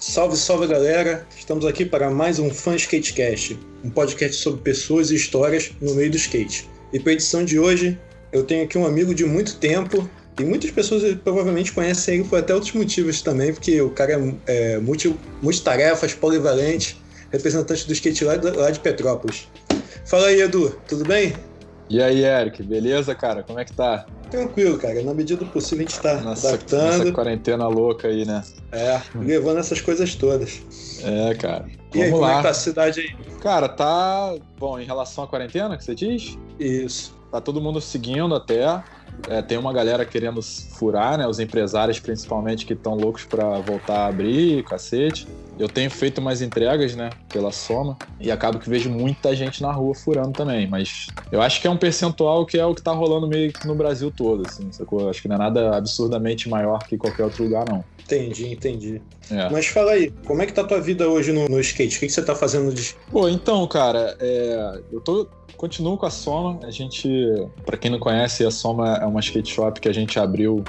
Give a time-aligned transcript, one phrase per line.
[0.00, 1.26] Salve, salve galera!
[1.38, 6.10] Estamos aqui para mais um Fan Skatecast, um podcast sobre pessoas e histórias no meio
[6.10, 6.66] do skate.
[6.90, 7.98] E para a edição de hoje,
[8.32, 10.08] eu tenho aqui um amigo de muito tempo,
[10.38, 14.14] e muitas pessoas provavelmente conhecem ele por até outros motivos também, porque o cara
[14.46, 16.96] é, é multi, multitarefas, polivalente,
[17.30, 19.48] representante do skate lá, lá de Petrópolis.
[20.06, 21.34] Fala aí, Edu, tudo bem?
[21.90, 23.42] E aí, Eric, beleza, cara?
[23.42, 24.06] Como é que tá?
[24.30, 25.02] Tranquilo, cara.
[25.02, 27.02] Na medida do possível a gente tá nossa, adaptando.
[27.02, 28.44] Essa quarentena louca aí, né?
[28.70, 30.62] É, levando essas coisas todas.
[31.02, 31.66] É, cara.
[31.92, 32.32] E Vamos aí, como lá.
[32.32, 33.08] é que tá a cidade aí?
[33.40, 34.36] Cara, tá.
[34.56, 36.38] Bom, em relação à quarentena, que você diz?
[36.60, 37.18] Isso.
[37.28, 38.80] Tá todo mundo seguindo até.
[39.28, 41.26] É, tem uma galera querendo furar, né?
[41.26, 45.26] Os empresários, principalmente, que estão loucos para voltar a abrir, cacete.
[45.58, 47.10] Eu tenho feito mais entregas, né?
[47.28, 47.98] Pela soma.
[48.18, 50.66] E acabo que vejo muita gente na rua furando também.
[50.66, 53.66] Mas eu acho que é um percentual que é o que tá rolando meio que
[53.66, 55.10] no Brasil todo, assim, sacou?
[55.10, 57.84] Acho que não é nada absurdamente maior que qualquer outro lugar, não.
[58.02, 59.02] Entendi, entendi.
[59.30, 59.48] É.
[59.50, 61.96] Mas fala aí, como é que tá a tua vida hoje no, no skate?
[61.96, 62.96] O que, que você tá fazendo de.
[63.10, 64.80] Pô, então, cara, é...
[64.90, 65.28] eu tô
[65.60, 66.58] continuo com a Soma.
[66.62, 67.08] A gente,
[67.66, 70.64] para quem não conhece, a Soma é uma skate shop que a gente abriu,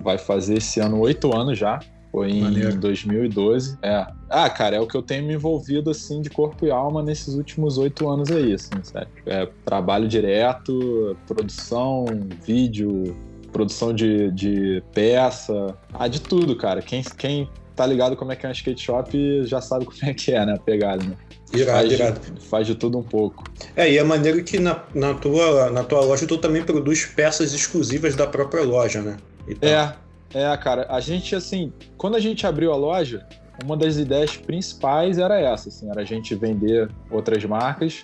[0.00, 1.80] vai fazer esse ano oito anos já.
[2.10, 2.78] Foi em Maneiro.
[2.78, 3.78] 2012.
[3.80, 4.06] É.
[4.28, 7.34] Ah, cara, é o que eu tenho me envolvido, assim, de corpo e alma nesses
[7.34, 9.08] últimos oito anos aí, assim, sério.
[9.24, 12.04] É trabalho direto, produção,
[12.44, 13.16] vídeo,
[13.50, 16.82] produção de, de peça, ah, de tudo, cara.
[16.82, 20.14] Quem, quem tá ligado como é que é um skate shop já sabe como é
[20.14, 21.16] que é, né, a pegada, né?
[21.54, 22.20] Irado, faz, irado.
[22.40, 23.44] Faz de tudo um pouco.
[23.76, 27.52] É, e é maneiro que na, na, tua, na tua loja tu também produz peças
[27.52, 29.16] exclusivas da própria loja, né?
[29.46, 29.68] Então...
[29.68, 29.94] É,
[30.34, 30.86] é, cara.
[30.88, 33.26] A gente, assim, quando a gente abriu a loja,
[33.62, 38.02] uma das ideias principais era essa, assim, era a gente vender outras marcas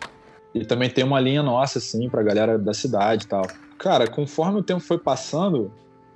[0.54, 3.46] e também ter uma linha nossa, assim, pra galera da cidade e tal.
[3.78, 5.72] Cara, conforme o tempo foi passando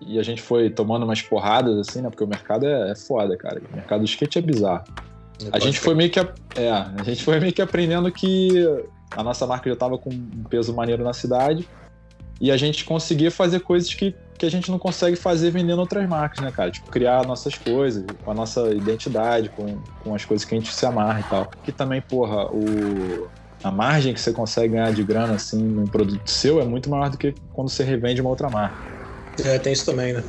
[0.07, 2.11] e a gente foi tomando umas porradas, assim, né?
[2.11, 3.61] Porque o mercado é, é foda, cara.
[3.73, 4.85] O mercado do skate é bizarro.
[5.51, 8.53] A gente foi meio que é, a gente foi meio que aprendendo que
[9.11, 11.69] a nossa marca já estava com um peso maneiro na cidade
[12.41, 16.09] e a gente conseguia fazer coisas que, que a gente não consegue fazer vendendo outras
[16.09, 16.71] marcas, né, cara?
[16.71, 20.73] Tipo, criar nossas coisas, com a nossa identidade, com, com as coisas que a gente
[20.73, 21.51] se amarra e tal.
[21.63, 23.29] Que também, porra, o,
[23.63, 27.11] a margem que você consegue ganhar de grana, assim, num produto seu é muito maior
[27.11, 28.92] do que quando você revende uma outra marca.
[29.45, 30.23] É, tem isso também, né?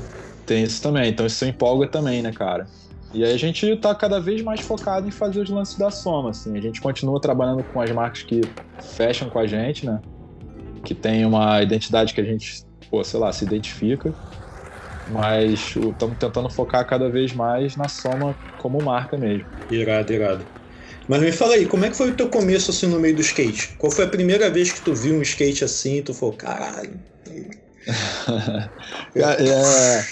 [0.45, 2.67] Tem isso também, então isso empolga também, né, cara?
[3.13, 6.31] E aí a gente está cada vez mais focado em fazer os lances da soma,
[6.31, 6.57] assim.
[6.57, 8.41] A gente continua trabalhando com as marcas que
[8.95, 10.01] fecham com a gente, né?
[10.83, 14.11] Que tem uma identidade que a gente, pô, sei lá, se identifica.
[15.11, 19.45] Mas estamos tentando focar cada vez mais na soma como marca mesmo.
[19.69, 20.45] Irado, irado.
[21.07, 23.21] Mas me fala aí, como é que foi o teu começo assim no meio do
[23.21, 23.75] skate?
[23.77, 26.99] Qual foi a primeira vez que tu viu um skate assim e tu falou, caralho?
[29.15, 30.03] é,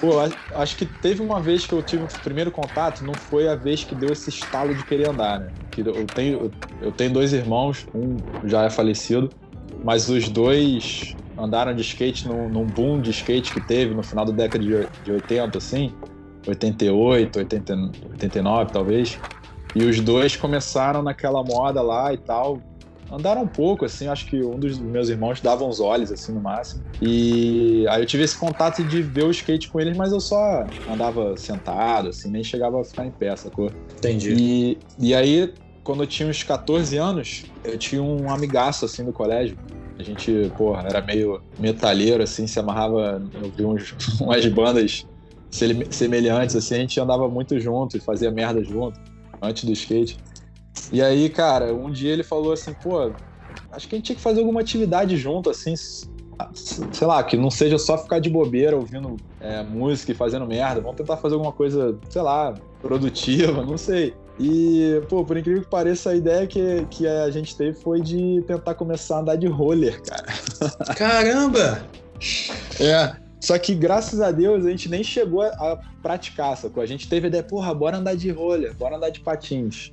[0.00, 0.18] Pô,
[0.54, 3.82] acho que teve uma vez que eu tive o primeiro contato, não foi a vez
[3.82, 5.52] que deu esse estalo de querer andar, né?
[5.70, 6.50] Que eu tenho,
[6.82, 9.30] eu tenho dois irmãos, um já é falecido,
[9.82, 14.24] mas os dois andaram de skate num, num boom de skate que teve no final
[14.26, 15.94] da década de, de 80, assim,
[16.46, 17.74] 88, 80,
[18.10, 19.18] 89 talvez.
[19.74, 22.60] E os dois começaram naquela moda lá e tal,
[23.10, 26.40] andaram um pouco, assim, acho que um dos meus irmãos dava uns olhos, assim, no
[26.40, 26.82] máximo.
[27.00, 30.66] E aí eu tive esse contato de ver o skate com eles, mas eu só
[30.88, 33.70] andava sentado, assim, nem chegava a ficar em pé, sacou?
[33.96, 34.34] Entendi.
[34.38, 35.52] E, e aí,
[35.84, 39.56] quando eu tinha uns 14 anos, eu tinha um amigaço, assim, do colégio.
[39.98, 45.06] A gente, porra, era meio metalheiro, assim, se amarrava, eu vi uns, umas bandas
[45.90, 49.00] semelhantes, assim, a gente andava muito junto e fazia merda junto,
[49.40, 50.18] antes do skate.
[50.92, 53.12] E aí, cara, um dia ele falou assim, pô,
[53.70, 57.50] acho que a gente tinha que fazer alguma atividade junto, assim, sei lá, que não
[57.50, 60.80] seja só ficar de bobeira ouvindo é, música e fazendo merda.
[60.80, 64.14] Vamos tentar fazer alguma coisa, sei lá, produtiva, não sei.
[64.38, 68.42] E, pô, por incrível que pareça, a ideia que, que a gente teve foi de
[68.46, 70.26] tentar começar a andar de roller, cara.
[70.94, 71.86] Caramba!
[72.80, 73.26] é.
[73.40, 76.82] Só que, graças a Deus, a gente nem chegou a praticar, sacou?
[76.82, 79.92] A gente teve a ideia, porra, bora andar de roller, bora andar de patins.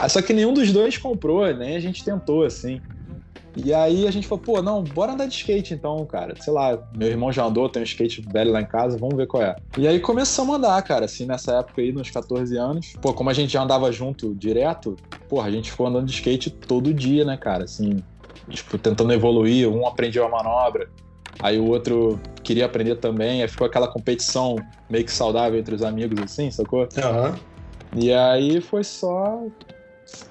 [0.00, 2.80] Ah, só que nenhum dos dois comprou, nem a gente tentou, assim.
[3.56, 6.36] E aí a gente falou, pô, não, bora andar de skate então, cara.
[6.40, 9.26] Sei lá, meu irmão já andou, tem um skate velho lá em casa, vamos ver
[9.26, 9.56] qual é.
[9.76, 12.92] E aí começamos a andar, cara, assim, nessa época aí, nos 14 anos.
[13.02, 14.94] Pô, como a gente já andava junto direto,
[15.28, 17.96] pô, a gente ficou andando de skate todo dia, né, cara, assim,
[18.48, 20.88] tipo, tentando evoluir, um aprendia uma manobra,
[21.40, 24.54] aí o outro queria aprender também, aí ficou aquela competição
[24.88, 26.86] meio que saudável entre os amigos, assim, sacou?
[26.96, 27.30] Aham.
[27.30, 27.58] Uhum.
[27.96, 29.42] E aí foi só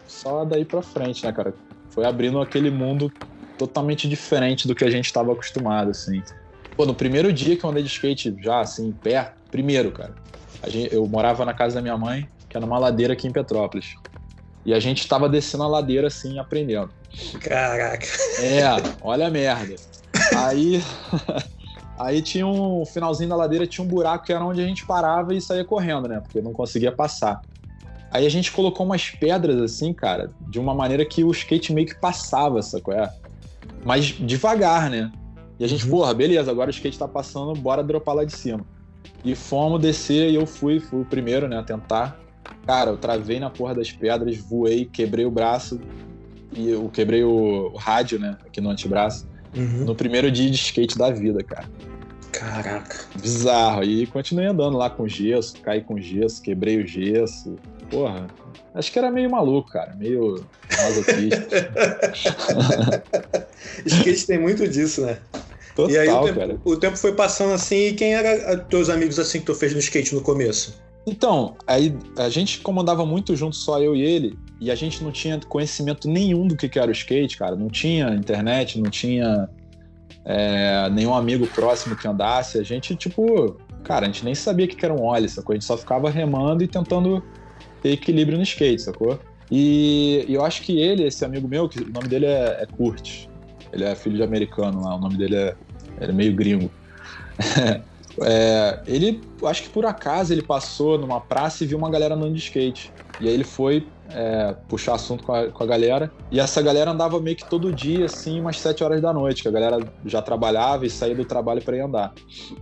[0.08, 1.54] só daí pra frente, né, cara?
[1.90, 3.12] Foi abrindo aquele mundo
[3.58, 6.22] totalmente diferente do que a gente estava acostumado, assim.
[6.76, 10.14] Pô, no primeiro dia que eu andei de skate, já assim, perto, primeiro, cara,
[10.68, 13.96] gente, eu morava na casa da minha mãe, que era uma ladeira aqui em Petrópolis.
[14.66, 16.92] E a gente tava descendo a ladeira assim, aprendendo.
[17.40, 18.06] Caraca.
[18.40, 18.64] É,
[19.02, 19.76] olha a merda.
[20.36, 20.84] Aí.
[22.00, 25.34] Aí tinha um finalzinho da ladeira, tinha um buraco que era onde a gente parava
[25.34, 26.20] e saía correndo, né?
[26.20, 27.42] Porque não conseguia passar.
[28.12, 31.88] Aí a gente colocou umas pedras assim, cara, de uma maneira que o skate meio
[31.88, 32.94] que passava, sacou?
[32.94, 33.12] É?
[33.84, 35.12] Mas devagar, né?
[35.60, 35.92] E a gente, uhum.
[35.92, 38.66] porra, beleza, agora o skate tá passando, bora dropar lá de cima.
[39.26, 42.20] E fomos descer e eu fui, fui o primeiro, né, a tentar.
[42.66, 45.80] Cara, eu travei na porra das pedras, voei, quebrei o braço
[46.54, 49.28] e eu quebrei o, o rádio, né, aqui no antebraço.
[49.56, 49.86] Uhum.
[49.86, 51.68] No primeiro dia de skate da vida, cara.
[52.32, 53.06] Caraca.
[53.20, 53.84] Bizarro.
[53.84, 57.56] E continuei andando lá com gesso, caí com gesso, quebrei o gesso.
[57.90, 58.28] Porra,
[58.74, 59.96] acho que era meio maluco, cara.
[59.96, 60.46] Meio
[60.78, 61.72] masoquista.
[63.86, 65.18] skate tem muito disso, né?
[65.76, 69.20] Total, e aí o tempo, o tempo foi passando assim, e quem eram teus amigos
[69.20, 70.82] assim que tu fez no skate no começo?
[71.06, 75.12] Então, aí a gente comandava muito junto, só eu e ele, e a gente não
[75.12, 77.56] tinha conhecimento nenhum do que era o skate, cara.
[77.56, 79.48] Não tinha internet, não tinha
[80.26, 82.58] é, nenhum amigo próximo que andasse.
[82.58, 85.54] A gente, tipo, cara, a gente nem sabia o que era um óleo, sacou?
[85.54, 87.24] A gente só ficava remando e tentando
[87.88, 89.20] ter equilíbrio no skate, sacou?
[89.50, 92.66] E, e eu acho que ele, esse amigo meu, que o nome dele é, é
[92.66, 93.28] Kurt,
[93.72, 95.56] ele é filho de americano lá, o nome dele é
[96.00, 96.70] era meio gringo.
[98.22, 102.34] é, ele, acho que por acaso, ele passou numa praça e viu uma galera andando
[102.34, 102.92] de skate.
[103.20, 106.12] E aí ele foi é, puxar assunto com a, com a galera.
[106.32, 109.48] E essa galera andava meio que todo dia, assim, umas 7 horas da noite, que
[109.48, 112.14] a galera já trabalhava e saía do trabalho para ir andar.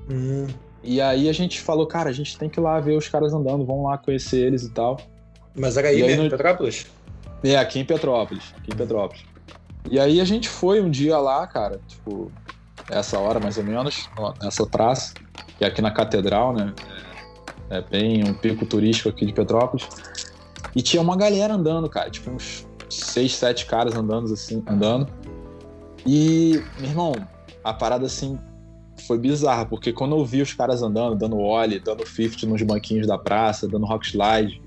[0.09, 0.47] Uhum.
[0.83, 3.33] E aí a gente falou, cara, a gente tem que ir lá ver os caras
[3.33, 4.97] andando, vamos lá conhecer eles e tal.
[5.55, 6.29] Mas era aí, aí mesmo, no...
[6.29, 6.85] Petrópolis?
[7.43, 8.53] É, aqui em Petrópolis.
[8.57, 9.23] Aqui em Petrópolis.
[9.89, 12.31] E aí a gente foi um dia lá, cara, tipo,
[12.89, 14.09] essa hora mais ou menos,
[14.41, 15.13] nessa praça,
[15.57, 16.73] que é aqui na Catedral, né?
[17.69, 19.87] É, é bem um pico turístico aqui de Petrópolis.
[20.75, 25.07] E tinha uma galera andando, cara, tipo uns seis, sete caras andando assim, andando.
[26.05, 27.13] E, meu irmão,
[27.63, 28.37] a parada assim
[29.07, 33.07] foi bizarra, porque quando eu vi os caras andando, dando ollie, dando 50 nos banquinhos
[33.07, 34.61] da praça, dando rock slide,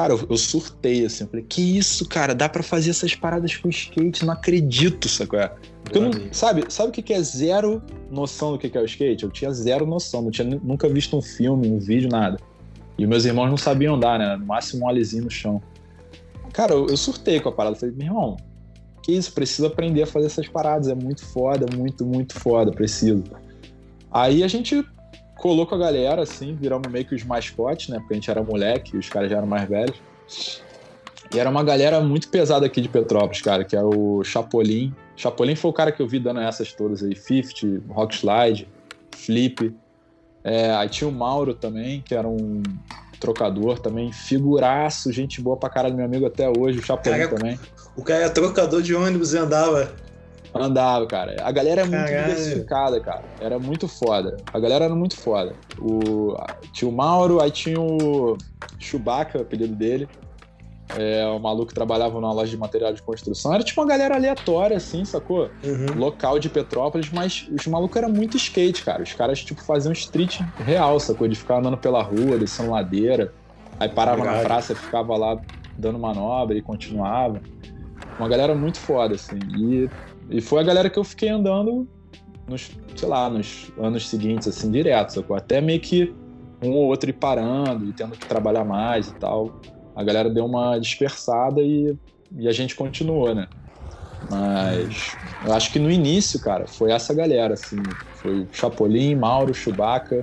[0.00, 1.24] Cara, eu, eu surtei, assim.
[1.24, 2.34] Eu falei, que isso, cara?
[2.34, 4.24] Dá para fazer essas paradas com skate?
[4.24, 5.38] Não acredito, sacou?
[5.38, 5.52] É?
[5.84, 9.24] Porque eu não, sabe, sabe o que é zero noção do que é o skate?
[9.24, 12.38] Eu tinha zero noção, não tinha nunca visto um filme, um vídeo, nada.
[12.96, 14.36] E meus irmãos não sabiam andar, né?
[14.38, 15.60] No máximo um alizinho no chão.
[16.50, 17.76] Cara, eu, eu surtei com a parada.
[17.76, 18.36] Eu falei, meu irmão,
[19.02, 19.30] que isso?
[19.34, 20.88] Preciso aprender a fazer essas paradas.
[20.88, 22.72] É muito foda, muito, muito foda.
[22.72, 23.22] Preciso.
[24.10, 24.82] Aí a gente
[25.40, 27.98] colou com a galera, assim, viramos meio que os mascotes, né?
[27.98, 29.96] Porque a gente era moleque e os caras já eram mais velhos.
[31.34, 34.94] E era uma galera muito pesada aqui de Petrópolis, cara, que era o Chapolin.
[35.16, 38.68] Chapolin foi o cara que eu vi dando essas todas aí, 50, Rock Slide,
[39.16, 39.74] Flip.
[40.44, 42.62] É, aí tinha o Mauro também, que era um
[43.18, 47.60] trocador também, figuraço, gente boa pra caralho, meu amigo até hoje, o Chapolin cara, também.
[47.96, 49.90] O cara é trocador de ônibus e andava
[50.54, 51.36] Andava, cara.
[51.42, 52.34] A galera é muito Caralho.
[52.34, 53.22] diversificada, cara.
[53.40, 54.36] Era muito foda.
[54.52, 55.54] A galera era muito foda.
[55.78, 56.36] O,
[56.72, 58.36] tinha o Mauro, aí tinha o
[58.78, 60.08] Chewbacca, o apelido dele.
[60.98, 63.54] É, o maluco que trabalhava numa loja de material de construção.
[63.54, 65.48] Era tipo uma galera aleatória, assim, sacou?
[65.62, 65.96] Uhum.
[65.96, 69.00] Local de Petrópolis, mas os malucos eram muito skate, cara.
[69.02, 71.28] Os caras, tipo, faziam street real, sacou?
[71.28, 73.32] De ficar andando pela rua, descendo ladeira.
[73.78, 74.38] Aí parava Verdade.
[74.38, 75.40] na praça, ficava lá
[75.78, 77.40] dando manobra e continuava.
[78.18, 79.38] Uma galera muito foda, assim.
[79.56, 79.88] E
[80.30, 81.88] e foi a galera que eu fiquei andando
[82.48, 85.36] nos, sei lá, nos anos seguintes, assim, direto, sacou?
[85.36, 86.14] Até meio que
[86.62, 89.60] um ou outro ir parando e tendo que trabalhar mais e tal.
[89.94, 91.96] A galera deu uma dispersada e,
[92.36, 93.48] e a gente continuou, né?
[94.28, 97.82] Mas eu acho que no início, cara, foi essa galera, assim.
[98.14, 100.20] Foi Chapolin, Mauro, Chewbacca,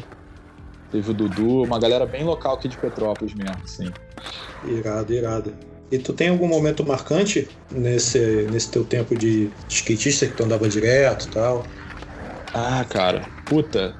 [0.92, 3.92] teve o Dudu, uma galera bem local aqui de Petrópolis mesmo, assim.
[4.66, 5.54] Irado, irado.
[5.92, 10.68] E tu tem algum momento marcante nesse, nesse teu tempo de skatista que tu andava
[10.68, 11.66] direto e tal?
[12.54, 13.96] Ah, cara, puta.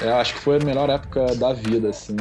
[0.00, 2.16] Eu acho que foi a melhor época da vida, assim.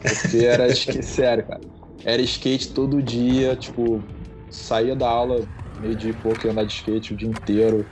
[0.00, 1.60] Porque era skate, sério, cara.
[2.04, 4.02] Era skate todo dia, tipo,
[4.50, 5.44] saía da aula
[5.80, 7.86] meio dia e pouco e andar de skate o dia inteiro.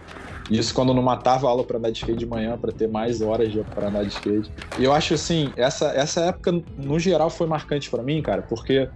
[0.51, 3.21] Isso quando não matava a aula para andar de skate de manhã, para ter mais
[3.21, 4.53] horas para andar de skate.
[4.79, 8.89] E eu acho assim, essa, essa época, no geral, foi marcante para mim, cara, porque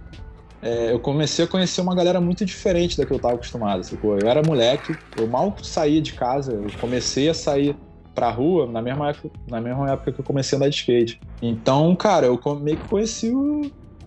[0.61, 3.83] é, eu comecei a conhecer uma galera muito diferente da que eu estava acostumado.
[3.83, 4.17] Sacou?
[4.17, 7.75] Eu era moleque, eu mal saía de casa, eu comecei a sair
[8.13, 11.19] pra rua na mesma época, na mesma época que eu comecei a andar de skate.
[11.41, 13.31] Então, cara, eu meio que conheci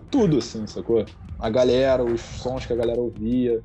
[0.09, 1.03] tudo, assim, sacou?
[1.37, 3.61] A galera, os sons que a galera ouvia.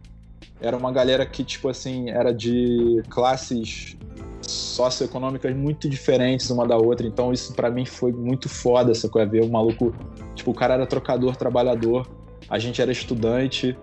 [0.60, 3.96] Era uma galera que, tipo assim, era de classes
[4.42, 7.06] socioeconômicas muito diferentes uma da outra.
[7.06, 9.30] Então isso para mim foi muito foda, essa coisa.
[9.30, 9.94] Ver o maluco,
[10.34, 12.08] tipo, o cara era trocador, trabalhador,
[12.50, 13.78] a gente era estudante,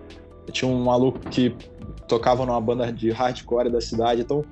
[0.52, 1.54] tinha um maluco que
[2.06, 4.20] tocava numa banda de hardcore da cidade.
[4.20, 4.44] Então,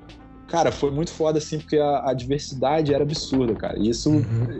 [0.47, 3.77] cara, foi muito foda, assim, porque a, a diversidade era absurda, cara.
[3.77, 4.57] E isso, uhum.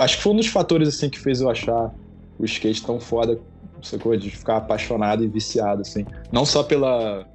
[0.00, 1.92] acho que foi um dos fatores, assim, que fez eu achar
[2.38, 3.40] o skate tão foda,
[3.82, 4.16] sacou?
[4.16, 6.04] De ficar apaixonado e viciado, assim.
[6.30, 7.26] Não só pela,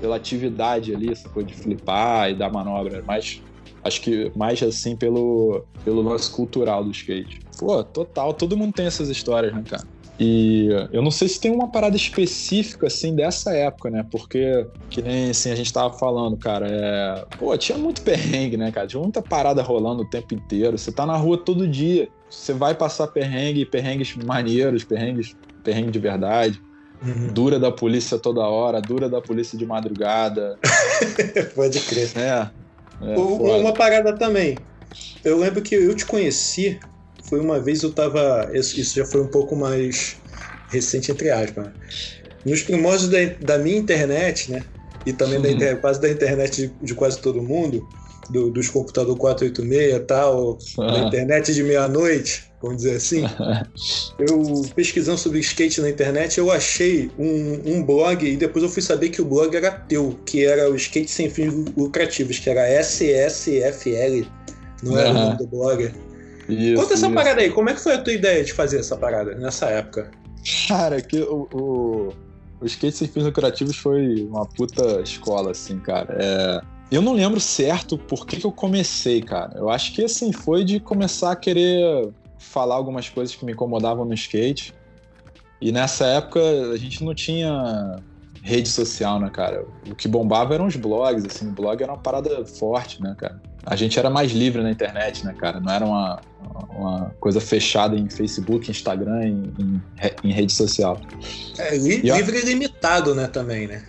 [0.00, 3.42] pela atividade ali, coisa de flipar e dar manobra, mas
[3.82, 7.40] acho que mais assim pelo, pelo lance cultural do skate.
[7.58, 9.93] Pô, total, todo mundo tem essas histórias, né, cara?
[10.18, 14.06] E eu não sei se tem uma parada específica, assim, dessa época, né?
[14.08, 17.24] Porque, que nem, assim, a gente tava falando, cara, é...
[17.36, 18.86] Pô, tinha muito perrengue, né, cara?
[18.86, 20.78] Tinha muita parada rolando o tempo inteiro.
[20.78, 22.08] Você tá na rua todo dia.
[22.30, 26.62] Você vai passar perrengue, perrengues maneiros, perrengues, perrengue de verdade.
[27.04, 27.32] Uhum.
[27.32, 30.58] Dura da polícia toda hora, dura da polícia de madrugada.
[31.56, 32.12] Pode crer.
[32.16, 32.50] É.
[33.02, 34.56] é uma parada também.
[35.24, 36.78] Eu lembro que eu te conheci
[37.28, 38.50] foi uma vez eu tava.
[38.52, 40.16] Isso já foi um pouco mais
[40.68, 41.68] recente, entre aspas.
[42.44, 44.62] Nos primórdios da, da minha internet, né?
[45.06, 47.86] E também da internet, quase da internet de, de quase todo mundo,
[48.30, 50.92] do, dos computadores 486 e tal, ah.
[50.92, 53.22] da internet de meia-noite, vamos dizer assim.
[54.18, 58.82] eu pesquisando sobre skate na internet, eu achei um, um blog e depois eu fui
[58.82, 62.80] saber que o blog era teu, que era o Skate Sem Fins Lucrativos, que era
[62.80, 64.26] SSFL,
[64.82, 65.16] não era uhum.
[65.16, 65.92] o nome do blog.
[66.48, 67.14] Isso, Conta essa isso.
[67.14, 70.10] parada aí, como é que foi a tua ideia de fazer essa parada nessa época?
[70.68, 72.08] Cara, que o, o,
[72.60, 76.16] o skate sem fins lucrativos foi uma puta escola, assim, cara.
[76.18, 76.60] É,
[76.90, 79.56] eu não lembro certo por que, que eu comecei, cara.
[79.56, 84.04] Eu acho que, assim, foi de começar a querer falar algumas coisas que me incomodavam
[84.04, 84.74] no skate.
[85.60, 86.40] E nessa época
[86.72, 87.96] a gente não tinha
[88.42, 89.64] rede social, né, cara?
[89.90, 93.40] O que bombava eram os blogs, assim, o blog era uma parada forte, né, cara?
[93.64, 95.58] A gente era mais livre na internet, né, cara?
[95.58, 96.20] Não era uma,
[96.70, 99.82] uma coisa fechada em Facebook, Instagram, em, em,
[100.24, 101.00] em rede social.
[101.58, 103.84] É, li, e, livre e limitado, né, também, né?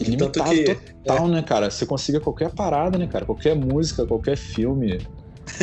[0.00, 1.30] Limitado que, total, é.
[1.30, 1.70] né, cara?
[1.70, 3.24] Você conseguia qualquer parada, né, cara?
[3.24, 5.00] Qualquer música, qualquer filme.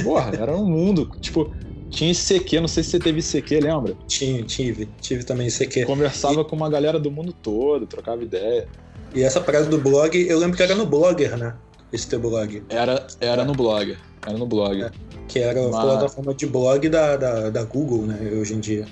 [0.04, 1.10] Porra, era um mundo.
[1.22, 1.52] Tipo,
[1.90, 3.96] tinha ICQ, não sei se você teve ICQ, lembra?
[4.08, 4.90] Tinha, tive.
[5.00, 5.86] Tive também ICQ.
[5.86, 6.46] Conversava e...
[6.46, 8.68] com uma galera do mundo todo, trocava ideia.
[9.14, 11.56] E essa parada do blog, eu lembro que era no Blogger, né?
[11.94, 12.62] Esse teu blog.
[12.68, 13.96] Era, era no blog.
[14.25, 14.84] Era no blog.
[14.84, 14.92] É,
[15.27, 15.75] que era Mas...
[15.75, 18.32] a plataforma de blog da, da, da, Google, né?
[18.39, 18.86] Hoje em dia.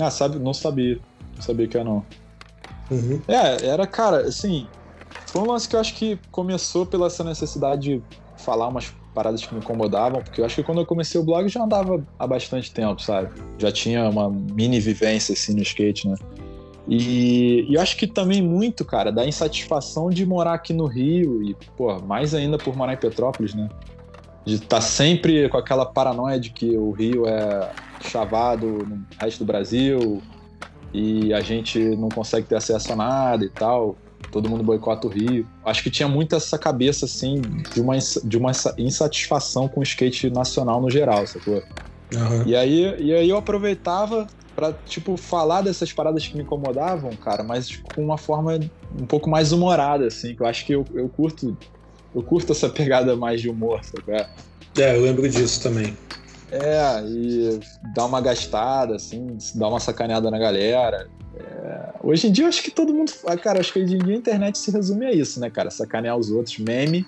[0.00, 0.38] Ah, sabe?
[0.38, 0.98] Não sabia.
[1.36, 2.04] Não sabia que era não.
[2.90, 3.20] Uhum.
[3.28, 4.66] É, era, cara, assim.
[5.26, 8.02] Foi um lance que eu acho que começou pela essa necessidade de
[8.36, 11.48] falar umas paradas que me incomodavam, porque eu acho que quando eu comecei o blog
[11.48, 13.30] já andava há bastante tempo, sabe?
[13.58, 16.16] Já tinha uma mini vivência assim no skate, né?
[16.88, 21.42] E, e eu acho que também muito, cara, da insatisfação de morar aqui no Rio
[21.42, 23.68] e, pô, mais ainda por morar em Petrópolis, né?
[24.44, 27.70] De estar tá sempre com aquela paranoia de que o Rio é
[28.00, 30.22] chavado no resto do Brasil
[30.92, 33.96] e a gente não consegue ter acesso a nada e tal
[34.30, 35.46] todo mundo boicota o Rio.
[35.64, 37.40] Acho que tinha muito essa cabeça, assim,
[37.72, 41.62] de uma, de uma insatisfação com o skate nacional no geral, sacou?
[42.14, 42.46] Uhum.
[42.46, 47.42] E, aí, e aí eu aproveitava para tipo, falar dessas paradas que me incomodavam, cara,
[47.42, 48.58] mas com uma forma
[49.00, 51.56] um pouco mais humorada, assim, que eu acho que eu, eu curto
[52.14, 54.26] eu curto essa pegada mais de humor, sabe?
[54.78, 55.96] É, eu lembro disso também.
[56.50, 57.60] É, e
[57.94, 61.08] dar uma gastada, assim, dar uma sacaneada na galera.
[61.36, 63.12] É, hoje em dia eu acho que todo mundo.
[63.24, 65.70] Ah, cara, acho que hoje em dia a internet se resume a isso, né, cara?
[65.70, 67.06] Sacanear os outros, meme.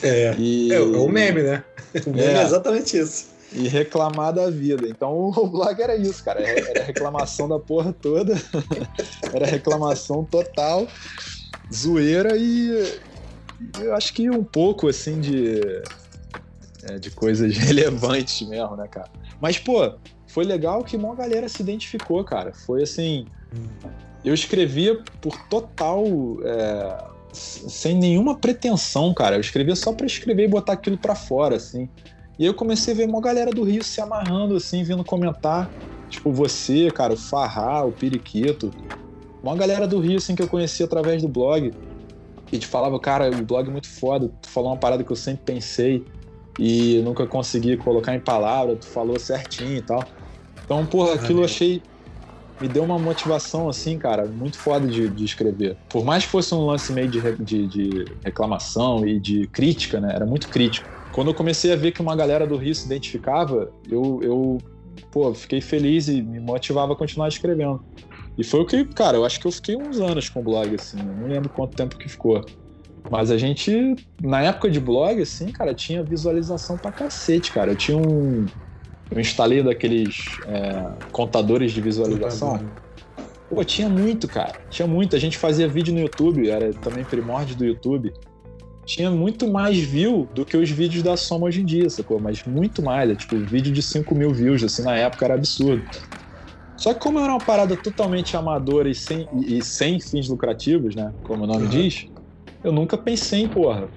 [0.00, 0.34] É.
[0.38, 0.72] E...
[0.72, 1.64] É, é o meme, né?
[2.06, 2.38] O meme é.
[2.38, 3.34] é exatamente isso.
[3.52, 4.86] E reclamar da vida.
[4.88, 6.40] Então o blog era isso, cara.
[6.40, 8.34] Era reclamação da porra toda.
[9.32, 10.86] Era reclamação total,
[11.72, 13.00] zoeira e
[13.80, 15.60] eu acho que um pouco assim de,
[16.84, 19.10] é, de coisas relevantes mesmo, né, cara?
[19.40, 19.94] Mas, pô,
[20.26, 22.52] foi legal que uma galera se identificou, cara.
[22.52, 23.26] Foi assim.
[24.24, 26.04] Eu escrevia por total.
[26.44, 29.36] É, sem nenhuma pretensão, cara.
[29.36, 31.88] Eu escrevia só para escrever e botar aquilo para fora, assim.
[32.38, 35.70] E aí eu comecei a ver uma galera do Rio se amarrando, assim, vindo comentar.
[36.08, 38.70] Tipo, você, cara, o Farrá, o Periquito.
[39.42, 41.72] Uma galera do Rio, assim, que eu conheci através do blog.
[42.52, 44.30] E te falava, cara, o blog é muito foda.
[44.40, 46.04] Tu falou uma parada que eu sempre pensei
[46.58, 48.76] e nunca consegui colocar em palavra.
[48.76, 50.04] Tu falou certinho e tal.
[50.64, 51.82] Então, porra, aquilo eu achei.
[52.60, 55.76] Me deu uma motivação, assim, cara, muito foda de, de escrever.
[55.88, 60.14] Por mais que fosse um lance meio de, de, de reclamação e de crítica, né?
[60.14, 60.88] Era muito crítico.
[61.10, 64.58] Quando eu comecei a ver que uma galera do Rio se identificava, eu, eu
[65.10, 67.84] pô, fiquei feliz e me motivava a continuar escrevendo.
[68.36, 70.74] E foi o que, cara, eu acho que eu fiquei uns anos com o blog,
[70.74, 72.44] assim, não lembro quanto tempo que ficou.
[73.10, 77.72] Mas a gente, na época de blog, assim, cara, tinha visualização pra cacete, cara.
[77.72, 78.46] Eu tinha um.
[79.10, 82.58] Eu instalei daqueles é, contadores de visualização.
[83.48, 84.54] Pô, tinha muito, cara.
[84.70, 85.14] Tinha muito.
[85.14, 88.12] A gente fazia vídeo no YouTube, era também primórdio do YouTube.
[88.86, 92.18] Tinha muito mais view do que os vídeos da Soma hoje em dia, sacou?
[92.18, 93.10] Mas muito mais.
[93.10, 95.84] É, tipo, vídeo de 5 mil views, assim, na época era absurdo.
[96.76, 100.94] Só que como era uma parada totalmente amadora e sem, e, e sem fins lucrativos,
[100.94, 101.12] né?
[101.22, 101.70] Como o nome uhum.
[101.70, 102.06] diz,
[102.62, 103.88] eu nunca pensei em, porra,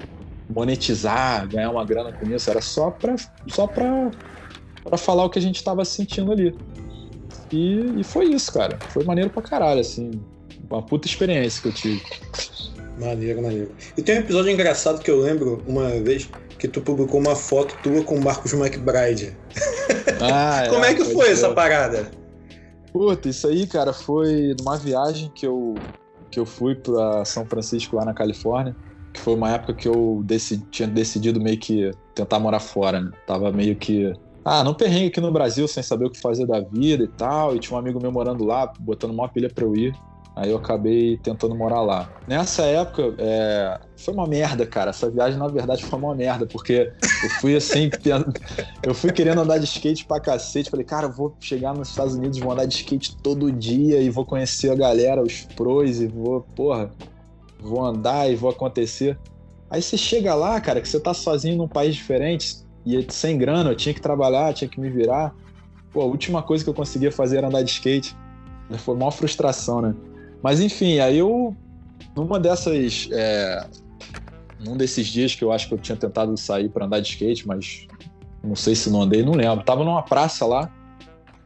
[0.49, 2.49] monetizar, ganhar uma grana com isso.
[2.49, 3.15] Era só pra,
[3.47, 4.11] só pra,
[4.83, 6.55] pra falar o que a gente tava sentindo ali.
[7.51, 8.77] E, e foi isso, cara.
[8.89, 10.11] Foi maneiro pra caralho, assim.
[10.69, 12.03] Uma puta experiência que eu tive.
[12.99, 13.71] Maneiro, maneiro.
[13.95, 17.75] E tem um episódio engraçado que eu lembro uma vez que tu publicou uma foto
[17.83, 19.37] tua com o Marcos McBride.
[20.21, 21.31] Ah, Como é, é que foi ser.
[21.33, 22.09] essa parada?
[22.97, 25.79] Puta, isso aí, cara, foi numa viagem que eu,
[26.31, 28.75] que eu fui pra São Francisco, lá na Califórnia.
[29.13, 33.11] Que foi uma época que eu decidi, tinha decidido meio que tentar morar fora, né?
[33.27, 34.11] Tava meio que
[34.43, 37.55] ah, não perrengue aqui no Brasil sem saber o que fazer da vida e tal.
[37.55, 39.95] E tinha um amigo meu morando lá, botando uma pilha pra eu ir.
[40.37, 42.07] Aí eu acabei tentando morar lá.
[42.27, 43.79] Nessa época, é...
[43.97, 44.91] foi uma merda, cara.
[44.91, 47.89] Essa viagem, na verdade, foi uma merda, porque eu fui assim,
[48.83, 50.69] eu fui querendo andar de skate pra cacete.
[50.69, 54.11] Falei, cara, eu vou chegar nos Estados Unidos, vou andar de skate todo dia e
[54.11, 56.91] vou conhecer a galera, os pros, e vou, porra,
[57.59, 59.17] vou andar e vou acontecer.
[59.71, 63.71] Aí você chega lá, cara, que você tá sozinho num país diferente, e sem grana,
[63.71, 65.33] eu tinha que trabalhar, tinha que me virar.
[65.91, 68.15] Pô, a última coisa que eu conseguia fazer era andar de skate.
[68.77, 69.95] Foi uma frustração, né?
[70.41, 71.55] Mas enfim, aí eu,
[72.15, 73.09] numa dessas.
[73.11, 73.67] É,
[74.59, 77.47] num desses dias que eu acho que eu tinha tentado sair para andar de skate,
[77.47, 77.87] mas
[78.43, 79.63] não sei se não andei, não lembro.
[79.63, 80.71] Tava numa praça lá,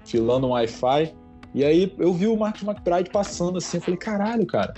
[0.05, 1.13] filando um Wi-Fi,
[1.53, 4.74] e aí eu vi o Marcos McBride passando assim, eu falei, caralho, cara.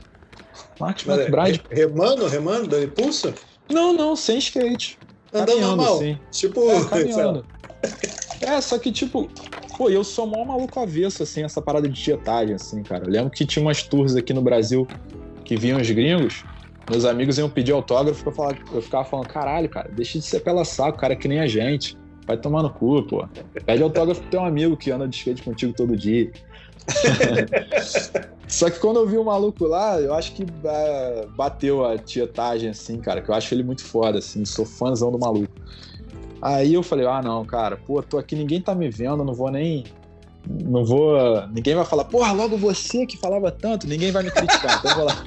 [0.79, 1.63] Marcos é, McBride.
[1.70, 3.34] Remando, remando, dando impulso?
[3.70, 4.98] Não, não, sem skate.
[5.32, 5.96] Andando normal.
[5.98, 6.20] Assim.
[6.32, 7.46] Tipo, é, caminhando.
[8.41, 9.29] é, só que, tipo,
[9.77, 13.06] pô, eu sou mó maluco avesso, assim, essa parada de tietagem, assim, cara.
[13.06, 14.88] Eu lembro que tinha umas tours aqui no Brasil
[15.43, 16.45] que vinham os gringos,
[16.89, 20.41] meus amigos iam pedir autógrafo, eu, falava, eu ficava falando, caralho, cara, deixa de ser
[20.41, 21.98] pela saco, cara, é que nem a gente.
[22.26, 23.28] Vai tomar no cu, pô.
[23.65, 26.32] Pede autógrafo pro teu amigo que anda de skate contigo todo dia.
[28.48, 32.69] Só que quando eu vi o maluco lá, eu acho que uh, bateu a tietagem,
[32.69, 35.52] assim, cara, que eu acho ele muito foda, assim, sou fãzão do maluco.
[36.43, 39.49] Aí eu falei, ah, não, cara, pô, tô aqui, ninguém tá me vendo, não vou
[39.49, 39.86] nem.
[40.45, 41.47] Não vou.
[41.47, 44.77] Ninguém vai falar, porra, logo você que falava tanto, ninguém vai me criticar.
[44.77, 45.23] então vou lá.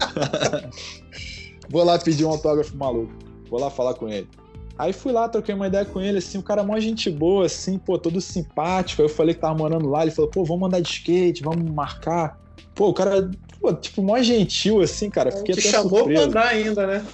[1.71, 3.15] vou lá pedir um autógrafo maluco.
[3.49, 4.29] Vou lá falar com ele.
[4.77, 7.47] Aí fui lá, troquei uma ideia com ele, assim, o cara é mó gente boa,
[7.47, 9.01] assim, pô, todo simpático.
[9.01, 11.71] Aí eu falei que tava morando lá, ele falou, pô, vamos andar de skate, vamos
[11.71, 12.39] marcar.
[12.75, 15.33] Pô, o cara, pô, tipo, mó gentil, assim, cara.
[15.33, 16.31] Fiquei Te até chamou surpreso.
[16.31, 17.07] pra andar ainda, né?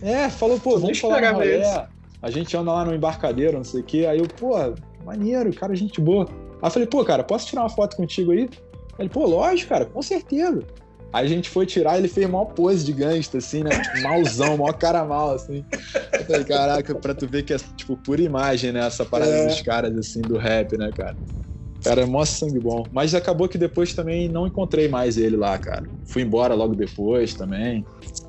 [0.00, 1.88] É, falou, pô, vamos falar uma rolé.
[2.22, 4.06] A gente anda lá no embarcadeiro, não sei o quê.
[4.06, 4.54] Aí eu, pô,
[5.04, 6.26] maneiro, cara, gente boa.
[6.28, 8.48] Aí eu falei, pô, cara, posso tirar uma foto contigo aí?
[8.98, 10.62] Ele, pô, lógico, cara, com certeza.
[11.12, 13.70] Aí a gente foi tirar, ele fez mó pose de gangsta, assim, né?
[13.70, 15.64] Tipo, malzão, mó cara mal, assim.
[16.12, 18.86] Eu falei, caraca, pra tu ver que é, tipo, pura imagem, né?
[18.86, 19.46] Essa parada é.
[19.46, 21.16] dos caras, assim, do rap, né, cara?
[21.82, 22.88] Cara, é mó sangue bom.
[22.92, 25.84] Mas acabou que depois também não encontrei mais ele lá, cara.
[26.04, 27.84] Fui embora logo depois também.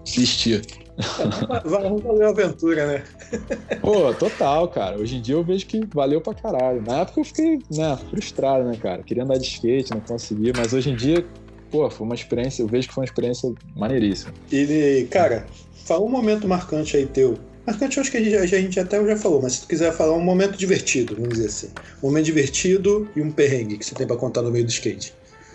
[0.05, 0.61] Desisti.
[1.65, 3.03] Valeu a aventura, né?
[3.81, 4.97] Pô, total, cara.
[4.97, 6.81] Hoje em dia eu vejo que valeu pra caralho.
[6.81, 9.01] Na época eu fiquei, né, frustrado, né, cara?
[9.03, 10.51] Queria andar de skate, não consegui.
[10.55, 11.25] Mas hoje em dia,
[11.71, 14.33] pô, foi uma experiência, eu vejo que foi uma experiência maneiríssima.
[14.51, 15.47] E, cara,
[15.85, 17.37] fala um momento marcante aí teu.
[17.71, 20.13] Marcante acho que a gente, a gente até já falou, mas se tu quiser falar
[20.13, 21.69] um momento divertido, vamos dizer assim.
[22.03, 25.13] Um momento divertido e um perrengue que você tem pra contar no meio do skate.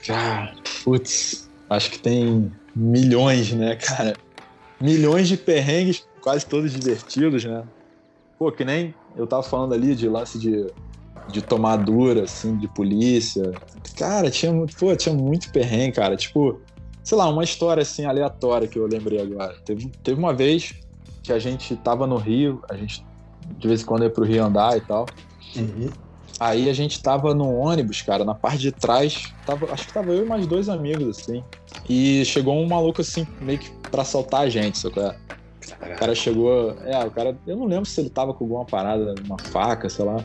[0.08, 4.16] Ah, putz, acho que tem milhões, né, cara?
[4.80, 7.64] Milhões de perrengues, quase todos divertidos, né?
[8.38, 10.66] Pô, que nem eu tava falando ali de lance de
[11.28, 13.42] de tomadura, assim, de polícia.
[13.96, 16.16] Cara, tinha, pô, tinha muito perrengue, cara.
[16.16, 16.60] Tipo,
[17.02, 19.56] sei lá, uma história, assim, aleatória que eu lembrei agora.
[19.64, 20.72] Teve, teve uma vez
[21.26, 23.04] que a gente tava no Rio, a gente
[23.58, 25.06] de vez em quando ia pro Rio andar e tal.
[25.56, 25.88] Uhum.
[26.38, 30.12] Aí a gente tava no ônibus, cara, na parte de trás, tava, acho que tava
[30.12, 31.42] eu e mais dois amigos, assim.
[31.88, 36.14] E chegou um maluco, assim, meio que pra assaltar a gente, só que O cara
[36.14, 36.76] chegou.
[36.84, 37.36] É, o cara.
[37.46, 40.22] Eu não lembro se ele tava com alguma parada, uma faca, sei lá.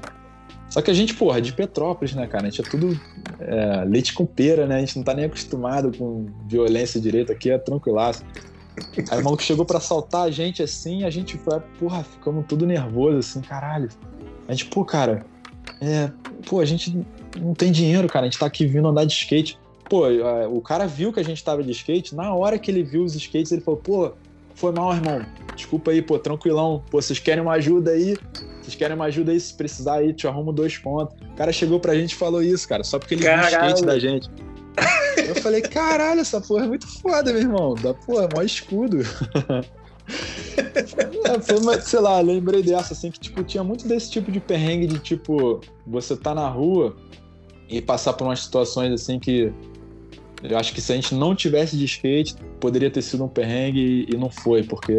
[0.69, 2.47] Só que a gente, porra, é de Petrópolis, né, cara?
[2.47, 2.99] A gente é tudo
[3.39, 4.77] é, leite com pera, né?
[4.77, 8.23] A gente não tá nem acostumado com violência direito aqui, é tranquilaço.
[9.09, 12.65] Aí o maluco chegou para assaltar a gente assim, a gente foi, porra, ficamos tudo
[12.65, 13.89] nervoso, assim, caralho.
[14.47, 15.25] A gente, pô, cara,
[15.81, 16.11] é,
[16.47, 17.05] pô, a gente
[17.39, 19.59] não tem dinheiro, cara, a gente tá aqui vindo andar de skate.
[19.89, 20.05] Pô,
[20.49, 23.13] o cara viu que a gente tava de skate, na hora que ele viu os
[23.13, 24.13] skates, ele falou, pô,
[24.55, 25.25] foi mal, irmão.
[25.55, 26.81] Desculpa aí, pô, tranquilão.
[26.89, 28.17] Pô, vocês querem uma ajuda aí?
[28.61, 29.39] Vocês querem uma ajuda aí?
[29.39, 31.15] Se precisar aí, te arrumo dois pontos.
[31.33, 33.85] O cara chegou pra gente e falou isso, cara, só porque ele viu o skate
[33.85, 34.29] da gente.
[35.17, 37.75] Eu falei, caralho, essa porra é muito foda, meu irmão.
[37.75, 38.99] Da porra, maior escudo.
[41.25, 44.39] é, foi uma, sei lá, lembrei dessa, assim, que tipo, tinha muito desse tipo de
[44.39, 46.95] perrengue de tipo, você tá na rua
[47.69, 49.53] e passar por umas situações assim que
[50.43, 54.07] eu acho que se a gente não tivesse de skate, poderia ter sido um perrengue
[54.09, 54.97] e, não foi, porque.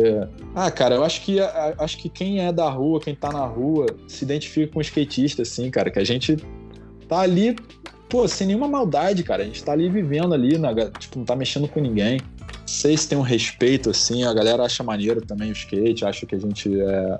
[0.54, 1.38] Ah, cara, eu acho que
[1.78, 5.42] acho que quem é da rua, quem tá na rua, se identifica com o skatista,
[5.42, 6.36] assim, cara, que a gente
[7.08, 7.56] tá ali,
[8.12, 9.42] pô, sem nenhuma maldade, cara.
[9.42, 12.20] A gente tá ali vivendo ali, na, tipo, não tá mexendo com ninguém.
[12.66, 16.34] Sei se tem um respeito, assim, a galera acha maneiro também o skate, acha que
[16.34, 17.18] a gente é,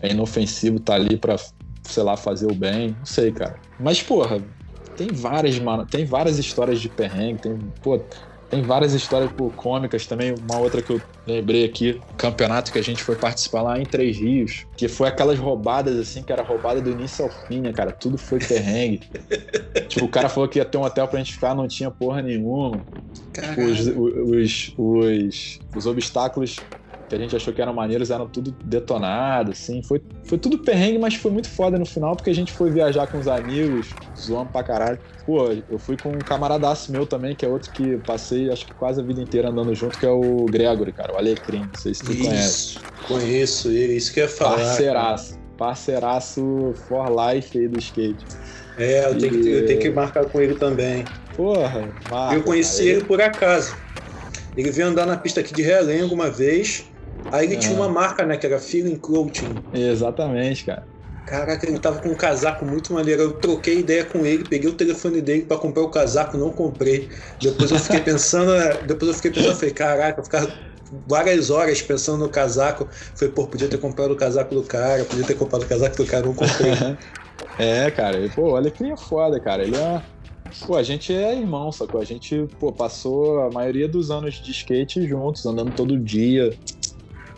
[0.00, 1.36] é inofensivo, tá ali pra,
[1.82, 2.96] sei lá, fazer o bem.
[2.98, 3.56] Não sei, cara.
[3.78, 4.42] Mas, porra,
[4.96, 8.00] tem várias, mano, tem várias histórias de perrengue, tem, pô,
[8.50, 10.34] tem várias histórias pô, cômicas também.
[10.34, 14.18] Uma outra que eu lembrei aqui, campeonato que a gente foi participar lá em Três
[14.18, 17.92] Rios, que foi aquelas roubadas assim, que era roubada do início ao fim, né, cara?
[17.92, 19.02] Tudo foi perrengue.
[19.88, 22.20] tipo, o cara falou que ia ter um hotel pra gente ficar, não tinha porra
[22.20, 22.84] nenhuma.
[23.32, 26.56] Tipo, os, os, os, os obstáculos
[27.10, 29.82] que a gente achou que eram maneiros eram tudo detonado, assim.
[29.82, 33.08] Foi, foi tudo perrengue, mas foi muito foda no final, porque a gente foi viajar
[33.08, 34.98] com os amigos, zoando pra caralho.
[35.26, 38.72] Pô, eu fui com um camaradaço meu também, que é outro que passei, acho que
[38.74, 41.60] quase a vida inteira andando junto, que é o Gregory, cara, o Alecrim.
[41.60, 42.78] Não sei se tu isso, conhece.
[43.08, 44.56] Conheço ele, isso que ia falar.
[44.56, 45.30] Parceiraço.
[45.34, 45.40] Cara.
[45.58, 48.24] Parceiraço for life aí do skate.
[48.78, 49.18] É, eu, e...
[49.18, 51.04] tenho que, eu tenho que marcar com ele também.
[51.36, 52.90] Porra, marca, Eu conheci cara.
[52.90, 53.76] ele por acaso.
[54.56, 56.84] Ele veio andar na pista aqui de Realengo uma vez.
[57.30, 58.36] Aí ele tinha uma marca, né?
[58.36, 59.54] Que era Feeling Clothing.
[59.72, 60.84] Exatamente, cara.
[61.26, 63.22] Caraca, ele tava com um casaco muito maneiro.
[63.22, 67.08] Eu troquei ideia com ele, peguei o telefone dele para comprar o casaco, não comprei.
[67.40, 68.50] Depois eu fiquei pensando,
[68.84, 70.52] depois eu fiquei pensando, falei, caraca, eu ficava
[71.06, 72.88] várias horas pensando no casaco.
[73.14, 76.06] Falei, pô, podia ter comprado o casaco do cara, podia ter comprado o casaco do
[76.06, 76.72] cara, não comprei.
[77.58, 79.62] é, cara, pô, olha que é foda, cara.
[79.62, 80.02] Ele é.
[80.66, 82.00] Pô, a gente é irmão, sacou?
[82.00, 86.50] A gente, pô, passou a maioria dos anos de skate juntos, andando todo dia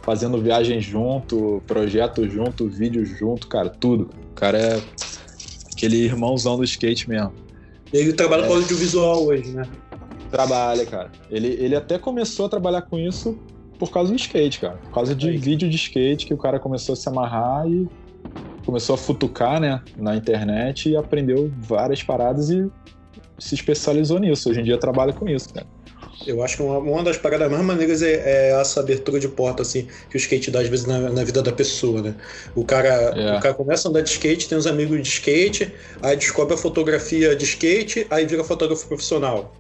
[0.03, 4.11] fazendo viagem junto, projeto junto, vídeo junto, cara, tudo.
[4.31, 4.83] O cara é
[5.73, 7.33] aquele irmãozão do skate mesmo.
[7.93, 8.49] Ele trabalha é.
[8.49, 9.63] com audiovisual hoje, né?
[10.31, 11.11] Trabalha, cara.
[11.31, 13.39] Ele, ele até começou a trabalhar com isso
[13.79, 14.77] por causa do skate, cara.
[14.77, 15.37] Por causa de Aí.
[15.37, 17.89] vídeo de skate que o cara começou a se amarrar e
[18.65, 22.71] começou a futucar, né, na internet e aprendeu várias paradas e
[23.39, 24.49] se especializou nisso.
[24.49, 25.67] Hoje em dia trabalha com isso, cara.
[26.27, 29.63] Eu acho que uma, uma das paradas mais maneiras é, é, essa abertura de porta,
[29.63, 32.15] assim, que o skate dá às vezes na, na vida da pessoa, né?
[32.55, 33.37] O cara, é.
[33.37, 36.57] o cara começa a andar de skate, tem uns amigos de skate, aí descobre a
[36.57, 39.55] fotografia de skate, aí vira fotógrafo profissional.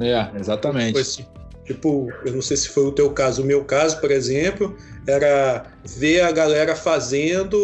[0.00, 0.98] É, exatamente.
[0.98, 1.26] Assim.
[1.72, 5.64] Tipo, eu não sei se foi o teu caso, o meu caso, por exemplo, era
[5.84, 7.56] ver a galera fazendo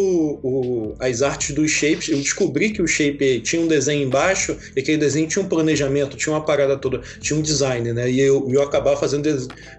[0.42, 2.09] o, as artes dos shapes.
[2.09, 6.16] Eu descobri que o shape tinha um desenho embaixo e aquele desenho tinha um planejamento,
[6.16, 8.11] tinha uma parada toda, tinha um design, né?
[8.11, 9.29] E eu, eu acabava fazendo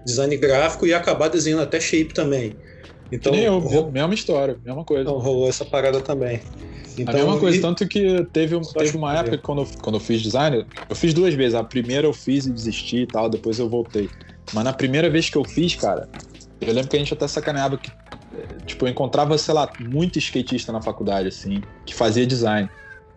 [0.04, 2.56] design gráfico e acabar desenhando até shape também.
[3.12, 5.02] Então, nem eu, mesma história, mesma coisa.
[5.02, 6.40] Então rolou essa parada também.
[6.96, 7.60] Então, a mesma coisa, e...
[7.60, 11.14] tanto que teve, teve uma época que quando, eu, quando eu fiz design, eu fiz
[11.14, 11.54] duas vezes.
[11.54, 14.08] A primeira eu fiz e desisti e tal, depois eu voltei.
[14.52, 16.08] Mas na primeira vez que eu fiz, cara,
[16.60, 17.90] eu lembro que a gente até sacaneava que,
[18.66, 22.68] tipo, eu encontrava, sei lá, muito skatista na faculdade, assim, que fazia design.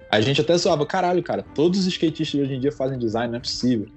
[0.10, 3.32] A gente até zoava, caralho, cara, todos os skatistas de hoje em dia fazem design,
[3.32, 3.88] não é possível.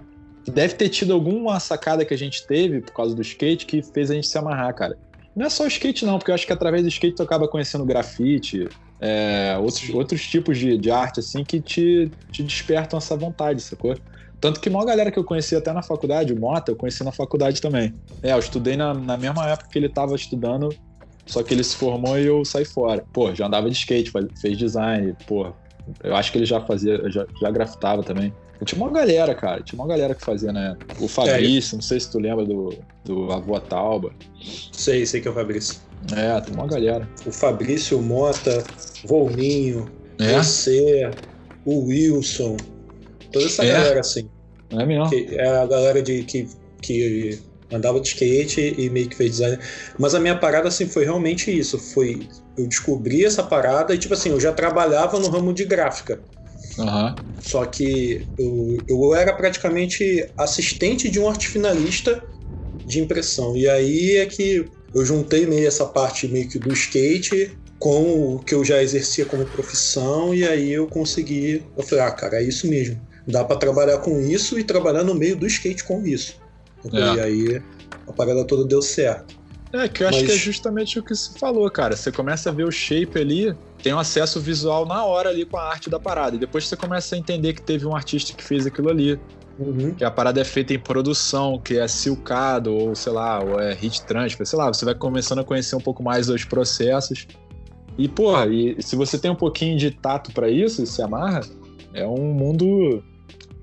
[0.49, 4.11] Deve ter tido alguma sacada que a gente teve por causa do skate que fez
[4.11, 4.97] a gente se amarrar, cara.
[5.37, 7.47] Não é só o skate, não, porque eu acho que através do skate tu acaba
[7.47, 8.67] conhecendo grafite,
[8.99, 13.95] é, outros, outros tipos de, de arte, assim, que te, te despertam essa vontade, sacou?
[14.41, 17.13] Tanto que uma galera que eu conheci até na faculdade, o Mota, eu conheci na
[17.13, 17.95] faculdade também.
[18.23, 20.75] É, eu estudei na, na mesma época que ele estava estudando,
[21.27, 23.05] só que ele se formou e eu saí fora.
[23.13, 25.53] Pô, já andava de skate, fez design, pô.
[26.03, 28.33] Eu acho que ele já fazia, já, já grafitava também.
[28.65, 29.63] Tinha uma galera, cara.
[29.63, 30.77] Tinha uma galera que fazia, né?
[31.01, 34.13] O Fabrício, é, não sei se tu lembra do, do Avô Tauba.
[34.73, 35.81] Sei, sei que é o Fabrício.
[36.17, 37.09] É, tem uma galera.
[37.27, 38.65] O Fabrício, o Mota,
[39.05, 40.39] Volminho, é?
[40.39, 41.11] você,
[41.65, 42.57] o Wilson,
[43.33, 43.73] toda essa é.
[43.73, 44.29] galera assim.
[44.71, 45.09] É mesmo.
[45.15, 46.49] é a galera de, que,
[46.83, 47.39] que
[47.73, 49.59] andava de skate e meio que fez design.
[49.99, 51.79] Mas a minha parada assim foi realmente isso.
[51.79, 56.21] Foi eu descobri essa parada e tipo assim eu já trabalhava no ramo de gráfica.
[56.79, 57.15] Uhum.
[57.41, 62.23] Só que eu, eu era praticamente assistente de um arte finalista
[62.85, 63.57] de impressão.
[63.57, 68.39] E aí é que eu juntei meio essa parte meio que do skate com o
[68.39, 71.63] que eu já exercia como profissão e aí eu consegui.
[71.77, 73.01] Eu falei, ah, cara, é isso mesmo.
[73.27, 76.41] Dá para trabalhar com isso e trabalhar no meio do skate com isso.
[76.93, 77.15] É.
[77.15, 77.63] E aí
[78.07, 79.37] a parada toda deu certo.
[79.73, 80.27] É, que eu acho Mas...
[80.29, 81.97] que é justamente o que você falou, cara.
[81.97, 85.57] Você começa a ver o shape ali, tem um acesso visual na hora ali com
[85.57, 86.37] a arte da parada.
[86.37, 89.19] E depois você começa a entender que teve um artista que fez aquilo ali.
[89.59, 89.95] Uhum.
[89.95, 93.73] Que a parada é feita em produção, que é silcado, ou sei lá, ou é
[93.73, 97.27] heat transfer, sei lá, você vai começando a conhecer um pouco mais dos processos.
[97.97, 101.41] E, porra, e se você tem um pouquinho de tato para isso e se amarra,
[101.95, 103.03] é um mundo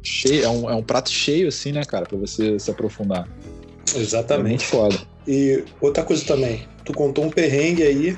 [0.01, 3.27] cheio, é um, é um prato cheio, assim, né, cara, para você se aprofundar.
[3.95, 4.63] Exatamente.
[4.63, 4.97] É foda.
[5.27, 8.17] E outra coisa também, tu contou um perrengue aí,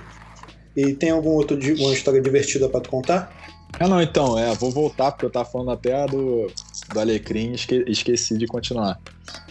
[0.75, 3.31] e tem algum outro uma história divertida para tu contar?
[3.79, 6.47] Ah, não, então, é, vou voltar, porque eu tava falando até do,
[6.93, 8.99] do Alecrim e esque, esqueci de continuar.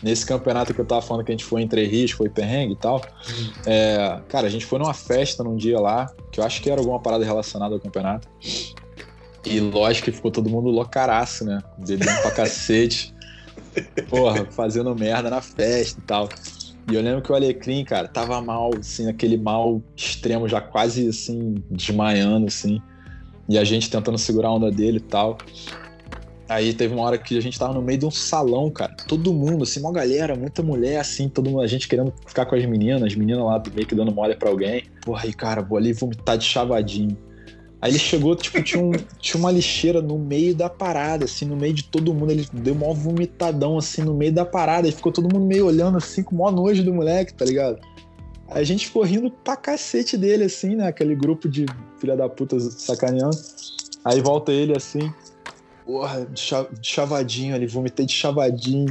[0.02, 2.72] Nesse campeonato que eu tava falando que a gente foi em Três Rios, foi perrengue
[2.72, 3.52] e tal, hum.
[3.66, 6.80] é, cara, a gente foi numa festa num dia lá, que eu acho que era
[6.80, 8.26] alguma parada relacionada ao campeonato.
[9.44, 11.58] E lógico que ficou todo mundo loucaraço, né?
[11.78, 13.13] Bebendo pra cacete.
[14.08, 16.28] Porra, fazendo merda na festa e tal.
[16.90, 21.08] E eu lembro que o Alecrim, cara, tava mal, assim, aquele mal extremo, já quase,
[21.08, 22.80] assim, desmaiando, assim.
[23.48, 25.38] E a gente tentando segurar a onda dele e tal.
[26.46, 28.94] Aí teve uma hora que a gente tava no meio de um salão, cara.
[29.08, 32.54] Todo mundo, assim, uma galera, muita mulher, assim, todo mundo, a gente querendo ficar com
[32.54, 34.84] as meninas, as meninas lá meio que dando mole pra alguém.
[35.00, 37.16] Porra, aí, cara, vou ali vomitar de chavadinho.
[37.84, 41.54] Aí ele chegou, tipo, tinha, um, tinha uma lixeira no meio da parada, assim, no
[41.54, 42.30] meio de todo mundo.
[42.30, 44.88] Ele deu mó vomitadão, assim, no meio da parada.
[44.88, 47.78] E ficou todo mundo meio olhando, assim, com o maior nojo do moleque, tá ligado?
[48.48, 50.88] Aí a gente ficou rindo pra cacete dele, assim, né?
[50.88, 51.66] Aquele grupo de
[52.00, 53.36] filha da puta sacaneando.
[54.02, 55.12] Aí volta ele, assim,
[55.84, 58.90] porra, de chavadinho ali, vomitei de chavadinho.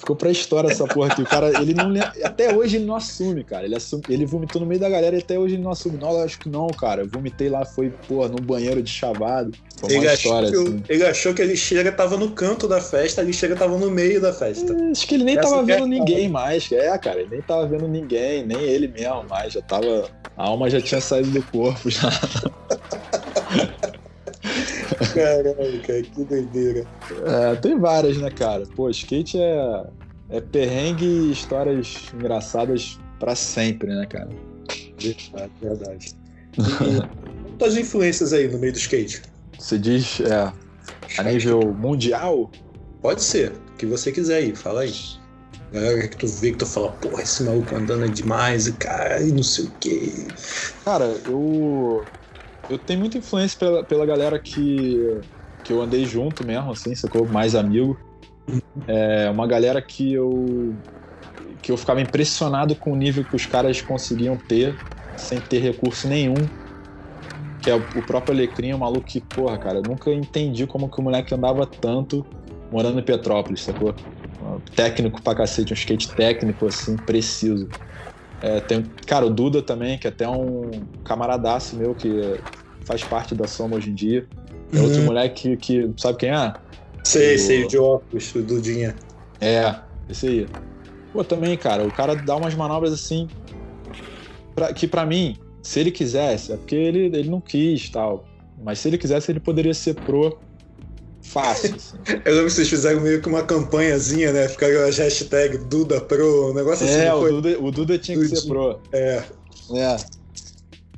[0.00, 1.20] Ficou pra história essa porra aqui.
[1.20, 1.92] O cara, ele não
[2.24, 3.66] Até hoje ele não assume, cara.
[3.66, 5.98] Ele, assume, ele vomitou no meio da galera e até hoje ele não assume.
[5.98, 7.02] Não, eu acho que não, cara.
[7.02, 9.52] Eu vomitei lá, foi, porra, num banheiro de chavado.
[9.76, 10.82] Foi ele, história, achou assim.
[10.88, 14.22] ele achou que a lixeira tava no canto da festa, a lixeira tava no meio
[14.22, 14.72] da festa.
[14.72, 16.72] É, acho que ele nem essa tava vendo é ninguém mais.
[16.72, 19.52] É, cara, ele nem tava vendo ninguém, nem ele mesmo mais.
[19.52, 20.08] Já tava.
[20.34, 22.08] A alma já tinha saído do corpo já.
[25.14, 26.86] Caralho, cara, que doideira.
[27.26, 28.64] É, tem várias, né, cara?
[28.76, 29.84] Pô, skate é,
[30.28, 34.28] é perrengue e histórias engraçadas para sempre, né, cara?
[34.98, 36.14] Verdade, verdade.
[36.58, 39.22] E tuas influências aí no meio do skate?
[39.58, 40.52] Você diz, é,
[41.18, 42.50] a nível mundial?
[43.00, 44.94] Pode ser, o que você quiser aí, fala aí.
[45.72, 49.30] Galera que tu vê que tu fala, porra, esse maluco andando é demais, cara, e
[49.30, 50.12] não sei o quê.
[50.84, 52.04] Cara, eu
[52.70, 55.20] eu tenho muita influência pela, pela galera que,
[55.64, 57.26] que eu andei junto mesmo, assim, sacou?
[57.28, 57.98] Mais amigo.
[58.86, 60.76] É uma galera que eu
[61.60, 64.78] que eu ficava impressionado com o nível que os caras conseguiam ter
[65.16, 66.36] sem ter recurso nenhum.
[67.60, 70.98] Que é o próprio Alecrim, um maluco que, porra, cara, eu nunca entendi como que
[70.98, 72.24] o moleque andava tanto
[72.70, 73.94] morando em Petrópolis, sacou?
[74.74, 77.68] Técnico pra cacete, um skate técnico, assim, preciso.
[78.42, 80.70] É, tem, cara, o Duda também, que é até um
[81.04, 82.40] camaradaço meu que
[82.84, 84.26] faz parte da Soma hoje em dia.
[84.72, 84.84] É uhum.
[84.84, 86.52] outro moleque que, que, sabe quem é?
[87.04, 87.38] Sei, o...
[87.38, 88.94] sei, de óculos, o Dudinha.
[89.40, 89.74] É,
[90.08, 90.46] esse aí.
[91.12, 93.28] Pô, também, cara, o cara dá umas manobras assim
[94.54, 98.24] pra, que para mim, se ele quisesse, é porque ele, ele não quis tal,
[98.62, 100.38] mas se ele quisesse, ele poderia ser pro
[101.22, 101.74] fácil.
[101.76, 101.96] Assim.
[102.24, 104.48] Eu lembro que vocês fizeram meio que uma campanhazinha, né?
[104.48, 107.00] Ficaram as hashtag Duda Pro, um negócio é, assim.
[107.00, 108.80] É, o, Duda, o Duda tinha que ser pro.
[108.92, 109.22] É.
[109.74, 109.96] É.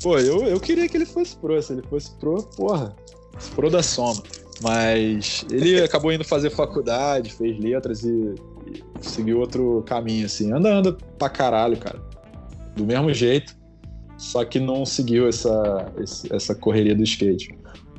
[0.03, 1.61] Pô, eu, eu queria que ele fosse pro.
[1.63, 2.95] Se ele fosse pro, porra,
[3.55, 4.23] pro da soma.
[4.61, 8.35] Mas ele acabou indo fazer faculdade, fez letras e,
[8.67, 10.53] e seguiu outro caminho, assim.
[10.53, 12.01] Anda, anda pra caralho, cara.
[12.77, 13.55] Do mesmo jeito,
[14.17, 15.93] só que não seguiu essa,
[16.31, 17.55] essa correria do skate.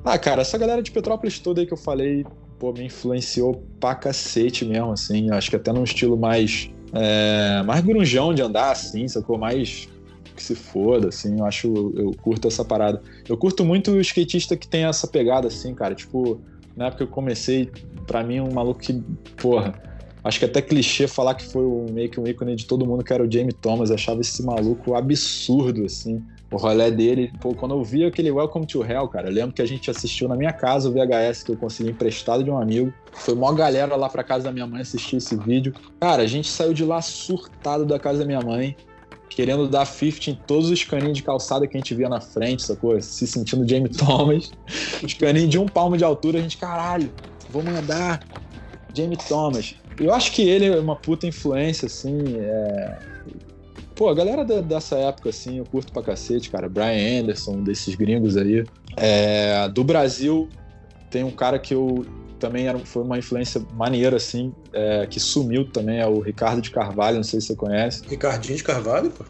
[0.06, 2.26] Ah, cara, essa galera de Petrópolis toda aí que eu falei,
[2.60, 5.32] pô, me influenciou pra cacete mesmo, assim.
[5.32, 6.70] Acho que até num estilo mais.
[6.92, 9.38] É, mais grunjão de andar, assim, sacou?
[9.38, 9.88] Mais
[10.36, 11.40] que se foda, assim.
[11.40, 11.94] Eu acho.
[11.96, 13.02] Eu curto essa parada.
[13.28, 15.96] Eu curto muito o skatista que tem essa pegada, assim, cara.
[15.96, 16.42] Tipo,
[16.76, 17.72] na época que eu comecei,
[18.06, 19.02] pra mim, um maluco que,
[19.38, 19.82] porra.
[20.22, 22.86] Acho que é até clichê falar que foi um, meio que um ícone de todo
[22.86, 23.92] mundo, que era o Jamie Thomas.
[23.92, 26.22] Achava esse maluco absurdo, assim
[26.56, 27.32] o rolê dele.
[27.42, 30.28] Pô, quando eu vi aquele Welcome to Hell, cara, eu lembro que a gente assistiu
[30.28, 32.94] na minha casa o VHS que eu consegui emprestado de um amigo.
[33.14, 35.74] Foi uma galera lá pra casa da minha mãe assistir esse vídeo.
[36.00, 38.76] Cara, a gente saiu de lá surtado da casa da minha mãe,
[39.30, 42.64] querendo dar 50 em todos os caninhos de calçada que a gente via na frente,
[42.64, 43.00] sacou?
[43.02, 44.52] Se sentindo Jamie Thomas.
[45.04, 47.12] Os caninhos de um palmo de altura, a gente, caralho,
[47.50, 48.20] vamos andar.
[48.96, 49.76] Jamie Thomas.
[50.00, 53.13] Eu acho que ele é uma puta influência, assim, é
[53.96, 56.68] Pô, a galera da, dessa época, assim, eu curto pra cacete, cara.
[56.68, 58.66] Brian Anderson, desses gringos aí.
[58.98, 60.50] É, do Brasil,
[61.10, 62.06] tem um cara que eu
[62.40, 66.72] também era, foi uma influência maneira, assim, é, que sumiu também, é o Ricardo de
[66.72, 68.04] Carvalho, não sei se você conhece.
[68.06, 69.24] Ricardinho de Carvalho, pô?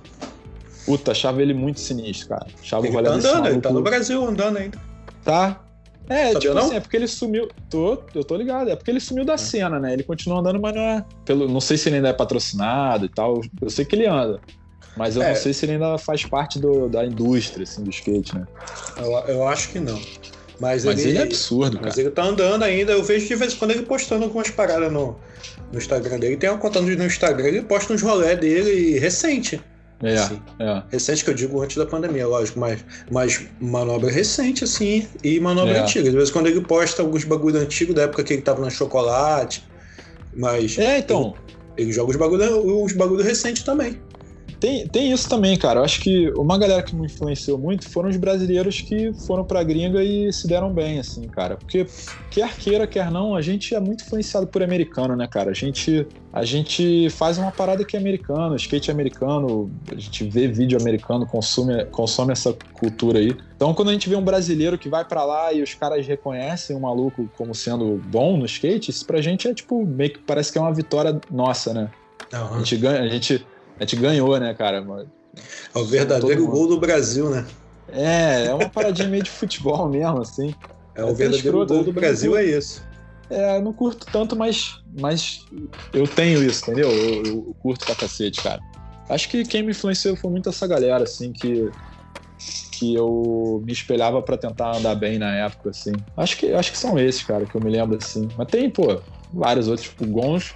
[0.85, 2.47] Puta, achava ele muito sinistro, cara.
[2.59, 4.79] Achava ele o tá andando, ele tá no Brasil andando ainda.
[5.23, 5.63] Tá.
[6.09, 6.63] É, Sabia tipo não?
[6.63, 7.49] assim, é porque ele sumiu.
[7.69, 9.93] Tô, eu tô ligado, é porque ele sumiu da cena, né?
[9.93, 11.05] Ele continua andando, mas não é.
[11.25, 13.41] Pelo, não sei se ele ainda é patrocinado e tal.
[13.61, 14.39] Eu sei que ele anda.
[14.97, 15.29] Mas eu É.
[15.29, 18.45] não sei se ele ainda faz parte do- da indústria, assim, do skate, né?
[18.97, 19.99] Eu, eu acho que não.
[20.59, 22.01] Mas, Mas ele, ele é absurdo, Mas cara.
[22.07, 22.91] ele tá andando ainda.
[22.91, 25.17] Eu vejo de vez em quando ele postando algumas paradas no,
[25.71, 26.37] no Instagram dele.
[26.37, 29.59] Tem uma conta no no Instagram, ele posta uns rolé dele recente.
[30.03, 30.41] É, Sim.
[30.59, 30.83] é.
[30.91, 35.77] Recente que eu digo antes da pandemia, lógico, mas, mas manobra recente, assim, e manobra
[35.77, 35.79] É.
[35.81, 36.09] antiga.
[36.09, 38.69] De vez em quando ele posta alguns bagulho antigo da época que ele tava no
[38.69, 39.63] chocolate.
[40.35, 41.35] Mas É, então,
[41.77, 44.01] ele joga os bagulho, os bagulho recente também.
[44.63, 45.81] Tem, tem isso também, cara.
[45.81, 49.61] Eu acho que uma galera que me influenciou muito foram os brasileiros que foram pra
[49.61, 51.57] gringa e se deram bem, assim, cara.
[51.57, 51.85] Porque
[52.31, 55.51] quer queira, quer não, a gente é muito influenciado por americano, né, cara?
[55.51, 60.47] A gente, a gente faz uma parada que é americano, skate americano, a gente vê
[60.47, 63.35] vídeo americano, consome, consome essa cultura aí.
[63.57, 66.73] Então, quando a gente vê um brasileiro que vai pra lá e os caras reconhecem
[66.73, 70.53] o maluco como sendo bom no skate, isso pra gente é tipo, meio que parece
[70.53, 71.91] que é uma vitória nossa, né?
[72.31, 73.45] A gente ganha, a gente,
[73.79, 74.85] a gente ganhou, né, cara?
[75.73, 77.45] É o verdadeiro gol do Brasil, né?
[77.91, 80.53] É, é uma paradinha meio de futebol mesmo, assim.
[80.95, 82.83] É, o verdadeiro escroto, gol do Brasil não- é isso.
[83.29, 85.39] É, eu não curto tanto, mas, mas
[85.93, 86.89] eu tenho isso, entendeu?
[86.89, 88.61] Eu, eu curto pra cacete, cara.
[89.09, 91.69] Acho que quem me influenciou foi muito essa galera, assim, que,
[92.73, 95.93] que eu me espelhava pra tentar andar bem na época, assim.
[96.15, 98.27] Acho que, acho que são esses, cara, que eu me lembro, assim.
[98.37, 99.01] Mas tem, pô,
[99.33, 100.53] vários outros, tipo Gons,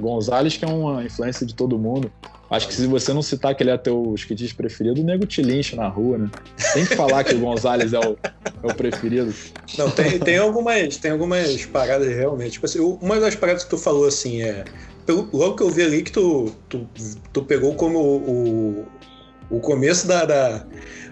[0.00, 2.12] Gonzalez, que é uma influência de todo mundo.
[2.50, 5.40] Acho que se você não citar que ele é teu skatista preferido, o nego te
[5.40, 6.30] lincha na rua, né?
[6.74, 8.16] Tem que falar que o Gonzalez é o,
[8.62, 9.32] é o preferido.
[9.78, 12.52] Não, tem, tem, algumas, tem algumas paradas realmente.
[12.52, 14.64] Tipo assim, uma das paradas que tu falou assim é.
[15.06, 16.88] pelo- logo que eu vi ali que tu, tu,
[17.32, 18.86] tu pegou como o,
[19.48, 20.66] o começo da, da,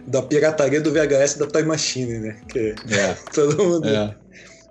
[0.08, 2.36] da pirataria do VHS da Toy Machine, né?
[2.48, 4.16] Que É, todo mundo é.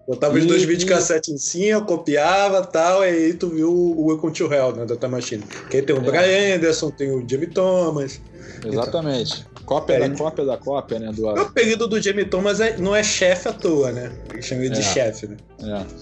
[0.07, 3.69] Botava os E- dois e- videocassetes em cima, copiava e tal, e aí tu viu
[3.71, 4.85] o Welcome to Hell, né?
[4.85, 5.43] Da Toy Machine.
[5.69, 6.01] Que aí tem o É.
[6.01, 8.21] Brian Anderson, tem o Jamie Thomas.
[8.65, 9.45] Exatamente.
[9.65, 11.11] Cópia É, da cópia da cópia, né?
[11.11, 14.11] Do, O apelido do Jamie Thomas é- não é chefe à toa, né?
[14.31, 14.83] Ele chama ele de É.
[14.83, 15.37] chefe, né?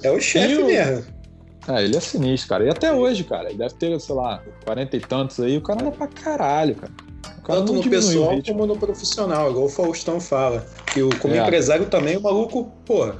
[0.03, 0.07] é.
[0.07, 1.03] É o chefe o- mesmo.
[1.67, 2.63] É, ele é sinistro, cara.
[2.63, 3.49] E até hoje, cara.
[3.49, 5.57] Ele deve ter, sei lá, 40 e tantos aí.
[5.57, 6.91] O cara anda pra caralho, cara.
[7.43, 10.63] Cara Tanto no pessoal como no profissional, igual o Faustão fala.
[10.93, 11.39] Que o, como É.
[11.39, 13.17] empresário também, o maluco, porra.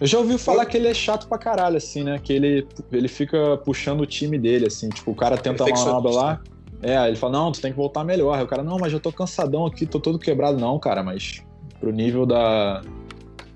[0.00, 2.18] Eu já ouvi falar que ele é chato pra caralho, assim, né?
[2.22, 4.88] Que ele, ele fica puxando o time dele, assim.
[4.88, 6.40] Tipo, o cara tenta uma manobra lá.
[6.82, 8.36] É, ele fala, não, tu tem que voltar melhor.
[8.36, 10.58] Aí o cara, não, mas eu tô cansadão aqui, tô todo quebrado.
[10.58, 11.42] Não, cara, mas
[11.80, 12.82] pro nível da,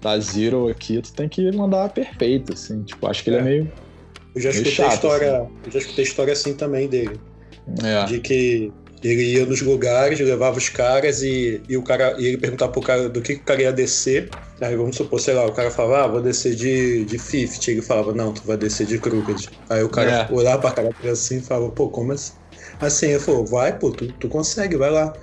[0.01, 2.83] da Zero aqui, tu tem que mandar perfeito, assim.
[2.83, 3.43] Tipo, acho que ele é É.
[3.43, 3.73] meio...
[4.35, 5.51] Eu já Meio escutei chato, história.
[5.65, 7.19] Eu já escutei história assim também dele.
[7.83, 12.27] É, De que ele ia nos lugares, levava os caras e, e o cara e
[12.27, 14.37] ele perguntava pro cara do que, que o cara ia descer.
[14.61, 17.71] Aí vamos supor, sei lá, o cara falava, ah, vou descer de, de 50.
[17.71, 19.49] Ele falava, não, tu vai descer de Crooked.
[19.69, 20.29] Aí o cara É.
[20.29, 22.33] olhava pra cara assim e falava, pô, como assim?
[22.81, 25.17] Assim, ele falou, vai, pô, tu, tu consegue, vai lá.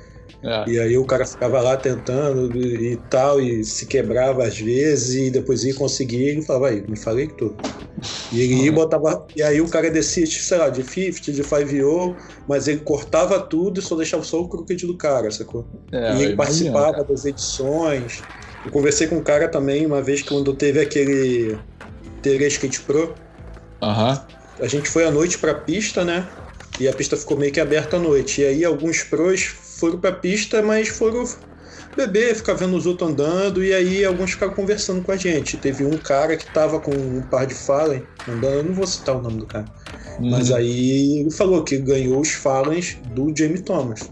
[0.43, 0.69] É.
[0.69, 5.31] E aí o cara ficava lá tentando e, tal, e se quebrava às vezes, e
[5.31, 7.55] depois ia conseguir, e ele falava, aí, me falei que tu.
[8.31, 9.25] E ele ia e botava.
[9.35, 13.79] E aí o cara descia, sei lá, de 50, de 5 mas ele cortava tudo
[13.79, 15.65] e só deixava só o crooked do cara, sacou?
[15.91, 17.03] É, e ele participava cara.
[17.05, 18.23] das edições.
[18.63, 21.57] Eu conversei com um cara também, uma vez quando teve aquele.
[22.21, 23.15] Teve Skate Pro,
[23.81, 24.25] Aham.
[24.59, 26.27] a gente foi à noite pra pista, né?
[26.79, 28.41] E a pista ficou meio que aberta à noite.
[28.41, 31.23] E aí alguns pros foram pra pista, mas foram
[31.95, 35.57] beber, ficar vendo os outros andando, e aí alguns ficaram conversando com a gente.
[35.59, 39.15] Teve um cara que tava com um par de Fallen andando, eu não vou citar
[39.17, 39.71] o nome do cara,
[40.29, 40.51] mas Uhum.
[40.51, 44.11] aí ele falou que ganhou os Fallens do Jamie Thomas.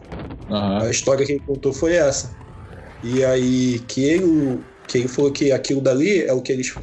[0.50, 0.84] Aham.
[0.84, 2.38] A história que ele contou foi essa.
[3.02, 6.78] E aí que ele, que ele falou que aquilo dali é o que eles.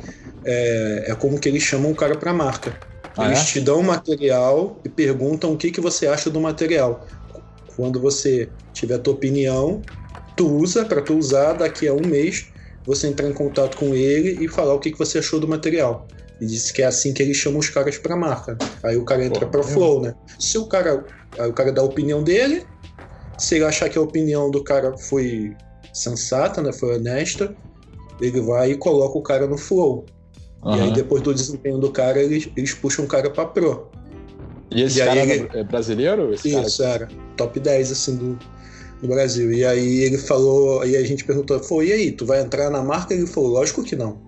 [0.44, 2.81] É, é como que eles chamam o cara pra marca.
[3.16, 3.46] Ah, Eles é?
[3.46, 7.07] te dão o material e perguntam o que, que você acha do material.
[7.76, 9.83] Quando você tiver a tua opinião,
[10.37, 12.48] tu usa para tu usar daqui a um mês,
[12.85, 16.06] você entrar em contato com ele e falar o que, que você achou do material.
[16.40, 18.56] E disse que é assim que eles chamam os caras pra marca.
[18.83, 19.75] Aí o cara entra Pô, pra mesmo?
[19.75, 20.14] flow, né?
[20.38, 21.04] Se o cara.
[21.38, 22.64] Aí o cara dá a opinião dele,
[23.38, 25.54] se ele achar que a opinião do cara foi
[25.92, 26.73] sensata, né?
[26.73, 27.54] Foi honesta,
[28.21, 30.06] ele vai e coloca o cara no flow.
[30.66, 33.90] E aí, depois do desempenho do cara, eles, eles puxam o cara pra pro.
[34.71, 36.33] E esse E aí cara ele- é brasileiro?
[36.35, 37.08] Esse cara Isso, era.
[37.37, 38.38] Top 10, assim, do,
[39.02, 39.52] do Brasil.
[39.52, 42.83] E aí ele falou, aí a gente perguntou, foi, e aí, tu vai entrar na
[42.83, 43.12] marca?
[43.14, 44.21] Ele falou, lógico que não.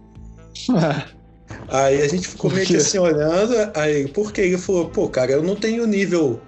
[1.69, 5.43] Aí a gente ficou meio que assim olhando, aí porque ele falou, pô, cara, eu
[5.43, 6.41] não tenho nível.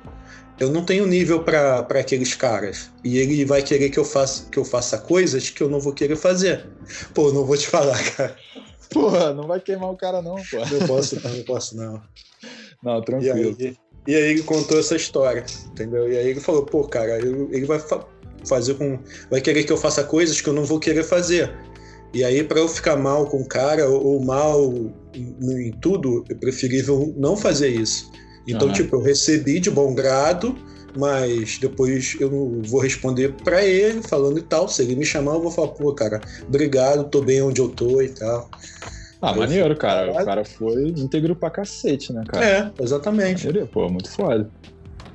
[0.59, 2.91] Eu não tenho nível para aqueles caras.
[3.03, 5.93] E ele vai querer que eu, faça, que eu faça coisas que eu não vou
[5.93, 6.67] querer fazer.
[7.13, 8.37] Pô, não vou te falar, cara.
[8.91, 10.59] Porra, não vai queimar o cara, não, pô.
[10.59, 12.03] Não posso, não, não posso, não.
[12.83, 13.57] Não, tranquilo.
[13.59, 13.77] E aí,
[14.07, 16.11] e aí ele contou essa história, entendeu?
[16.11, 18.07] E aí ele falou, pô, cara, ele, vai fa
[18.45, 18.99] fazer com.
[19.31, 21.51] Vai querer que eu faça coisas que eu não vou querer fazer.
[22.13, 24.73] E aí, para eu ficar mal com o cara, ou mal
[25.15, 28.11] em, em, tudo, é preferível não fazer isso.
[28.47, 28.75] Então, uhum.
[28.75, 30.57] tipo, eu recebi de bom grado,
[30.97, 34.69] mas depois eu vou responder para ele, falando e tal.
[34.69, 38.01] Se ele me chamar, eu vou falar, pô, cara, obrigado, tô bem onde eu tô
[38.01, 38.49] e tal.
[39.25, 40.13] Ah, eu maneiro, cara.
[40.13, 42.45] O cara foi íntegro pra cacete, né, cara?
[42.45, 43.47] É, exatamente.
[43.47, 44.51] Maneiro, pô, muito foda.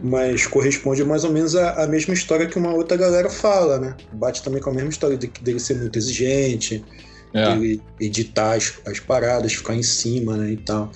[0.01, 3.95] Mas corresponde mais ou menos à, mesma história que uma outra galera fala, né?
[4.13, 6.83] Bate também com a mesma história de, dele ser muito exigente,
[7.33, 7.53] é.
[7.53, 10.89] dele editar as, as paradas, ficar em cima, né, e tal.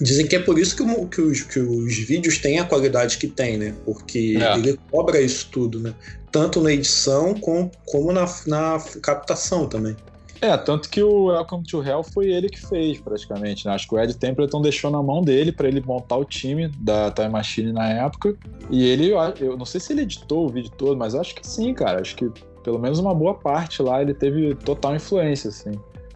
[0.00, 3.16] Dizem que é por isso que, o, que, os, que os vídeos têm a qualidade
[3.16, 3.74] que tem, né?
[3.84, 4.58] Porque é.
[4.58, 5.94] ele cobra isso tudo, né?
[6.30, 9.96] Tanto na edição como, como na, na captação também.
[10.40, 13.66] É, tanto que o Welcome to Hell foi ele que fez, praticamente.
[13.66, 13.74] Né?
[13.74, 17.10] Acho que o Ed Templeton deixou na mão dele para ele montar o time da
[17.10, 18.36] Time Machine na época.
[18.70, 21.72] E ele, eu não sei se ele editou o vídeo todo, mas acho que sim,
[21.72, 22.00] cara.
[22.00, 22.30] Acho que
[22.62, 25.72] pelo menos uma boa parte lá ele teve total influência, assim.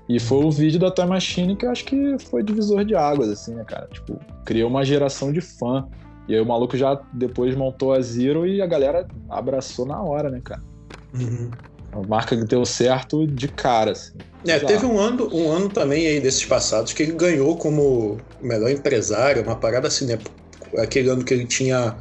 [0.08, 3.28] E foi o vídeo da Time Machine que eu acho que foi divisor de águas,
[3.28, 3.86] assim, né, cara?
[3.92, 5.86] Tipo, criou uma geração de fã.
[6.28, 10.28] E aí o maluco já depois montou a Zero e a galera abraçou na hora,
[10.28, 10.62] né, cara?
[11.14, 11.50] Uhum.
[11.92, 14.12] Uma marca que deu certo de cara, assim.
[14.46, 18.70] É, teve um ano, um ano também aí desses passados que ele ganhou como melhor
[18.70, 20.18] empresário, uma parada assim, né?
[20.78, 21.96] Aquele ano que ele tinha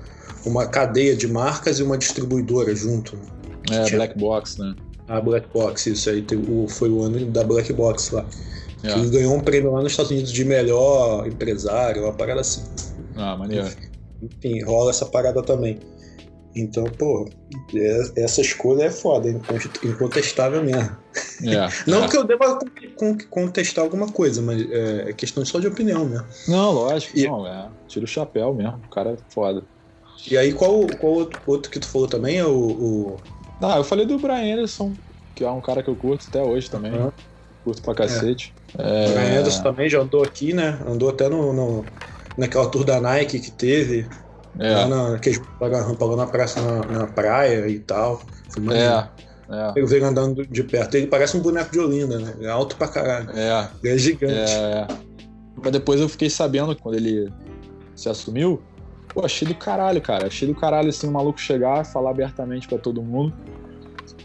[0.46, 3.18] uma cadeia de marcas e uma distribuidora junto.
[3.72, 3.98] É, tinha...
[3.98, 4.76] Black Box, né?
[5.08, 6.24] A Black Box, isso aí
[6.70, 8.24] foi o ano da Black Box lá.
[8.84, 8.92] É.
[8.92, 12.64] Ele ganhou um prêmio lá nos Estados Unidos de melhor empresário, uma parada assim.
[13.16, 13.68] Ah, maneiro.
[14.22, 15.80] Enfim, rola essa parada também.
[16.60, 17.28] Então, pô,
[17.74, 19.30] é, essa escolha é foda,
[19.84, 20.97] incontestável mesmo.
[21.43, 22.07] É, Não é.
[22.07, 22.60] que eu deva
[23.30, 26.26] contestar alguma coisa, mas é questão só de opinião mesmo.
[26.47, 27.28] Não, lógico, e...
[27.28, 27.70] não, é.
[27.88, 29.64] Tira o chapéu mesmo, o cara é foda.
[30.30, 33.18] E aí, qual, qual outro, outro que tu falou também é o, o.
[33.62, 34.93] Ah, eu falei do Brian Anderson,
[35.34, 36.91] que é um cara que eu curto até hoje também.
[36.91, 37.12] Uhum.
[37.64, 38.53] Curto pra cacete.
[38.78, 39.07] É.
[39.07, 40.78] O Brian Anderson também já andou aqui, né?
[40.86, 41.86] Andou até no, no
[42.38, 44.05] naquela tour da Nike que teve.
[44.60, 44.74] É.
[44.74, 48.22] Lá na, que rampa lá na praça, na, na, praia e tal.
[48.49, 49.07] Foi É.
[49.51, 49.74] É.
[49.76, 50.95] Eu vejo andando de perto.
[50.95, 52.36] Ele parece um boneco de Olinda, né?
[52.41, 53.32] É alto pra caralho.
[53.32, 53.68] É.
[53.84, 54.51] Ele é gigante.
[54.51, 54.88] É.
[55.62, 57.32] Mas depois eu fiquei sabendo, quando ele
[57.95, 58.62] se assumiu,
[59.07, 60.28] pô, achei do caralho, cara.
[60.28, 63.34] Achei do caralho, assim, o maluco chegar, falar abertamente para todo mundo.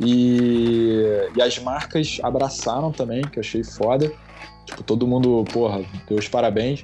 [0.01, 4.13] E, e as marcas abraçaram também, que eu achei foda.
[4.67, 6.83] Tipo, todo mundo, porra, deu os parabéns.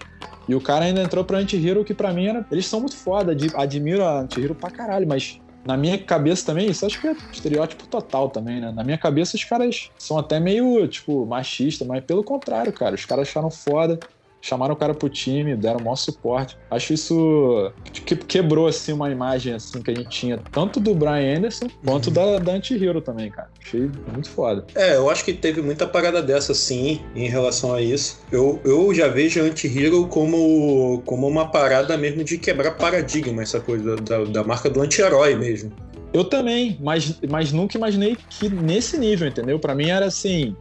[0.51, 2.45] E o cara ainda entrou pra Anti-Hero, que pra mim era.
[2.51, 6.85] Eles são muito foda, admiro a Anti-Hero pra caralho, mas na minha cabeça também, isso
[6.85, 8.73] acho que é estereótipo total também, né?
[8.73, 12.97] Na minha cabeça os caras são até meio, tipo, machista, mas pelo contrário, cara.
[12.97, 14.01] Os caras acharam foda
[14.41, 16.57] chamaram o cara pro time, deram o maior suporte.
[16.71, 21.39] Acho isso que quebrou assim uma imagem assim que a gente tinha tanto do Brian
[21.39, 22.13] Anderson quanto uhum.
[22.13, 23.51] da, da Anti-Hero também, cara.
[23.65, 24.67] Achei muito foda.
[24.75, 28.21] É, eu acho que teve muita parada dessa sim em relação a isso.
[28.31, 33.61] Eu, eu já vejo a Anti-Hero como, como uma parada mesmo de quebrar paradigma, essa
[33.61, 35.73] coisa da, da marca do anti-herói mesmo.
[36.13, 39.59] Eu também, mas, mas nunca imaginei que nesse nível, entendeu?
[39.61, 40.57] Para mim era assim,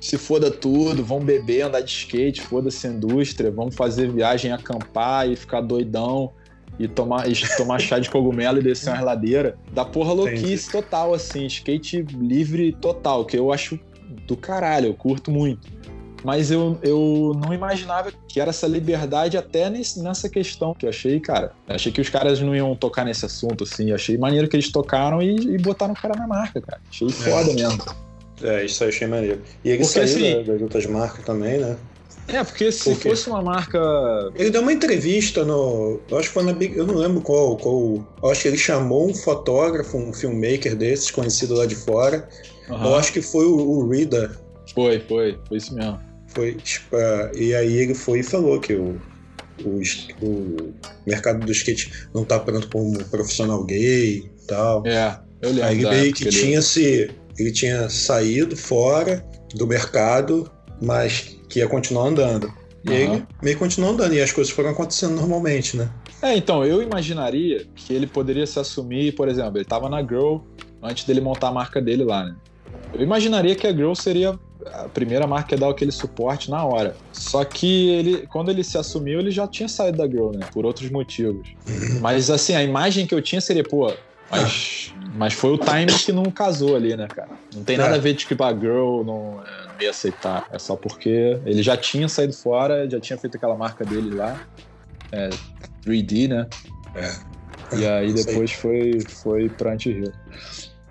[0.00, 5.28] se foda tudo, vão beber, andar de skate, foda-se a indústria, vamos fazer viagem, acampar
[5.28, 6.32] e ficar doidão
[6.78, 9.58] e tomar, e tomar chá de cogumelo e descer uma ladeira.
[9.72, 10.70] Da porra louquice Entendi.
[10.70, 13.78] total, assim, skate livre total, que eu acho
[14.26, 15.68] do caralho, eu curto muito.
[16.24, 20.90] Mas eu, eu não imaginava que era essa liberdade até nesse, nessa questão que eu
[20.90, 21.52] achei, cara.
[21.66, 23.92] Achei que os caras não iam tocar nesse assunto, assim.
[23.92, 26.80] Achei maneiro que eles tocaram e, e botaram o cara na marca, cara.
[26.90, 27.54] Achei foda é.
[27.54, 28.09] mesmo.
[28.42, 29.40] É, isso aí achei maneiro.
[29.64, 31.76] E ele porque, saiu assim, das outras marcas também, né?
[32.32, 33.78] É, porque se porque fosse uma marca.
[34.36, 36.00] Ele deu uma entrevista no.
[36.08, 36.76] Eu acho que foi na Big.
[36.76, 37.56] Eu não lembro qual.
[37.56, 42.28] qual eu acho que ele chamou um fotógrafo, um filmmaker desses, conhecido lá de fora.
[42.68, 42.84] Uhum.
[42.84, 44.36] Eu acho que foi o, o Rida.
[44.74, 45.38] Foi, foi.
[45.48, 45.98] Foi isso mesmo.
[46.28, 46.54] Foi.
[46.54, 49.00] Tipo, uh, e aí ele foi e falou que o,
[49.64, 49.80] o,
[50.22, 50.74] o
[51.04, 54.86] mercado do skate não tá pronto como profissional gay e tal.
[54.86, 55.64] É, eu lembro.
[55.64, 57.10] Aí meio que tinha se
[57.42, 59.24] ele tinha saído fora
[59.54, 62.52] do mercado, mas que ia continuar andando.
[62.84, 62.96] E uhum.
[62.96, 65.90] ele meio continuou andando e as coisas foram acontecendo normalmente, né?
[66.22, 70.46] É, então, eu imaginaria que ele poderia se assumir, por exemplo, ele estava na Grow
[70.82, 72.36] antes dele montar a marca dele lá, né?
[72.94, 76.94] Eu imaginaria que a Grow seria a primeira marca ia dar aquele suporte na hora.
[77.12, 80.46] Só que ele, quando ele se assumiu, ele já tinha saído da Grow, né?
[80.52, 81.48] Por outros motivos.
[82.00, 83.92] Mas assim, a imagem que eu tinha seria, pô,
[84.30, 87.30] mas, mas foi o time que não casou ali, né, cara?
[87.54, 90.46] Não tem nada a ver de que a Girl não, é, não ia aceitar.
[90.52, 94.40] É só porque ele já tinha saído fora, já tinha feito aquela marca dele lá.
[95.10, 95.30] É,
[95.84, 96.46] 3D, né?
[96.94, 97.76] É.
[97.76, 100.12] E aí depois foi, foi pra Anti-Hero.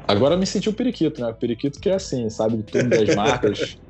[0.08, 1.30] Agora me senti o periquito, né?
[1.30, 3.78] O periquito que é assim, sabe de tudo das marcas.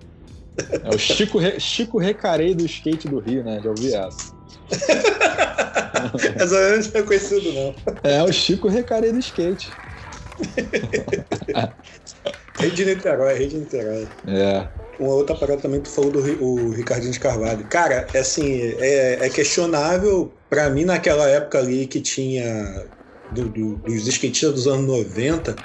[0.83, 1.57] É o Chico, Re...
[1.57, 3.61] Chico Recarei do skate do Rio, né?
[3.63, 4.35] Já ouvi essa.
[6.35, 7.75] essa eu não tinha conhecido, não.
[8.03, 9.71] É o Chico Recarei do skate.
[12.59, 14.07] rei de Niterói, rei de Niterói.
[14.27, 14.67] É.
[14.99, 17.65] Uma outra parada também, tu falou do o Ricardinho de Carvalho.
[17.65, 22.85] Cara, é assim, é, é questionável para mim naquela época ali que tinha
[23.31, 25.55] do, do, dos skatistas dos anos 90,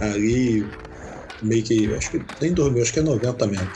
[0.00, 0.66] ali,
[1.42, 3.68] meio que, acho que nem dormiu, acho que é 90 mesmo.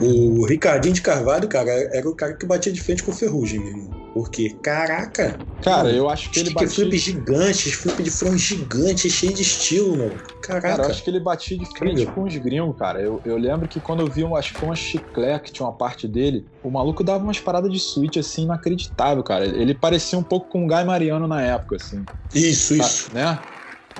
[0.00, 3.58] O Ricardinho de Carvalho, cara, era o cara que batia de frente com o Ferrugem
[3.58, 3.90] mesmo.
[4.14, 5.38] Porque, caraca.
[5.62, 6.70] Cara, eu acho que ele batia.
[6.70, 10.22] flip gigante, flip de front gigante, cheio de estilo, mano.
[10.40, 10.68] Caraca.
[10.68, 13.00] Cara, eu acho que ele batia de frente com os gringos, cara.
[13.00, 15.72] Eu, eu lembro que quando eu vi, acho que foi uma chiclete que tinha uma
[15.72, 19.44] parte dele, o maluco dava umas paradas de switch assim, inacreditável, cara.
[19.44, 22.04] Ele parecia um pouco com o Guy Mariano na época, assim.
[22.32, 23.14] Isso, tá, isso.
[23.14, 23.38] Né?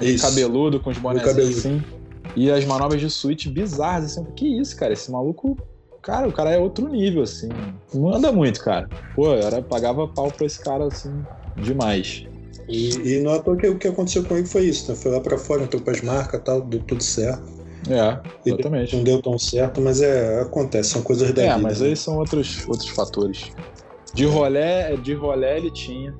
[0.01, 0.25] Isso.
[0.25, 1.83] cabeludo, com os bonés assim.
[2.37, 4.25] E as manobras de switch bizarras, assim.
[4.37, 4.93] Que isso, cara?
[4.93, 5.57] Esse maluco.
[6.09, 7.51] Cara, o cara é outro nível, assim.
[7.93, 8.89] Não anda muito, cara.
[9.15, 11.23] Pô, era, pagava pau pra esse cara, assim,
[11.55, 12.25] demais.
[12.67, 14.97] E, e não é que o que aconteceu comigo foi isso, né?
[14.97, 17.45] Foi lá pra fora, entrou pras marcas e tal, deu tudo certo.
[17.91, 18.97] É, exatamente.
[18.97, 21.59] não deu tão certo, mas é, acontece, são coisas da é, vida.
[21.59, 21.89] É, mas né?
[21.89, 23.51] aí são outros, outros fatores.
[24.15, 26.15] De rolé, de rolé ele tinha,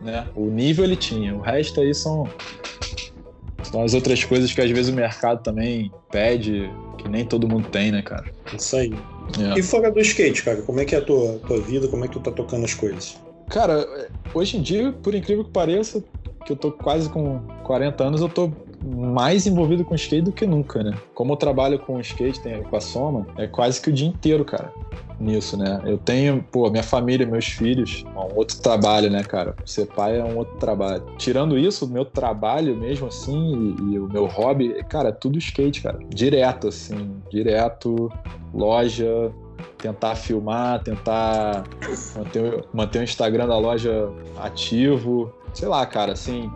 [0.00, 0.24] né?
[0.36, 1.34] O nível ele tinha.
[1.34, 2.28] O resto aí são
[3.64, 7.68] são as outras coisas que às vezes o mercado também pede, que nem todo mundo
[7.70, 8.30] tem, né, cara?
[8.54, 8.94] Isso aí.
[9.38, 9.58] É.
[9.58, 11.88] E fora do skate, cara, como é que é a tua, tua vida?
[11.88, 13.16] Como é que tu tá tocando as coisas?
[13.48, 13.86] Cara,
[14.34, 16.02] hoje em dia, por incrível que pareça,
[16.44, 18.50] que eu tô quase com 40 anos, eu tô
[18.82, 20.94] mais envolvido com skate do que nunca, né?
[21.14, 24.44] Como eu trabalho com skate, tem, com a Soma, é quase que o dia inteiro,
[24.44, 24.72] cara,
[25.20, 25.80] nisso, né?
[25.84, 29.54] Eu tenho, pô, minha família, meus filhos, é um outro trabalho, né, cara?
[29.64, 31.04] Ser pai é um outro trabalho.
[31.16, 35.38] Tirando isso, o meu trabalho mesmo, assim, e, e o meu hobby, cara, é tudo
[35.38, 35.98] skate, cara.
[36.08, 38.10] Direto, assim, direto,
[38.52, 39.32] loja,
[39.78, 41.64] tentar filmar, tentar
[42.16, 45.32] manter, manter o Instagram da loja ativo.
[45.52, 46.50] Sei lá, cara, assim,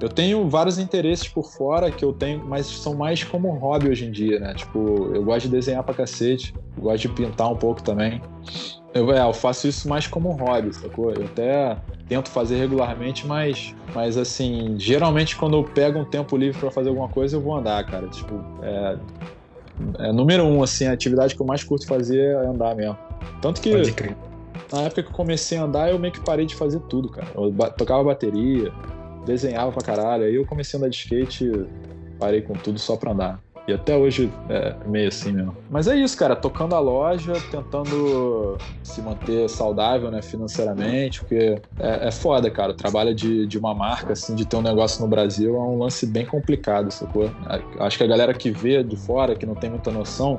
[0.00, 4.06] eu tenho vários interesses por fora que eu tenho, mas são mais como hobby hoje
[4.06, 4.54] em dia, né?
[4.54, 8.22] Tipo, eu gosto de desenhar pra cacete, gosto de pintar um pouco também.
[8.94, 11.10] Eu, é, eu faço isso mais como hobby, sacou?
[11.10, 11.76] Eu até
[12.08, 16.90] tento fazer regularmente, mas, mas assim, geralmente quando eu pego um tempo livre para fazer
[16.90, 18.06] alguma coisa, eu vou andar, cara.
[18.06, 18.98] Tipo, é,
[19.98, 22.96] é número um, assim, a atividade que eu mais curto fazer é andar mesmo.
[23.42, 23.72] Tanto que
[24.72, 27.28] na época que eu comecei a andar, eu meio que parei de fazer tudo, cara.
[27.34, 28.72] Eu tocava bateria,
[29.24, 30.24] desenhava pra caralho.
[30.24, 31.50] Aí eu comecei a andar de skate,
[32.18, 33.40] parei com tudo só pra andar.
[33.68, 35.54] E até hoje é meio assim mesmo.
[35.68, 36.34] Mas é isso, cara.
[36.34, 42.72] Tocando a loja, tentando se manter saudável, né, financeiramente, porque é, é foda, cara.
[42.72, 45.78] O trabalho de, de uma marca, assim, de ter um negócio no Brasil é um
[45.78, 47.30] lance bem complicado, sacou?
[47.78, 50.38] Acho que a galera que vê de fora, que não tem muita noção,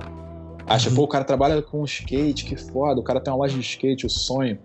[0.65, 3.61] acha, pô, o cara trabalha com skate, que foda, o cara tem uma loja de
[3.61, 4.57] skate, o sonho.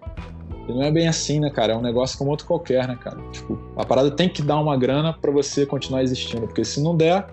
[0.69, 1.73] E não é bem assim, né, cara?
[1.73, 3.19] É um negócio como outro qualquer, né, cara?
[3.33, 6.97] Tipo, a parada tem que dar uma grana para você continuar existindo, porque se não
[6.97, 7.27] der,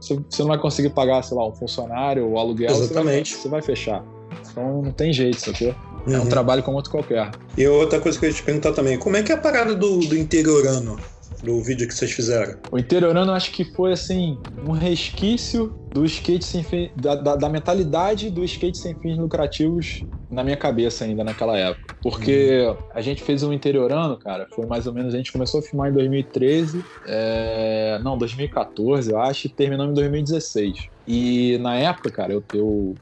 [0.00, 3.34] você não vai conseguir pagar, sei lá, um funcionário ou aluguel, Exatamente.
[3.34, 4.04] Você vai, você vai fechar.
[4.50, 5.74] Então não tem jeito, sacou?
[6.06, 6.28] É um uhum.
[6.28, 7.30] trabalho como outro qualquer.
[7.56, 9.74] E outra coisa que eu ia te perguntar também, como é que é a parada
[9.74, 10.98] do, do interiorano?
[11.42, 12.58] Do vídeo que vocês fizeram?
[12.70, 17.48] O interiorano acho que foi assim um resquício do skate sem fim, da, da, da,
[17.48, 21.96] mentalidade do skate sem fins lucrativos na minha cabeça ainda naquela época.
[22.02, 22.76] Porque uhum.
[22.94, 25.90] a gente fez um interiorano, cara, foi mais ou menos, a gente começou a filmar
[25.90, 30.88] em 2013, é, não, 2014 eu acho, e terminou em 2016.
[31.06, 32.94] E na época, cara, eu, eu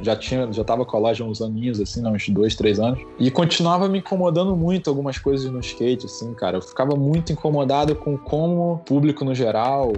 [0.00, 3.00] já tinha, já tava com a loja uns aninhos, assim, né, uns dois, três anos.
[3.18, 6.58] E continuava me incomodando muito algumas coisas no skate, assim, cara.
[6.58, 9.92] Eu ficava muito incomodado com como o público no geral,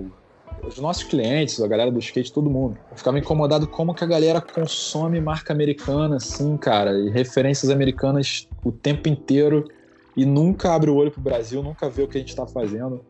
[0.67, 2.77] os nossos clientes, a galera do skate, todo mundo.
[2.91, 8.49] Eu ficava incomodado como que a galera consome marca americana, assim, cara, e referências americanas
[8.65, 9.69] o tempo inteiro
[10.17, 13.05] e nunca abre o olho pro Brasil, nunca vê o que a gente tá fazendo.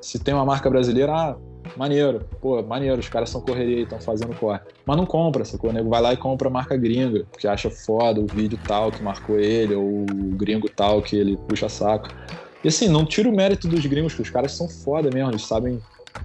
[0.00, 1.36] Se tem uma marca brasileira, ah,
[1.76, 4.60] maneiro, pô, maneiro, os caras são correria e estão fazendo corre.
[4.86, 5.70] Mas não compra, sacou?
[5.70, 8.90] O nego vai lá e compra a marca gringa, porque acha foda o vídeo tal
[8.90, 12.08] que marcou ele, ou o gringo tal que ele puxa saco.
[12.62, 15.42] E assim, não tira o mérito dos gringos, que os caras são foda mesmo, eles
[15.42, 15.80] sabem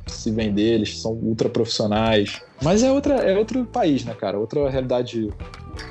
[0.07, 2.41] se vender, eles são ultra profissionais.
[2.61, 4.39] Mas é, outra, é outro país, né, cara?
[4.39, 5.29] Outra realidade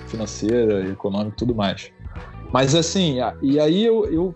[0.07, 1.91] financeira, econômica e tudo mais.
[2.53, 4.35] Mas assim, e aí eu, eu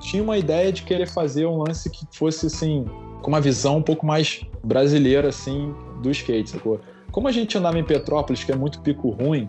[0.00, 2.84] tinha uma ideia de querer fazer um lance que fosse assim,
[3.22, 6.80] com uma visão um pouco mais brasileira, assim, do skate, sacou?
[7.10, 9.48] Como a gente andava em Petrópolis, que é muito pico ruim,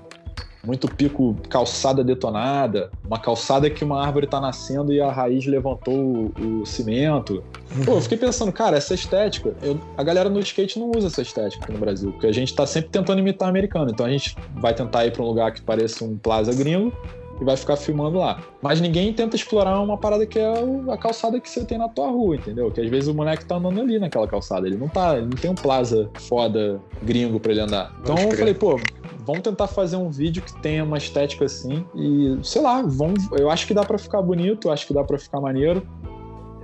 [0.65, 5.93] muito pico calçada detonada, uma calçada que uma árvore está nascendo e a raiz levantou
[5.93, 7.43] o, o cimento.
[7.84, 11.21] Pô, eu fiquei pensando, cara, essa estética, eu, a galera no skate não usa essa
[11.21, 13.91] estética aqui no Brasil, porque a gente está sempre tentando imitar americano.
[13.91, 16.93] Então a gente vai tentar ir para um lugar que pareça um plaza gringo
[17.39, 18.41] e vai ficar filmando lá.
[18.61, 20.53] Mas ninguém tenta explorar uma parada que é
[20.89, 22.71] a calçada que você tem na tua rua, entendeu?
[22.71, 25.38] Que às vezes o moleque tá andando ali naquela calçada, ele não tá, ele não
[25.38, 27.93] tem um plaza foda gringo para ele andar.
[28.01, 28.79] Então eu falei, pô,
[29.25, 33.49] vamos tentar fazer um vídeo que tenha uma estética assim e, sei lá, vamos, eu
[33.49, 35.86] acho que dá para ficar bonito, acho que dá para ficar maneiro.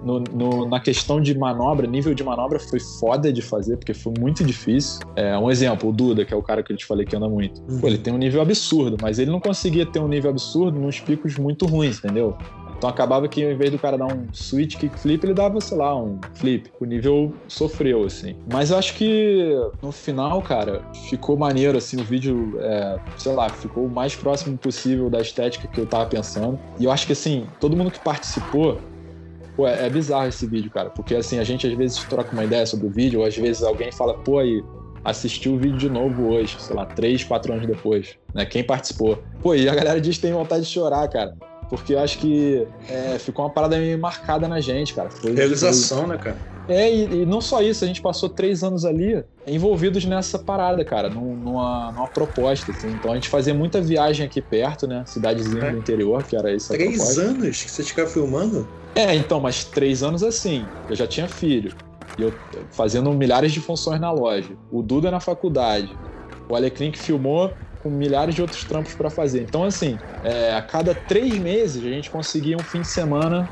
[0.04, 4.14] No, no, na questão de manobra, nível de manobra foi foda de fazer, porque foi
[4.20, 5.02] muito difícil.
[5.16, 7.30] É, um exemplo, o Duda, que é o cara que eu te falei que anda
[7.30, 7.62] muito.
[7.80, 11.00] Pô, ele tem um nível absurdo, mas ele não conseguia ter um nível absurdo nos
[11.00, 12.38] picos muito ruins, entendeu?
[12.80, 16.02] Então acabava que ao invés do cara dar um switch kickflip, ele dava, sei lá,
[16.02, 16.72] um flip.
[16.80, 18.38] O nível sofreu, assim.
[18.52, 23.50] Mas eu acho que no final, cara, ficou maneiro, assim, o vídeo, é, sei lá,
[23.50, 26.58] ficou o mais próximo possível da estética que eu tava pensando.
[26.80, 28.80] E eu acho que, assim, todo mundo que participou
[29.60, 32.46] Pô, é, é, bizarro esse vídeo, cara, porque assim, a gente às vezes troca uma
[32.46, 34.64] ideia sobre o vídeo, ou às vezes alguém fala, pô, aí,
[35.04, 38.46] assistiu o vídeo de novo hoje, sei lá, três, quatro anos depois, né?
[38.46, 39.22] Quem participou.
[39.42, 41.36] Pô, e a galera diz que tem vontade de chorar, cara
[41.70, 45.10] porque eu acho que é, ficou uma parada meio marcada na gente, cara.
[45.10, 46.08] Foi, Realização, foi...
[46.08, 46.38] né, cara?
[46.68, 50.86] É, e, e, não só isso, a gente passou três anos ali envolvidos nessa parada,
[50.86, 52.72] cara, numa, numa proposta.
[52.72, 52.90] Assim.
[52.92, 55.04] Então a gente fazia muita viagem aqui perto, né?
[55.08, 55.72] Cidadezinha é.
[55.72, 56.72] do interior, que era isso.
[56.72, 58.68] Três anos que você ficava filmando?
[58.94, 60.66] É, então, mas três anos assim.
[60.88, 61.74] Eu já tinha filho.
[62.18, 62.34] E eu
[62.72, 64.52] fazendo milhares de funções na loja.
[64.72, 65.96] O Duda na faculdade.
[66.48, 67.52] O Alecrim que filmou
[67.82, 69.42] com milhares de outros trampos para fazer.
[69.42, 73.50] Então, assim, é, a cada três meses a gente conseguia um fim de semana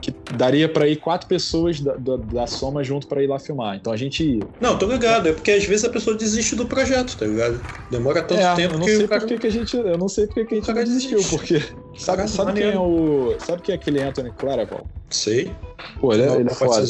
[0.00, 3.76] que daria para ir quatro pessoas da, da, da soma junto para ir lá filmar.
[3.76, 4.42] Então a gente ia.
[4.60, 5.28] Não, tô ligado.
[5.28, 7.60] É porque às vezes a pessoa desiste do projeto, tá ligado?
[7.90, 9.26] Demora tanto é, tempo eu não que sei cara...
[9.26, 11.36] que a gente, eu não sei porque que a gente não desistiu, desiste.
[11.36, 11.62] porque
[11.98, 14.86] sabe, sabe quem é o, sabe quem é aquele Anthony Claraval?
[15.10, 15.52] Sei.
[16.00, 16.86] Pô, ele, é, ele é foda.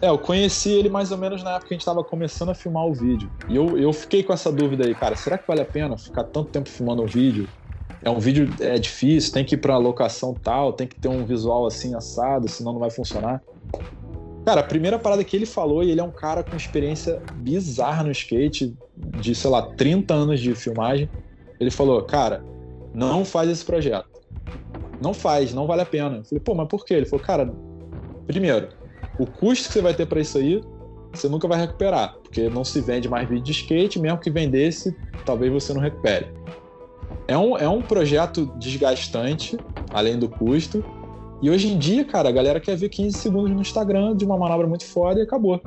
[0.00, 2.54] É, eu conheci ele mais ou menos na época que a gente estava começando a
[2.54, 3.30] filmar o vídeo.
[3.48, 6.24] E eu, eu fiquei com essa dúvida aí, cara, será que vale a pena ficar
[6.24, 7.48] tanto tempo filmando um vídeo?
[8.00, 11.26] É um vídeo é difícil, tem que ir para locação tal, tem que ter um
[11.26, 13.42] visual assim assado, senão não vai funcionar.
[14.46, 18.04] Cara, a primeira parada que ele falou, e ele é um cara com experiência bizarra
[18.04, 21.10] no skate, de, sei lá, 30 anos de filmagem.
[21.60, 22.42] Ele falou, cara,
[22.94, 24.08] não faz esse projeto.
[25.02, 26.18] Não faz, não vale a pena.
[26.18, 26.94] Eu falei, pô, mas por quê?
[26.94, 27.52] Ele falou, cara,
[28.26, 28.68] primeiro,
[29.18, 30.62] o custo que você vai ter para isso aí,
[31.12, 34.94] você nunca vai recuperar, porque não se vende mais vídeo de skate, mesmo que vendesse,
[35.24, 36.26] talvez você não recupere.
[37.26, 39.56] É um, é um projeto desgastante,
[39.90, 40.84] além do custo,
[41.40, 44.36] e hoje em dia, cara, a galera quer ver 15 segundos no Instagram de uma
[44.36, 45.60] manobra muito foda e acabou.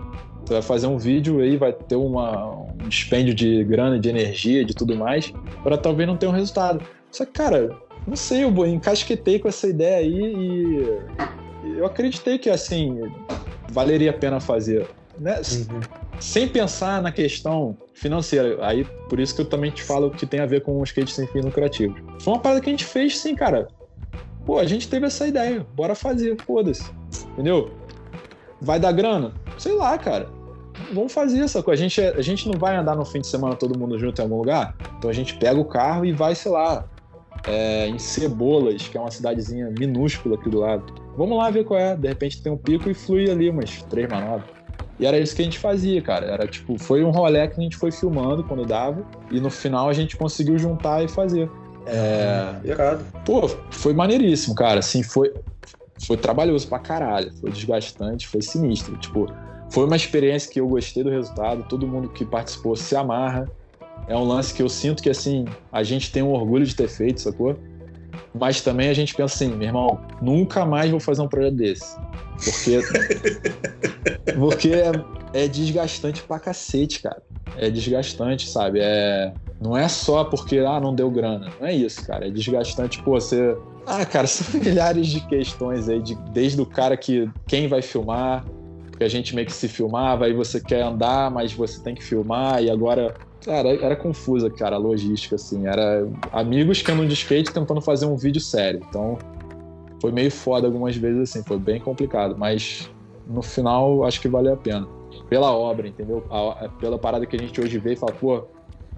[0.45, 4.65] Você vai fazer um vídeo aí, vai ter uma, um dispêndio de grana, de energia,
[4.65, 5.33] de tudo mais,
[5.63, 6.83] para talvez não ter um resultado.
[7.09, 7.69] Só que, cara,
[8.05, 10.99] não sei, eu encasquetei com essa ideia aí e
[11.81, 13.11] eu acreditei que, assim,
[13.71, 14.87] valeria a pena fazer.
[15.17, 15.35] Né?
[15.37, 15.79] Uhum.
[16.19, 18.63] Sem pensar na questão financeira.
[18.65, 21.11] Aí, por isso que eu também te falo que tem a ver com o skate
[21.11, 21.95] sem fim lucrativo.
[22.19, 23.67] Foi uma parada que a gente fez, sim, cara.
[24.45, 25.65] Pô, a gente teve essa ideia.
[25.73, 26.87] Bora fazer, foda-se.
[27.33, 27.71] Entendeu?
[28.61, 29.33] Vai dar grana?
[29.57, 30.29] Sei lá, cara.
[30.93, 31.83] Vamos fazer essa coisa.
[31.83, 34.23] A gente, a gente não vai andar no fim de semana todo mundo junto em
[34.23, 34.75] algum lugar.
[34.99, 36.85] Então a gente pega o carro e vai, sei lá,
[37.47, 40.93] é, em Cebolas, que é uma cidadezinha minúscula aqui do lado.
[41.17, 41.95] Vamos lá ver qual é.
[41.95, 44.49] De repente tem um pico e flui ali umas três manobras.
[44.99, 46.27] E era isso que a gente fazia, cara.
[46.27, 49.03] Era tipo, foi um rolê que a gente foi filmando quando dava.
[49.31, 51.49] E no final a gente conseguiu juntar e fazer.
[51.87, 52.53] É.
[52.63, 53.03] Irado.
[53.25, 54.79] Pô, foi maneiríssimo, cara.
[54.79, 55.33] Assim, foi.
[56.05, 57.31] Foi trabalhoso pra caralho.
[57.33, 58.95] Foi desgastante, foi sinistro.
[58.97, 59.27] Tipo,
[59.71, 61.63] foi uma experiência que eu gostei do resultado.
[61.67, 63.49] Todo mundo que participou se amarra.
[64.07, 66.87] É um lance que eu sinto que, assim, a gente tem um orgulho de ter
[66.87, 67.57] feito, sacou?
[68.33, 71.97] Mas também a gente pensa assim, meu irmão, nunca mais vou fazer um projeto desse.
[72.43, 72.79] Porque.
[74.39, 74.91] porque é,
[75.33, 77.21] é desgastante pra cacete, cara.
[77.57, 78.79] É desgastante, sabe?
[78.81, 79.33] É.
[79.59, 81.51] Não é só porque, ah, não deu grana.
[81.59, 82.27] Não é isso, cara.
[82.27, 83.55] É desgastante, pô, você.
[83.85, 87.29] Ah, cara, são milhares de questões aí, de, desde o cara que.
[87.47, 88.45] Quem vai filmar,
[88.89, 92.03] porque a gente meio que se filmava, aí você quer andar, mas você tem que
[92.03, 93.13] filmar, e agora
[93.43, 95.65] Cara, era confusa, cara, a logística, assim.
[95.65, 98.81] Era amigos que andam de skate tentando fazer um vídeo sério.
[98.87, 99.17] Então,
[99.99, 101.43] foi meio foda algumas vezes, assim.
[101.43, 102.37] Foi bem complicado.
[102.37, 102.89] Mas,
[103.27, 104.87] no final, acho que valeu a pena.
[105.29, 106.23] pela obra, entendeu?
[106.29, 108.43] A, pela parada que a gente hoje vê e fala, pô,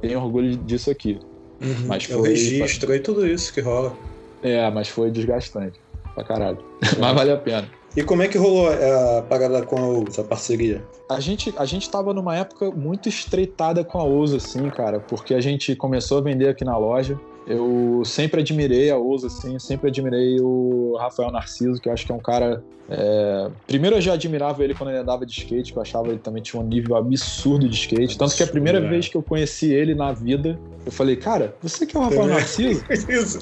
[0.02, 1.20] tenho orgulho disso aqui.
[1.62, 1.88] Uhum.
[1.88, 3.96] Mas foi, o registro e tudo isso que rola.
[4.42, 5.80] É, mas foi desgastante
[6.14, 6.58] pra caralho.
[7.00, 7.70] mas vale a pena.
[7.96, 10.84] E como é que rolou a parada com a Ousa, a parceria?
[11.08, 15.36] A gente, a gente tava numa época muito estreitada com a Ousa, assim, cara, porque
[15.36, 17.20] a gente começou a vender aqui na loja.
[17.46, 22.12] Eu sempre admirei a Ousa, assim, sempre admirei o Rafael Narciso, que eu acho que
[22.12, 22.64] é um cara.
[22.90, 23.50] É...
[23.68, 26.42] Primeiro eu já admirava ele quando ele andava de skate, que eu achava ele também
[26.42, 28.18] tinha um nível absurdo de skate.
[28.18, 28.90] Tanto que a primeira é.
[28.90, 32.28] vez que eu conheci ele na vida, eu falei, cara, você que é o Rafael
[32.28, 32.84] Narciso?
[32.90, 33.40] Isso.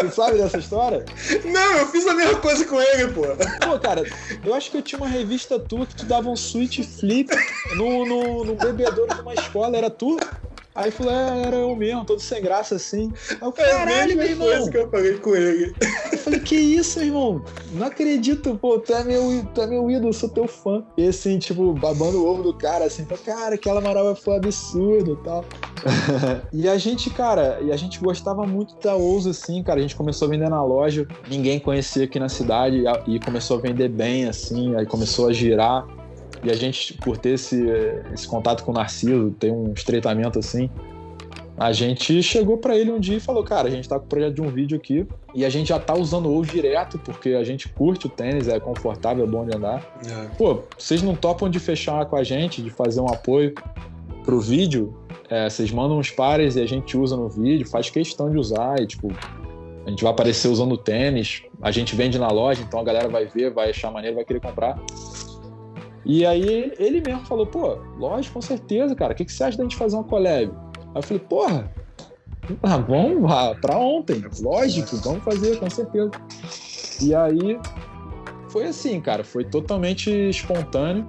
[0.00, 1.04] Você sabe dessa história?
[1.44, 3.22] Não, eu fiz a mesma coisa com ele, pô.
[3.66, 4.04] Pô, cara,
[4.44, 7.28] eu acho que eu tinha uma revista tua que tu dava um switch flip
[7.74, 10.16] no, no, no bebedouro de uma escola, era tu?
[10.78, 13.12] Aí falou, é, era eu mesmo, todo sem graça assim.
[13.28, 14.46] Aí eu, é caralho, meu irmão.
[14.46, 15.74] Coisa que eu falei com ele.
[16.12, 17.42] Eu falei, que isso, irmão?
[17.72, 20.84] Não acredito, pô, tu é meu, tu é meu ídolo, sou teu fã.
[20.96, 25.18] E assim, tipo, babando o ovo do cara, assim, falei, cara, aquela marava foi absurdo
[25.20, 25.44] e tal.
[26.52, 29.80] e a gente, cara, e a gente gostava muito da Ouso, assim, cara.
[29.80, 33.60] A gente começou a vender na loja, ninguém conhecia aqui na cidade e começou a
[33.60, 35.97] vender bem, assim, aí começou a girar.
[36.42, 37.64] E a gente, por ter esse,
[38.12, 40.70] esse contato com o Narciso, ter um estreitamento assim,
[41.58, 44.08] a gente chegou para ele um dia e falou: Cara, a gente tá com o
[44.08, 47.42] projeto de um vídeo aqui e a gente já tá usando o direto porque a
[47.42, 49.84] gente curte o tênis, é confortável, é bom de andar.
[50.06, 50.28] É.
[50.36, 53.54] Pô, vocês não topam de fechar com a gente, de fazer um apoio
[54.24, 54.96] pro vídeo?
[55.28, 58.80] É, vocês mandam uns pares e a gente usa no vídeo, faz questão de usar
[58.80, 59.08] e, tipo,
[59.84, 63.08] a gente vai aparecer usando o tênis, a gente vende na loja, então a galera
[63.08, 64.78] vai ver, vai achar maneiro, vai querer comprar.
[66.08, 69.12] E aí ele mesmo falou, pô, lógico, com certeza, cara.
[69.12, 70.50] O que, que você acha da gente fazer uma collab?
[70.50, 71.70] Aí eu falei, porra,
[72.62, 74.24] ah, vamos ah, pra ontem.
[74.40, 76.10] Lógico, vamos fazer, com certeza.
[77.02, 77.60] E aí
[78.48, 81.06] foi assim, cara, foi totalmente espontâneo.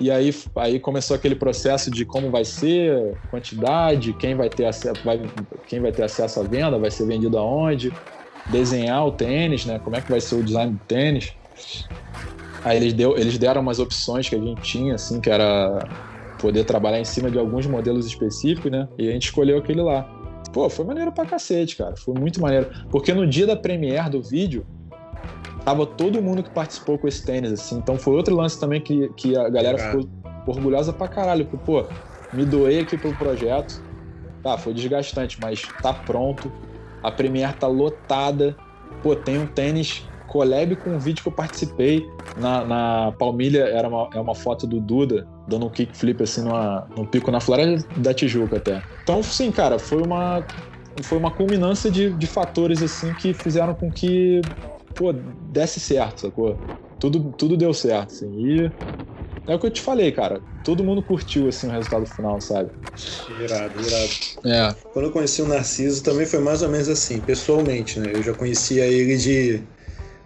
[0.00, 5.02] E aí, aí começou aquele processo de como vai ser, quantidade, quem vai ter acesso,
[5.04, 5.20] vai,
[5.66, 7.92] quem vai ter acesso à venda, vai ser vendido aonde,
[8.46, 9.80] desenhar o tênis, né?
[9.80, 11.34] Como é que vai ser o design do tênis.
[12.64, 15.88] Aí eles, deu, eles deram umas opções que a gente tinha, assim, que era
[16.38, 18.88] poder trabalhar em cima de alguns modelos específicos, né?
[18.98, 20.02] E a gente escolheu aquele lá.
[20.52, 21.96] Pô, foi maneiro pra cacete, cara.
[21.96, 22.70] Foi muito maneiro.
[22.90, 24.66] Porque no dia da premiere do vídeo,
[25.64, 27.76] tava todo mundo que participou com esse tênis, assim.
[27.76, 30.08] Então foi outro lance também que, que a galera ficou
[30.46, 31.46] orgulhosa pra caralho.
[31.46, 31.84] Porque, pô,
[32.32, 33.82] me doei aqui pro projeto.
[34.42, 36.52] Tá, foi desgastante, mas tá pronto.
[37.02, 38.56] A premiere tá lotada.
[39.02, 43.86] Pô, tem um tênis collab com um vídeo que eu participei na, na Palmilha, era
[43.86, 47.86] uma, é uma foto do Duda dando um kickflip assim numa, num pico na Floresta
[48.00, 48.82] da Tijuca até.
[49.02, 50.42] Então, sim, cara, foi uma,
[51.02, 54.40] foi uma culminância de, de fatores assim que fizeram com que,
[54.96, 56.58] pô, desse certo, sacou?
[56.98, 58.30] Tudo, tudo deu certo, assim.
[58.46, 58.72] E
[59.46, 60.40] é o que eu te falei, cara.
[60.64, 62.70] Todo mundo curtiu assim, o resultado final, sabe?
[63.28, 64.12] Irado, irado.
[64.46, 64.74] É.
[64.92, 68.14] Quando eu conheci o Narciso também foi mais ou menos assim, pessoalmente, né?
[68.14, 69.62] Eu já conhecia ele de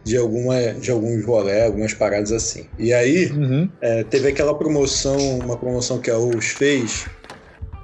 [0.07, 2.67] de, alguma, de alguns rolé, algumas paradas assim.
[2.79, 3.69] E aí uhum.
[3.81, 7.07] é, teve aquela promoção, uma promoção que a US fez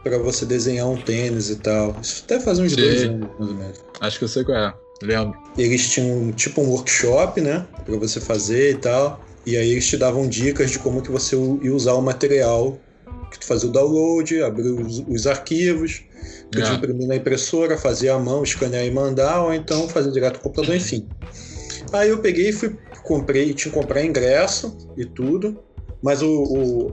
[0.04, 1.96] para você desenhar um tênis e tal.
[2.00, 2.76] Isso até faz uns Sim.
[2.76, 3.84] dois anos, mais ou menos.
[4.00, 4.74] Acho que eu sei qual é.
[5.02, 5.36] Lembro.
[5.58, 7.66] Eles tinham tipo um workshop, né?
[7.84, 9.20] Pra você fazer e tal.
[9.44, 12.78] E aí eles te davam dicas de como que você ia usar o material.
[13.32, 16.04] Que tu fazia o download, abrir os, os arquivos,
[16.44, 16.76] podia yeah.
[16.76, 20.76] imprimir na impressora, fazer à mão, escanear e mandar, ou então fazer direto no computador,
[20.76, 21.08] enfim.
[21.93, 25.62] Aí eu peguei e fui, comprei, tinha que comprar ingresso e tudo,
[26.03, 26.28] mas o,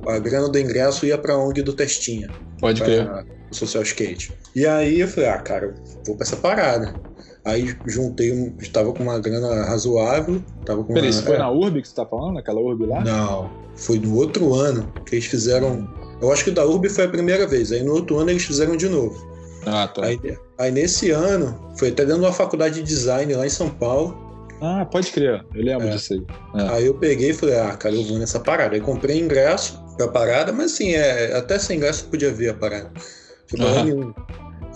[0.04, 2.30] o a grana do ingresso ia pra ONG do Testinha.
[2.60, 3.08] Pode crer.
[3.52, 4.34] O Social Skate.
[4.56, 5.74] E aí eu falei, ah, cara,
[6.06, 6.96] vou pra essa parada.
[7.44, 10.44] Aí juntei, um, estava com uma grana razoável.
[10.66, 12.36] Tava com Peraí, uma, isso foi é, na Urb que você tá falando?
[12.36, 13.02] Naquela Urb lá?
[13.02, 15.88] Não, foi no outro ano que eles fizeram.
[16.22, 18.76] Eu acho que da Urb foi a primeira vez, aí no outro ano eles fizeram
[18.76, 19.28] de novo.
[19.66, 20.06] Ah, tá.
[20.06, 20.20] Aí,
[20.58, 24.29] aí nesse ano, foi até dentro de uma faculdade de design lá em São Paulo.
[24.62, 25.92] Ah, pode crer, eu lembro é.
[25.92, 26.26] disso aí.
[26.56, 26.70] É.
[26.70, 28.76] Aí eu peguei e falei, ah, cara, eu vou nessa parada.
[28.76, 32.92] Aí comprei ingresso pra parada, mas assim, é, até sem ingresso podia ver a parada.
[33.48, 34.14] Tipo, uhum.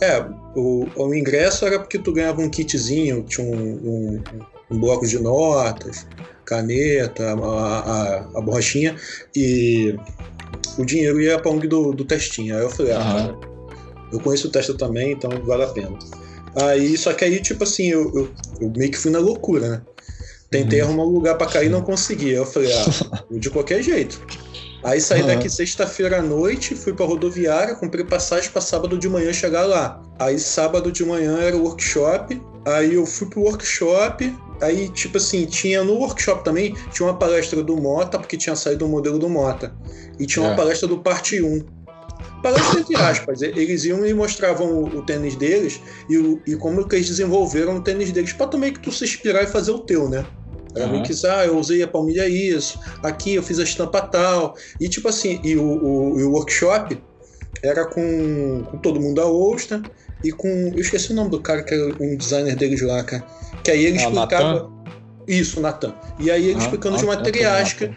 [0.02, 0.26] É,
[0.56, 4.24] o, o ingresso era porque tu ganhava um kitzinho, tinha um, um,
[4.72, 6.08] um bloco de notas,
[6.46, 8.96] caneta, a, a, a, borrachinha,
[9.36, 9.96] e
[10.78, 12.56] o dinheiro ia pra ONG do, do testinho.
[12.56, 13.14] Aí eu falei, ah, uhum.
[13.14, 13.40] cara,
[14.12, 15.98] eu conheço o testa também, então vale a pena.
[16.56, 18.30] Aí, só que aí, tipo assim, eu, eu,
[18.62, 19.82] eu meio que fui na loucura, né?
[20.50, 20.88] Tentei uhum.
[20.88, 22.30] arrumar um lugar para cair e não consegui.
[22.30, 24.22] Aí eu falei, ah, de qualquer jeito.
[24.84, 25.28] Aí saí uhum.
[25.28, 30.02] daqui sexta-feira à noite, fui pra rodoviária, comprei passagem para sábado de manhã chegar lá.
[30.20, 32.40] Aí sábado de manhã era o workshop.
[32.66, 34.32] Aí eu fui pro workshop,
[34.64, 38.86] Aí, tipo assim, tinha no workshop também, tinha uma palestra do Mota, porque tinha saído
[38.86, 39.74] o modelo do Mota.
[40.18, 40.56] E tinha uma É.
[40.56, 41.66] palestra do Parte 1.
[42.44, 43.42] Palestra entre aspas.
[43.42, 45.80] Eles iam e mostravam o, o tênis deles
[46.10, 48.34] e, o- e como que eles desenvolveram o tênis deles.
[48.34, 50.28] Pra também que tu se inspirar e fazer o teu, né?
[50.76, 51.04] Meio Aham.
[51.04, 54.56] que, ah, eu usei a palmilha isso, aqui eu fiz a estampa tal.
[54.80, 57.00] E tipo assim, e o, o, e o workshop
[57.64, 59.82] era com, com todo mundo da Ostra
[60.24, 60.48] e com.
[60.76, 63.24] Eu esqueci o nome do cara que era um designer deles lá, cara.
[63.64, 64.54] Que aí ele Ah, explicava.
[64.54, 64.70] Natan?
[65.28, 65.96] Isso, Natan.
[66.20, 67.90] E aí ele Ah, explicando os ah, materiais que.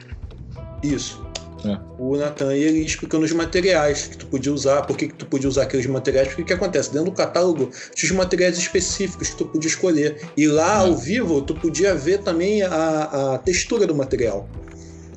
[0.82, 1.26] Isso.
[1.66, 1.78] É.
[1.98, 5.48] O Natan ele explicando os materiais que tu podia usar, por que, que tu podia
[5.48, 6.92] usar aqueles materiais, porque o que acontece?
[6.92, 10.20] Dentro do catálogo tinha os materiais específicos que tu podia escolher.
[10.36, 10.86] E lá, É.
[10.86, 14.48] ao vivo, tu podia ver também a, a textura do material.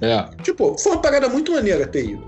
[0.01, 0.25] É.
[0.43, 2.23] Tipo, foi uma parada muito maneira ter ido.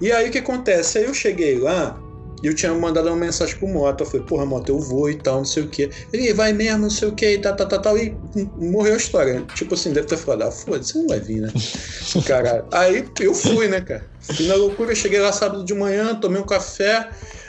[0.00, 0.98] E aí o que acontece?
[0.98, 2.00] Aí eu cheguei lá
[2.44, 4.02] e eu tinha mandado uma mensagem pro Mota.
[4.02, 5.88] Eu falei, porra, Mota, eu vou e tal, não sei o quê.
[6.12, 7.96] Ele vai mesmo, não sei o quê, e tal, tal, tal, tal.
[7.96, 8.14] E
[8.58, 9.42] morreu a história.
[9.54, 11.50] Tipo assim, deve ter falado, ah, foda-se, você não vai vir, né?
[12.26, 12.66] Caralho.
[12.70, 14.06] Aí eu fui, né, cara?
[14.20, 17.08] Fui na loucura, cheguei lá sábado de manhã, tomei um café.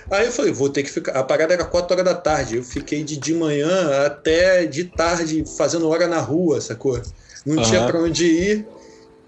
[0.09, 1.11] Aí eu falei, vou ter que ficar.
[1.11, 2.55] A parada era 4 horas da tarde.
[2.55, 7.01] Eu fiquei de de manhã até de tarde fazendo hora na rua, sacou?
[7.45, 7.87] Não tinha Aham.
[7.87, 8.65] pra onde ir.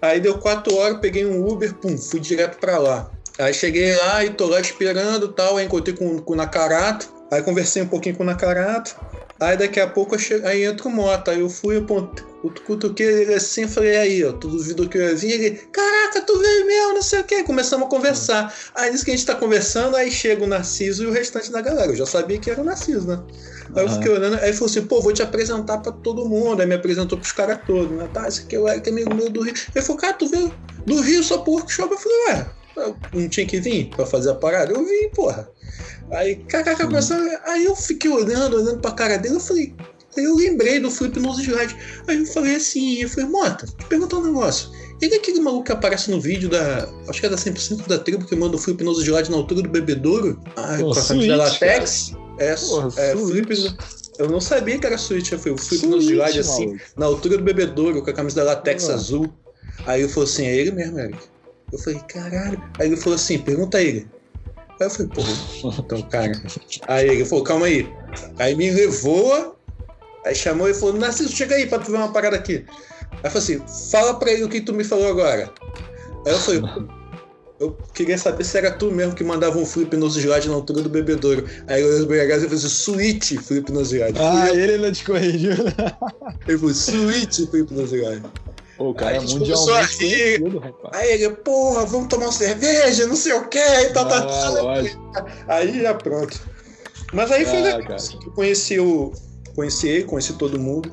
[0.00, 3.17] Aí deu 4 horas, peguei um Uber, pum, fui direto pra lá.
[3.38, 5.56] Aí cheguei lá e tô lá esperando e tal.
[5.56, 7.08] Aí encontrei com, com o Nakarato.
[7.30, 8.96] Aí conversei um pouquinho com o Nakarato.
[9.38, 10.34] Aí daqui a pouco che...
[10.44, 11.30] aí entra o Mota.
[11.30, 12.08] Aí eu fui, pô,
[12.66, 15.32] cutuquei ele assim, falei, aí, ó, tu duvidou que eu ia vir?
[15.32, 17.44] Ele, caraca, tu veio mesmo, não sei o quê.
[17.44, 18.52] Começamos a conversar.
[18.74, 21.60] Aí nisso que a gente tá conversando, aí chega o Narciso e o restante da
[21.60, 21.92] galera.
[21.92, 23.22] Eu já sabia que era o Narciso, né?
[23.76, 26.60] Aí eu fiquei olhando, aí falou assim, pô, vou te apresentar pra todo mundo.
[26.60, 28.08] Aí me apresentou pros caras todos, né?
[28.12, 29.54] Tá, esse aqui é o Eric, amigo meu do Rio.
[29.74, 30.52] Ele falou, cara, tu veio
[30.84, 31.92] do Rio só pro workshop?
[31.92, 32.46] Eu falei, ué,
[32.80, 34.72] eu não tinha que vir pra fazer a parada?
[34.72, 35.48] Eu vim, porra.
[36.10, 36.90] Aí, caraca, Uhum.
[36.90, 39.74] começou, aí eu fiquei olhando, olhando pra cara dele, eu falei,
[40.16, 41.76] aí eu lembrei do Flip nos slides.
[42.06, 44.70] Aí eu falei assim, eu falei, Mota, te perguntar um negócio.
[45.00, 46.88] Ele é aquele maluco que aparece no vídeo da.
[47.08, 49.62] Acho que é da 100% da tribo que manda o Flip nos slides na altura
[49.62, 50.40] do bebedouro.
[50.56, 52.12] Ah, com a camisa Switch, latex.
[52.38, 53.16] É, Porra, é.
[53.16, 53.76] Flip.
[54.18, 57.36] Eu não sabia que era Switch, eu falei, o Flip nos slides assim, na altura
[57.38, 59.32] do bebedouro, com a camisa da latex azul.
[59.86, 61.18] Aí eu falei assim, é ele mesmo, Eric.
[61.72, 62.62] Eu falei, caralho.
[62.78, 64.06] Aí ele falou assim, pergunta a ele.
[64.80, 66.32] Aí eu falei, porra, então, cara.
[66.86, 67.90] Aí ele falou, calma aí.
[68.38, 69.56] Aí me levou,
[70.24, 72.64] aí chamou e falou, Narciso, chega aí pra tu ver uma parada aqui.
[73.10, 75.52] Aí eu falei assim, fala pra ele o que tu me falou agora.
[76.24, 76.62] Aí eu falei,
[77.60, 80.80] eu queria saber se era tu mesmo que mandava um flip nos slides na altura
[80.82, 81.44] do bebedouro.
[81.66, 84.20] Aí eu olhei pro BH e falei assim, switch flip nos slides.
[84.20, 85.52] Ah, ele ainda te corrigiu.
[86.46, 88.30] Ele falou, switch flip nos slides.
[88.78, 90.96] O cara Aí é mundialmente conhecido, rapaz.
[90.96, 94.68] Aí ele, porra, vamos tomar uma cerveja, não sei o que, e tal, Ah, tal.
[95.48, 96.40] Aí já pronto.
[97.12, 97.82] Mas aí foi Ah, legal.
[97.82, 97.94] cara.
[97.96, 99.12] assim, que Eu conheci o.
[99.56, 100.92] Conheci ele, conheci todo mundo.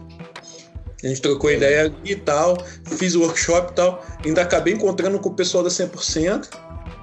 [1.04, 2.58] A gente trocou ideia ali e tal.
[2.86, 4.04] Fiz o workshop e tal.
[4.26, 6.50] Ainda acabei encontrando com o pessoal da 100%,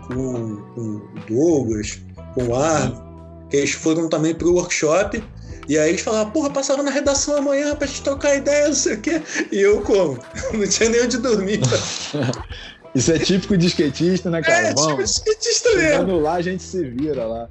[0.09, 2.01] com, com o Douglas,
[2.35, 5.23] com o Arno, que eles foram também pro workshop.
[5.69, 8.95] E aí eles falaram, porra, passaram na redação amanhã pra gente trocar ideia, não sei
[8.95, 9.23] o quê.
[9.51, 10.19] E eu como?
[10.53, 11.61] Não tinha nem onde dormir.
[12.95, 14.69] Isso é típico de skatista, né, cara?
[14.69, 15.11] é, Vamos.
[15.11, 16.19] skatista mesmo.
[16.21, 17.49] Lá, a gente se vira lá.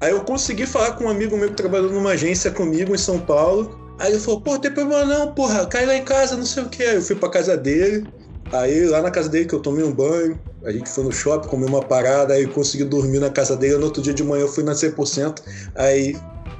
[0.00, 3.18] Aí eu consegui falar com um amigo meu que trabalhou numa agência comigo em São
[3.18, 3.76] Paulo.
[3.98, 6.68] Aí ele falou, pô, tem problema não, porra, cai lá em casa, não sei o
[6.68, 6.82] que.
[6.82, 8.08] Aí eu fui pra casa dele.
[8.52, 11.48] Aí lá na casa dele que eu tomei um banho, a gente foi no shopping,
[11.48, 13.76] comeu uma parada, aí eu consegui dormir na casa dele.
[13.76, 15.42] No outro dia de manhã eu fui na 100%.
[15.74, 16.16] Aí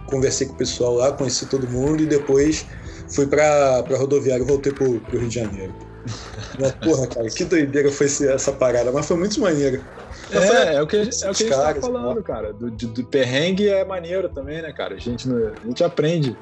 [0.08, 2.66] conversei com o pessoal lá, conheci todo mundo e depois
[3.14, 5.74] fui pra, pra rodoviária e voltei pro, pro Rio de Janeiro.
[6.58, 9.84] Mas, porra, cara, que doideira foi essa parada, mas foi muito maneiro.
[10.32, 12.22] Mas foi- É, é o que, a gente- é o que a gente tá falando,
[12.22, 12.52] cara.
[12.52, 14.94] Do, de- do perrengue é maneiro também, né, cara?
[14.94, 16.34] A gente, a gente aprende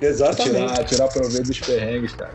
[0.00, 0.66] a Exatamente.
[0.66, 2.34] tirar, tirar proveito dos perrengues, cara.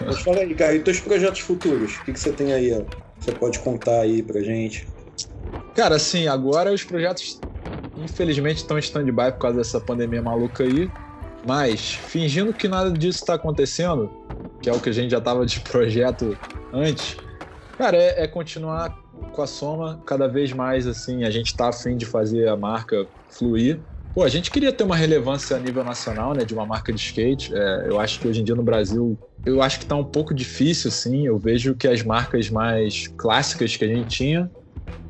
[0.00, 1.92] Mas fala aí, cara, e teus projetos futuros?
[1.96, 2.82] O que, que você tem aí, ó?
[3.20, 4.86] Você pode contar aí pra gente?
[5.74, 7.40] Cara, assim, agora os projetos,
[7.96, 10.90] infelizmente, estão em stand-by por causa dessa pandemia maluca aí.
[11.46, 14.10] Mas, fingindo que nada disso está acontecendo,
[14.60, 16.36] que é o que a gente já tava de projeto
[16.72, 17.16] antes,
[17.78, 18.90] cara, é, é continuar
[19.32, 21.24] com a soma cada vez mais, assim.
[21.24, 23.80] A gente tá afim de fazer a marca fluir.
[24.14, 26.98] Pô, a gente queria ter uma relevância a nível nacional, né, de uma marca de
[26.98, 27.54] skate.
[27.54, 30.34] É, eu acho que hoje em dia no Brasil, eu acho que tá um pouco
[30.34, 31.26] difícil, assim.
[31.26, 34.50] Eu vejo que as marcas mais clássicas que a gente tinha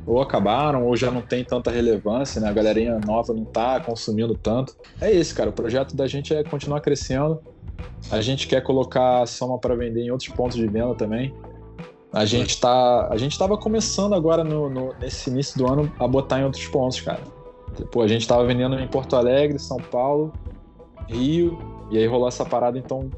[0.05, 2.49] ou acabaram ou já não tem tanta relevância, né?
[2.49, 4.75] A galerinha nova não tá consumindo tanto.
[5.01, 5.49] É isso, cara.
[5.49, 7.39] O projeto da gente é continuar crescendo.
[8.11, 11.33] A gente quer colocar a soma para vender em outros pontos de venda também.
[12.13, 16.07] A gente tá, a gente tava começando agora no, no- nesse início do ano a
[16.07, 17.19] botar em outros pontos, cara.
[17.91, 20.31] Pô, a gente tava vendendo em Porto Alegre, São Paulo,
[21.07, 21.57] Rio,
[21.91, 23.11] e aí rolou essa parada, então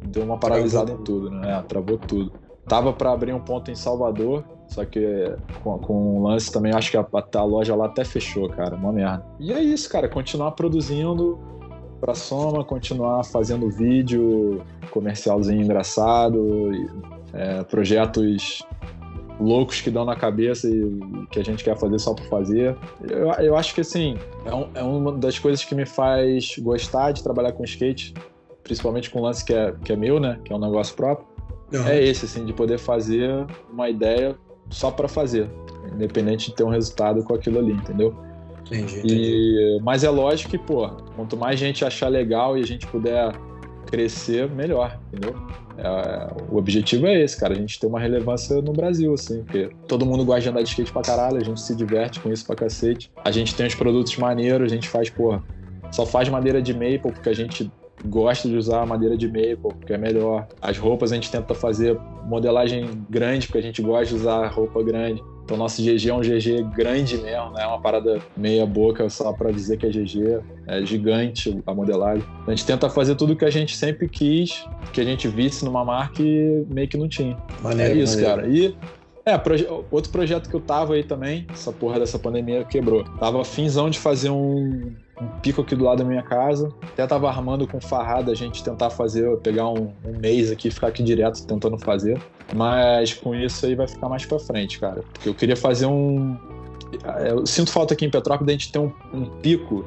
[0.00, 1.58] deu uma paralisada em tudo, né?
[1.58, 2.32] É, travou tudo.
[2.68, 6.90] Tava para abrir um ponto em Salvador, só que com, com o lance também, acho
[6.90, 8.74] que a, a, loja lá até fechou, cara.
[8.76, 9.24] Uma merda.
[9.38, 10.08] E é isso, cara.
[10.08, 11.38] Continuar produzindo
[12.00, 16.70] pra Soma, continuar fazendo vídeo, comercialzinho engraçado,
[17.32, 18.62] é, projetos
[19.40, 22.76] loucos que dão na cabeça e que a gente quer fazer só por fazer.
[23.08, 27.12] Eu, eu acho que, assim, é, um, é uma das coisas que me faz gostar
[27.12, 28.14] de trabalhar com skate,
[28.62, 30.38] principalmente com o lance que é, que é meu, né?
[30.44, 31.34] Que é um negócio próprio
[31.72, 31.88] Uhum.
[31.88, 34.36] É esse, assim, de poder fazer uma ideia
[34.70, 35.48] só para fazer,
[35.92, 38.14] independente de ter um resultado com aquilo ali, entendeu?
[38.66, 39.14] Entendi, entendi.
[39.14, 43.32] E, mas é lógico que, pô, quanto mais gente achar legal e a gente puder
[43.86, 45.34] crescer, melhor, entendeu?
[45.76, 49.70] É, o objetivo é esse, cara, a gente ter uma relevância no Brasil, assim, porque
[49.86, 52.46] todo mundo gosta de andar de skate pra caralho, a gente se diverte com isso
[52.46, 53.10] pra cacete.
[53.24, 55.42] A gente tem os produtos maneiros, a gente faz, porra,
[55.90, 57.70] só faz madeira de maple porque a gente
[58.06, 60.46] gosta de usar madeira de maple, porque é melhor.
[60.60, 64.82] As roupas a gente tenta fazer modelagem grande, porque a gente gosta de usar roupa
[64.82, 65.22] grande.
[65.44, 69.30] Então nosso GG é um GG grande mesmo, não é uma parada meia boca só
[69.30, 72.24] para dizer que é GG, é gigante a modelagem.
[72.46, 75.84] A gente tenta fazer tudo que a gente sempre quis, que a gente visse numa
[75.84, 77.36] marca e meio que não tinha.
[77.62, 78.36] Maneiro, é isso, maneiro.
[78.36, 78.48] cara.
[78.48, 78.74] E
[79.26, 83.04] é, proje outro projeto que eu tava aí também, essa porra dessa pandemia quebrou.
[83.18, 86.72] Tava finzão de fazer um, um pico aqui do lado da minha casa.
[86.82, 90.88] Até tava armando com farrada a gente tentar fazer, pegar um, um mês aqui ficar
[90.88, 92.20] aqui direto tentando fazer.
[92.54, 95.02] Mas com isso aí vai ficar mais pra frente, cara.
[95.12, 96.36] Porque eu queria fazer um.
[97.26, 99.84] Eu sinto falta aqui em Petrópolis da gente ter um, um pico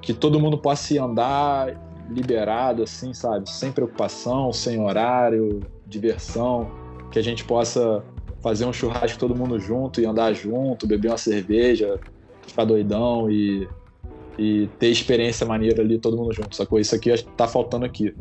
[0.00, 1.76] que todo mundo possa ir andar
[2.10, 3.48] liberado, assim, sabe?
[3.50, 6.70] Sem preocupação, sem horário, diversão.
[7.10, 8.02] Que a gente possa
[8.40, 11.98] fazer um churrasco todo mundo junto e andar junto, beber uma cerveja,
[12.46, 13.68] ficar doidão e
[14.40, 16.80] e ter experiência maneira ali todo mundo junto, sacou?
[16.80, 18.14] Isso aqui tá faltando aqui.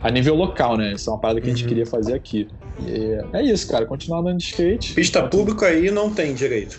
[0.00, 0.92] A nível local, né?
[0.92, 1.68] Isso é uma parada que a gente uhum.
[1.68, 2.46] queria fazer aqui.
[2.86, 3.84] E é isso, cara.
[3.84, 4.94] Continuar andando de skate.
[4.94, 6.78] Pista pública aí não tem direito.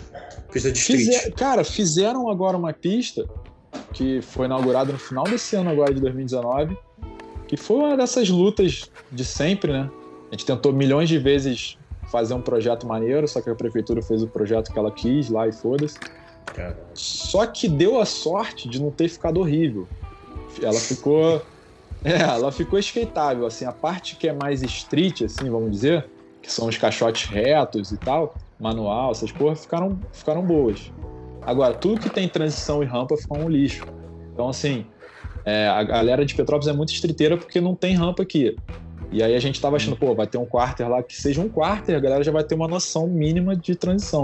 [0.50, 1.00] Pista de street.
[1.00, 3.28] Fizer, cara, fizeram agora uma pista
[3.92, 6.74] que foi inaugurada no final desse ano agora de 2019,
[7.46, 9.90] que foi uma dessas lutas de sempre, né?
[10.30, 11.76] A gente tentou milhões de vezes
[12.10, 15.46] fazer um projeto maneiro, só que a prefeitura fez o projeto que ela quis lá
[15.46, 15.98] e foda-se.
[16.94, 19.88] Só que deu a sorte de não ter ficado horrível.
[20.60, 21.42] Ela ficou.
[22.04, 26.10] É, ela ficou skateável, assim, a parte que é mais street, assim, vamos dizer,
[26.42, 30.90] que são os caixotes retos e tal, manual, essas porra, ficaram, ficaram boas.
[31.42, 33.84] Agora, tudo que tem transição e rampa ficou um lixo.
[34.32, 34.84] Então, assim,
[35.44, 38.56] é, a galera de Petrópolis é muito estriteira porque não tem rampa aqui.
[39.10, 41.48] E aí a gente tava achando, pô, vai ter um quarter lá que seja um
[41.48, 44.22] quarter, a galera já vai ter uma noção mínima de transição.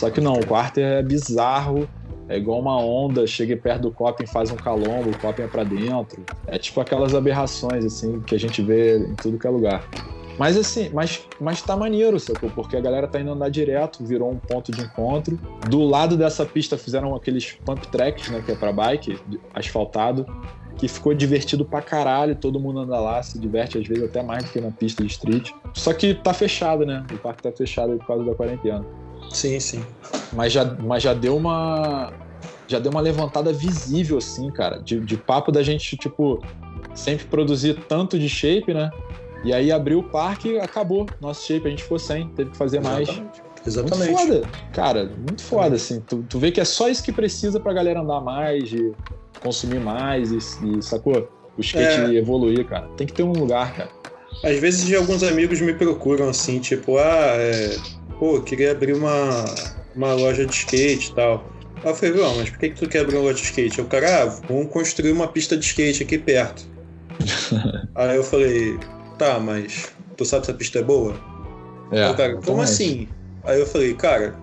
[0.00, 1.86] Só que não, o quarter é bizarro,
[2.26, 5.62] é igual uma onda, chega perto do coping, faz um calombo, o coping é pra
[5.62, 6.24] dentro.
[6.46, 9.86] É tipo aquelas aberrações, assim, que a gente vê em tudo que é lugar.
[10.38, 12.48] Mas assim, mas, mas tá maneiro, sacou?
[12.48, 15.38] Porque a galera tá indo andar direto, virou um ponto de encontro.
[15.68, 18.42] Do lado dessa pista fizeram aqueles pump tracks, né?
[18.46, 19.18] Que é pra bike,
[19.52, 20.24] asfaltado,
[20.78, 22.34] que ficou divertido pra caralho.
[22.34, 25.10] Todo mundo anda lá, se diverte às vezes até mais do que na pista de
[25.10, 25.50] street.
[25.74, 27.04] Só que tá fechado, né?
[27.12, 28.82] O parque tá fechado por causa da quarentena.
[29.30, 29.84] Sim, sim.
[30.32, 32.12] Mas já, mas já deu uma.
[32.66, 34.78] Já deu uma levantada visível, assim, cara.
[34.78, 36.42] De, de papo da gente, tipo,
[36.94, 38.90] sempre produzir tanto de shape, né?
[39.42, 41.66] E aí abriu o parque e acabou nosso shape.
[41.66, 43.20] A gente ficou sem, teve que fazer Exatamente.
[43.20, 43.42] mais.
[43.66, 44.10] Exatamente.
[44.12, 46.00] Muito foda, cara, muito foda, assim.
[46.00, 48.92] Tu, tu vê que é só isso que precisa pra galera andar mais, de
[49.42, 51.28] consumir mais e, e sacou?
[51.58, 52.18] O skate é...
[52.18, 52.88] evoluir, cara.
[52.96, 53.90] Tem que ter um lugar, cara.
[54.44, 57.76] Às vezes alguns amigos me procuram assim, tipo, ah, é
[58.20, 59.46] pô, queria abrir uma,
[59.96, 61.50] uma loja de skate e tal.
[61.82, 63.80] Aí eu falei, João, mas por que, que tu quer abrir uma loja de skate?
[63.80, 66.62] o cara, ah, vamos construir uma pista de skate aqui perto.
[67.96, 68.78] Aí eu falei,
[69.18, 71.18] tá, mas tu sabe se a pista é boa?
[71.90, 73.08] É, Aí o cara, como assim?
[73.42, 74.34] Aí eu falei, cara,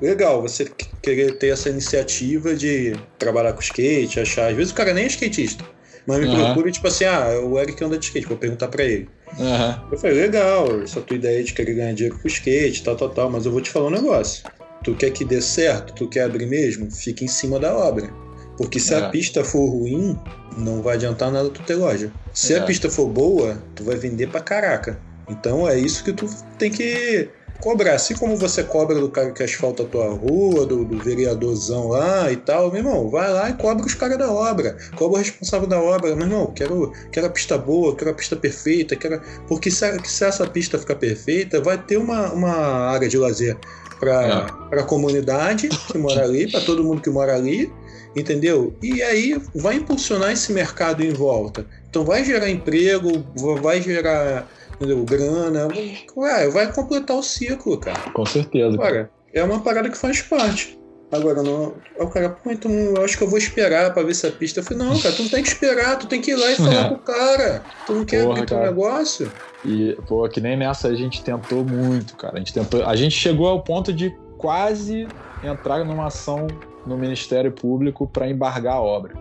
[0.00, 0.70] legal você
[1.02, 4.48] querer ter essa iniciativa de trabalhar com skate, achar.
[4.48, 5.62] Às vezes o cara nem é skatista.
[6.06, 6.36] Mas me uhum.
[6.36, 9.08] procura, tipo assim, ah, o Eric anda de skate, vou perguntar pra ele.
[9.38, 9.88] Uhum.
[9.92, 13.30] Eu falei, legal, essa tua ideia de querer ganhar dinheiro com skate, tal, tal, tal,
[13.30, 14.44] mas eu vou te falar um negócio.
[14.82, 15.94] Tu quer que dê certo?
[15.94, 16.90] Tu quer abrir mesmo?
[16.90, 18.08] Fica em cima da obra.
[18.56, 18.98] Porque se é.
[18.98, 20.18] a pista for ruim,
[20.56, 22.10] não vai adiantar nada tu ter loja.
[22.32, 22.58] Se é.
[22.58, 24.98] a pista for boa, tu vai vender pra caraca.
[25.28, 26.26] Então é isso que tu
[26.58, 27.94] tem que cobrar.
[27.94, 32.30] Assim como você cobra do cara que asfalta a tua rua, do, do vereadorzão lá
[32.30, 34.76] e tal, meu irmão, vai lá e cobra os caras da obra.
[34.94, 36.14] Cobra o responsável da obra.
[36.14, 39.20] Meu irmão, quero, quero a pista boa, quero a pista perfeita, quero...
[39.48, 42.54] porque se, se essa pista ficar perfeita, vai ter uma, uma
[42.90, 43.56] área de lazer
[43.98, 44.80] para é.
[44.80, 47.72] a comunidade que mora ali, para todo mundo que mora ali,
[48.14, 48.74] entendeu?
[48.82, 53.24] E aí vai impulsionar esse mercado em volta Então vai gerar emprego,
[53.62, 55.68] vai gerar entendeu, grana,
[56.14, 58.10] vai, vai completar o ciclo, cara.
[58.12, 58.74] Com certeza.
[58.74, 60.78] Agora, é uma parada que faz parte.
[61.10, 64.26] Agora, não, o cara, pô, então eu acho que eu vou esperar pra ver se
[64.26, 64.58] a pista.
[64.58, 66.56] Eu falei, não, cara, tu não tem que esperar, tu tem que ir lá e
[66.56, 66.88] falar é.
[66.88, 67.62] pro cara.
[67.86, 69.32] Tu não quer Porra, abrir teu negócio?
[69.64, 72.34] E, pô, que nem nessa a gente tentou muito, cara.
[72.34, 72.84] A gente tentou.
[72.84, 75.06] A gente chegou ao ponto de quase
[75.44, 76.48] entrar numa ação
[76.84, 79.14] no Ministério Público para embargar a obra.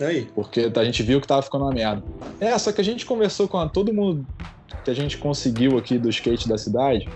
[0.00, 0.28] Aí.
[0.34, 2.02] Porque a gente viu que tava ficando uma merda.
[2.40, 4.26] É, só que a gente conversou com todo mundo
[4.84, 7.08] que a gente conseguiu aqui do skate da cidade.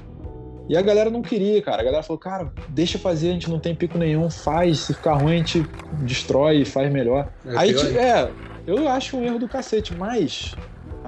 [0.68, 1.82] E a galera não queria, cara.
[1.82, 4.80] A galera falou, cara, deixa fazer, a gente não tem pico nenhum, faz.
[4.80, 5.66] Se ficar ruim, a gente
[6.02, 7.28] destrói e faz melhor.
[7.44, 8.30] É Aí, é,
[8.66, 10.54] eu acho um erro do cacete, mas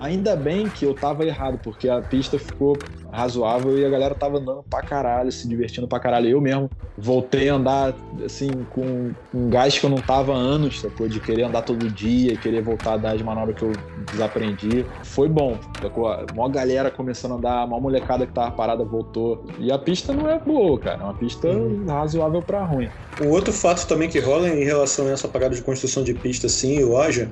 [0.00, 2.76] Ainda bem que eu tava errado, porque a pista ficou
[3.18, 6.28] razoável e a galera tava andando pra caralho, se divertindo pra caralho.
[6.28, 7.94] Eu mesmo voltei a andar,
[8.24, 11.08] assim, com um gás que eu não tava há anos, sacou?
[11.08, 13.72] De querer andar todo dia, querer voltar a dar as manobras que eu
[14.10, 14.86] desaprendi.
[15.02, 16.08] Foi bom, sacou?
[16.08, 19.44] A maior galera começando a andar, a maior molecada que tava parada voltou.
[19.58, 21.00] E a pista não é boa, cara.
[21.00, 21.84] É uma pista uhum.
[21.86, 22.88] razoável pra ruim.
[23.20, 26.46] O outro fato também que rola em relação a essa parada de construção de pista,
[26.46, 27.28] assim, loja,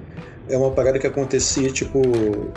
[0.48, 2.00] é uma parada que acontecia, tipo,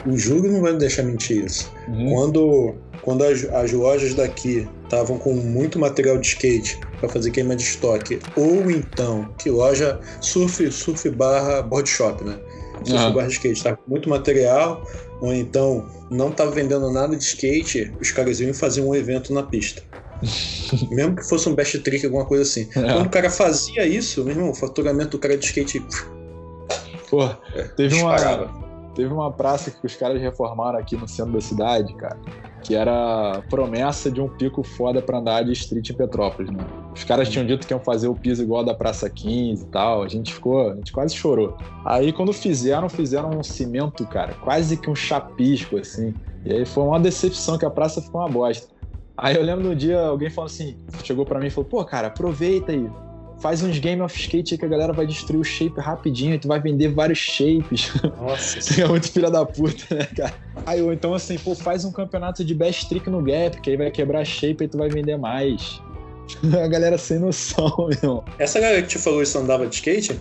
[0.05, 1.71] o júri não vai me deixar mentir isso.
[1.87, 2.13] Uhum.
[2.13, 7.55] Quando, quando as, as lojas daqui estavam com muito material de skate para fazer queima
[7.55, 12.37] de estoque, ou então, que loja surf, surf barra board shop, né?
[12.83, 13.13] Surf uhum.
[13.13, 14.85] barra skate, tá com muito material,
[15.21, 19.43] ou então não tava vendendo nada de skate, os caras iam fazer um evento na
[19.43, 19.81] pista.
[20.91, 22.67] Mesmo que fosse um best trick, alguma coisa assim.
[22.75, 22.93] É.
[22.93, 25.81] Quando o cara fazia isso, meu irmão, o faturamento do cara de skate
[27.09, 27.27] Pô,
[27.75, 28.68] teve uma,
[28.99, 32.19] teve uma praça que os caras reformaram aqui no centro da cidade, cara,
[32.61, 36.61] que era promessa de um pico foda pra andar de street em Petrópolis, né?
[36.93, 40.03] Os caras tinham dito que iam fazer o piso igual da Praça 15 e tal,
[40.03, 41.55] a gente ficou, a gente quase chorou.
[41.85, 46.13] Aí quando fizeram, fizeram um cimento, cara, quase que um chapisco, assim.
[46.43, 48.67] E aí foi uma decepção que a praça ficou uma bosta.
[49.15, 52.07] Aí eu lembro no dia, alguém falou assim, chegou para mim e falou, pô, cara,
[52.07, 52.89] aproveita aí,
[53.39, 56.47] faz uns game of skate que a galera vai destruir o shape rapidinho e tu
[56.47, 57.91] vai vender vários shapes.
[58.17, 58.59] Nossa.
[58.61, 60.33] Você é muito filha da puta, né, cara?
[60.65, 63.77] Aí, ou então assim, pô, faz um campeonato de best trick no gap, que aí
[63.77, 65.81] vai quebrar shape e tu vai vender mais.
[66.63, 68.23] a galera sem noção, meu.
[68.37, 70.19] Essa galera que te falou isso andava de skate?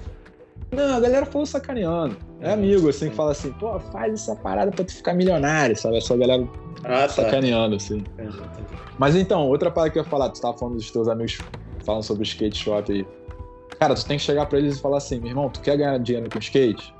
[0.70, 2.16] Não, a galera falou sacaneando.
[2.40, 5.96] É amigo, assim, que fala assim, pô, faz essa parada pra tu ficar milionário, sabe?
[5.96, 6.46] É só a galera
[6.84, 7.08] ah, tá.
[7.08, 8.04] sacaneando, assim.
[8.98, 11.38] Mas então, outra parada que eu ia falar, tu tava falando dos teus amigos
[11.84, 13.06] falam sobre o skate shop aí.
[13.78, 15.98] Cara, tu tem que chegar para eles e falar assim, meu irmão, tu quer ganhar
[15.98, 16.92] dinheiro com skate?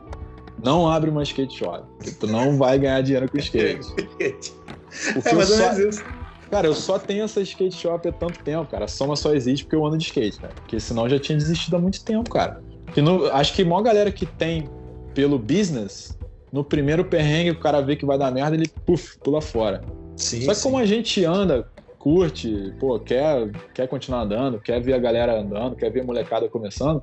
[0.63, 1.85] Não abre uma skate shop.
[2.19, 3.87] Tu não vai ganhar dinheiro com skate.
[3.95, 5.73] Porque é, mas só...
[5.73, 6.05] isso.
[6.51, 8.87] Cara, eu só tenho essa skate shop há tanto tempo, cara.
[8.87, 10.55] A Soma só existe porque eu ando de skate, cara.
[10.55, 12.63] Porque senão eu já tinha desistido há muito tempo, cara.
[12.95, 13.27] Que no...
[13.27, 14.69] acho que a maior galera que tem
[15.15, 16.17] pelo business,
[16.51, 19.83] no primeiro perrengue o cara vê que vai dar merda, ele puf, pula fora.
[20.17, 20.63] Sim, Só que sim.
[20.63, 21.69] como a gente anda
[22.09, 26.49] curte, pô, quer, quer continuar andando, quer ver a galera andando, quer ver a molecada
[26.49, 27.03] começando,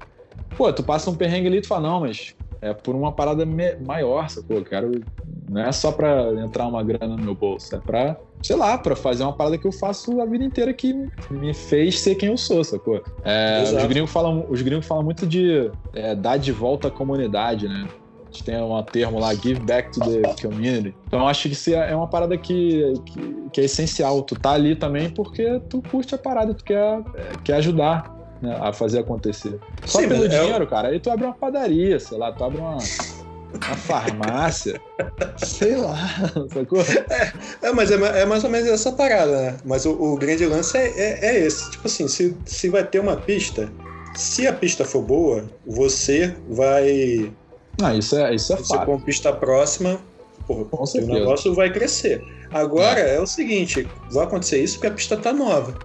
[0.57, 3.45] pô, tu passa um perrengue ali e tu fala, não, mas é por uma parada
[3.85, 4.57] maior, sacou?
[4.57, 5.05] Eu quero.
[5.47, 8.95] Não é só pra entrar uma grana no meu bolso, é pra, sei lá, pra
[8.95, 10.91] fazer uma parada que eu faço a vida inteira que
[11.29, 12.99] me fez ser quem eu sou, sacou?
[13.23, 17.67] É, os, gringos falam, os gringos falam muito de é, dar de volta à comunidade,
[17.67, 17.87] né?
[18.35, 20.93] Gente tem um termo lá, give back to the community.
[21.07, 24.21] Então acho que isso é uma parada que, que, que, é essencial.
[24.21, 27.01] Tu tá ali também porque tu curte a parada, tu quer,
[27.43, 29.59] quer ajudar né, a fazer acontecer.
[29.85, 30.67] Só Sim, pelo dinheiro, eu...
[30.67, 34.79] cara, aí tu abre uma padaria, sei lá, tu abre uma, uma farmácia,
[35.37, 35.97] sei lá,
[36.53, 36.81] sacou?
[37.09, 39.57] É, é mas é, é, mais ou menos essa parada, né?
[39.63, 41.71] Mas o, o grande lance é, é, é, esse.
[41.71, 43.71] Tipo assim, se, se vai ter uma pista,
[44.13, 47.31] se a pista for boa, você vai
[47.81, 48.85] ah, isso é, isso é Você fato.
[48.85, 49.99] com pista próxima,
[50.47, 52.23] porra, o negócio vai crescer.
[52.51, 53.15] Agora é.
[53.15, 53.19] é.
[53.19, 55.77] o seguinte, vai acontecer isso porque a pista tá nova.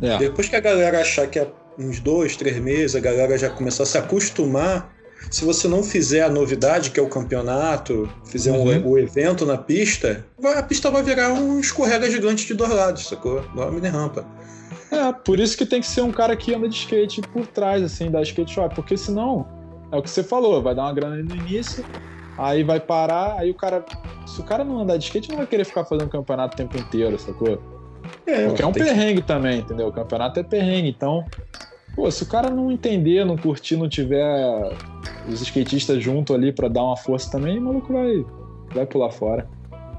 [0.00, 0.16] É.
[0.18, 1.48] Depois que a galera achar que é
[1.78, 4.96] uns dois, três meses, a galera já começar a se acostumar.
[5.30, 8.86] Se você não fizer a novidade, que é o campeonato, fizer uhum.
[8.86, 10.24] um, o evento na pista,
[10.56, 13.42] a pista vai virar um escorrega gigante de dois lados, sacou?
[13.52, 14.24] Igual a mini rampa.
[14.90, 17.82] É, por isso que tem que ser um cara que anda de skate por trás,
[17.82, 19.46] assim, da skate shop, porque senão
[19.90, 21.84] é o que você falou, vai dar uma grana no início,
[22.36, 23.84] aí vai parar, aí o cara.
[24.26, 26.76] Se o cara não andar de skate, não vai querer ficar fazendo campeonato o tempo
[26.76, 27.58] inteiro, sacou?
[28.26, 29.26] É, Porque é um perrengue que...
[29.26, 29.88] também, entendeu?
[29.88, 31.24] O campeonato é perrengue, então.
[31.94, 34.76] Pô, se o cara não entender, não curtir, não tiver
[35.28, 38.24] os skatistas junto ali para dar uma força também, o maluco vai,
[38.72, 39.48] vai pular fora.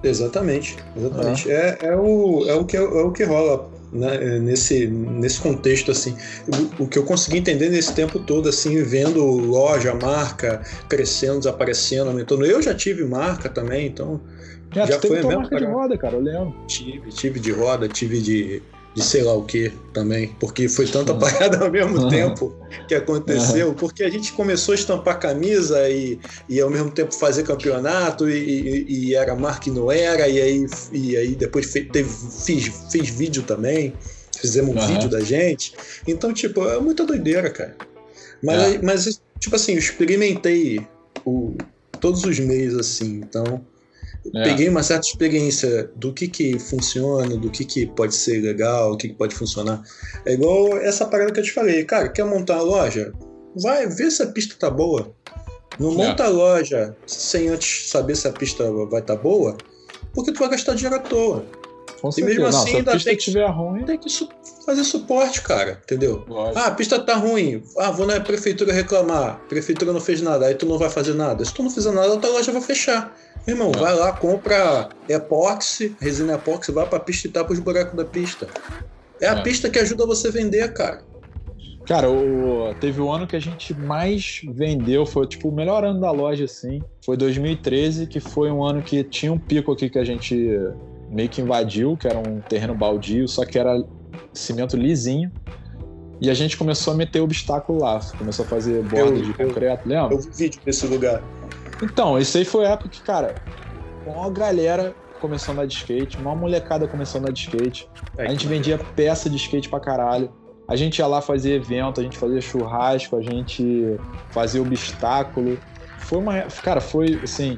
[0.02, 1.52] Exatamente, exatamente.
[1.52, 3.70] É, é, o, é, o que, é o que rola.
[3.92, 6.16] Né, nesse, nesse contexto, assim,
[6.80, 12.10] o, o, que eu consegui entender nesse tempo todo, assim, vendo loja, marca crescendo, desaparecendo,
[12.10, 12.46] aumentando.
[12.46, 14.22] Eu já tive marca também, então.
[14.72, 15.32] Já, já foi mesmo.
[15.32, 16.56] marca de roda, cara, eu lembro.
[16.68, 18.62] Tive, tive de roda, tive de
[18.94, 22.56] de sei lá o que também, porque foi tanta parada ao mesmo tempo
[22.88, 27.44] que aconteceu, porque a gente começou a estampar camisa e, e ao mesmo tempo fazer
[27.44, 31.86] campeonato e, e, e era marca e não era, e aí, e aí depois fe,
[31.86, 32.10] teve,
[32.46, 33.94] fiz, fiz vídeo também,
[34.36, 34.88] fizemos um uhum.
[34.88, 35.74] vídeo da gente,
[36.08, 37.76] então tipo, é muita doideira, cara.
[38.42, 38.82] Mas, é.
[38.82, 40.86] mas tipo assim, eu experimentei
[41.26, 41.56] o,
[42.00, 43.62] todos os meios assim, então
[44.36, 44.44] é.
[44.44, 48.98] Peguei uma certa experiência do que que funciona, do que que pode ser legal, o
[48.98, 49.82] que que pode funcionar.
[50.26, 51.84] É igual essa parada que eu te falei.
[51.86, 53.14] Cara, quer montar a loja?
[53.56, 55.14] Vai ver se a pista tá boa.
[55.80, 55.96] Não é.
[55.96, 59.56] monta a loja sem antes saber se a pista vai estar tá boa,
[60.14, 61.46] porque tu vai gastar dinheiro à toa.
[62.02, 63.84] Com e mesmo assim, Não, ainda tem que, ruim...
[63.84, 64.30] tem que su
[64.66, 66.24] fazer suporte, cara, entendeu?
[66.28, 66.60] Lógico.
[66.60, 67.62] Ah, a pista tá ruim.
[67.78, 69.32] Ah, vou na prefeitura reclamar.
[69.32, 71.44] A prefeitura não fez nada, aí tu não vai fazer nada.
[71.44, 73.14] Se tu não fizer nada, a tua loja vai fechar.
[73.50, 78.06] Irmão, vai lá, compra epóxi, resina epóxi, vai pra pista e tapa os buracos da
[78.06, 78.48] pista.
[79.20, 79.42] É a é.
[79.42, 81.02] pista que ajuda você a vender, cara.
[81.88, 86.00] Cara, o, teve o ano que a gente mais vendeu, foi tipo o melhor ano
[86.00, 86.80] da loja, assim.
[87.04, 90.56] Foi 2013, que foi um ano que tinha um pico aqui que a gente
[91.10, 93.84] meio que invadiu, que era um terreno baldio, só que era
[94.32, 95.32] cimento lisinho.
[96.22, 98.00] E a gente começou a meter obstáculo lá.
[98.18, 100.14] Começou a fazer borda de concreto, lembra?
[100.14, 101.24] Eu vi vídeo desse lugar.
[101.82, 103.36] Então, isso aí foi a época que, cara,
[104.06, 107.90] uma galera começou a andar de skate, uma molecada começou a andar de skate.
[108.18, 110.32] É, a gente vendia peça de skate pra caralho.
[110.68, 113.98] A gente ia lá fazer evento, a gente fazia churrasco, a gente
[114.30, 115.58] fazia obstáculo.
[115.98, 116.42] Foi uma.
[116.64, 117.56] Cara, foi assim.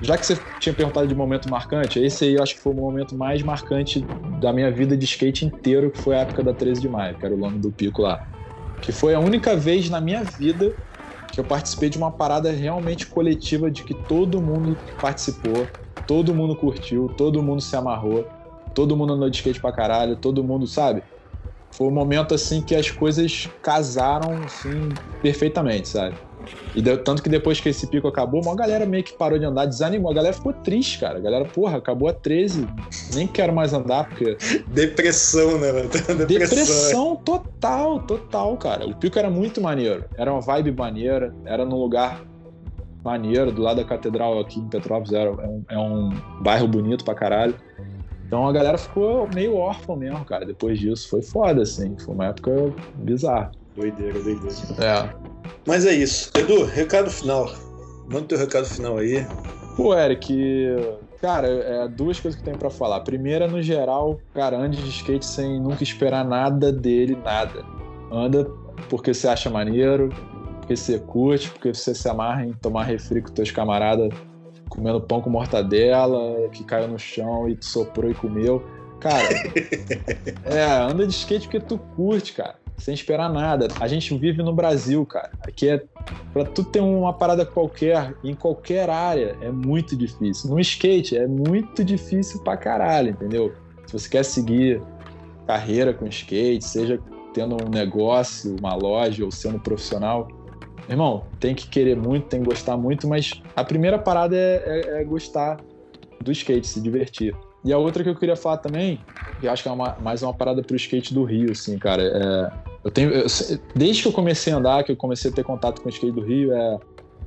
[0.00, 2.76] Já que você tinha perguntado de momento marcante, esse aí eu acho que foi o
[2.76, 4.00] momento mais marcante
[4.40, 7.26] da minha vida de skate inteiro, que foi a época da 13 de maio, que
[7.26, 8.26] era o nome do pico lá.
[8.80, 10.74] Que foi a única vez na minha vida
[11.32, 15.68] que eu participei de uma parada realmente coletiva de que todo mundo participou,
[16.06, 18.26] todo mundo curtiu, todo mundo se amarrou,
[18.74, 21.02] todo mundo andou de skate pra caralho, todo mundo, sabe?
[21.72, 26.29] Foi um momento assim que as coisas casaram assim perfeitamente, sabe?
[26.74, 29.44] E deu, tanto que depois que esse pico acabou, uma galera meio que parou de
[29.44, 30.10] andar, desanimou.
[30.10, 31.18] A galera ficou triste, cara.
[31.18, 32.66] A galera, porra, acabou a 13,
[33.14, 34.36] nem quero mais andar, porque.
[34.68, 38.86] Depressão, né, Depressão, Depressão total, total, cara.
[38.86, 40.04] O pico era muito maneiro.
[40.16, 42.22] Era uma vibe maneira, era num lugar
[43.04, 46.10] maneiro, do lado da catedral aqui em Petrópolis, era, é, um, é um
[46.42, 47.54] bairro bonito pra caralho.
[48.26, 51.08] Então a galera ficou meio órfã mesmo, cara, depois disso.
[51.08, 51.96] Foi foda, assim.
[51.98, 52.52] Foi uma época
[52.94, 53.50] bizarra.
[53.76, 54.56] Doideira, doideira.
[54.78, 55.08] É.
[55.66, 56.30] Mas é isso.
[56.36, 57.50] Edu, recado final.
[58.08, 59.24] Manda teu recado final aí.
[59.76, 60.34] Pô, Eric,
[61.20, 63.00] cara, é duas coisas que eu tenho para falar.
[63.00, 67.64] Primeira, no geral, cara, ande de skate sem nunca esperar nada dele, nada.
[68.10, 68.44] Anda
[68.88, 70.08] porque você acha maneiro,
[70.58, 74.12] porque você curte, porque você se amarra em tomar refri com teus camaradas
[74.68, 78.64] comendo pão com mortadela, que caiu no chão e soprou e comeu.
[79.00, 79.28] Cara,
[80.44, 83.68] é, anda de skate porque tu curte, cara sem esperar nada.
[83.78, 85.30] A gente vive no Brasil, cara.
[85.46, 85.82] Aqui é
[86.32, 90.50] para tu ter uma parada qualquer em qualquer área é muito difícil.
[90.50, 93.52] No skate é muito difícil pra caralho, entendeu?
[93.86, 94.80] Se você quer seguir
[95.46, 96.98] carreira com skate, seja
[97.34, 100.28] tendo um negócio, uma loja ou sendo profissional,
[100.88, 105.00] irmão, tem que querer muito, tem que gostar muito, mas a primeira parada é, é,
[105.00, 105.60] é gostar
[106.20, 107.34] do skate, se divertir.
[107.64, 109.00] E a outra que eu queria falar também,
[109.40, 112.69] que acho que é uma, mais uma parada pro skate do Rio, assim, cara, é
[112.82, 113.26] eu tenho, eu,
[113.74, 116.12] desde que eu comecei a andar, que eu comecei a ter contato com o skate
[116.12, 116.78] do Rio, é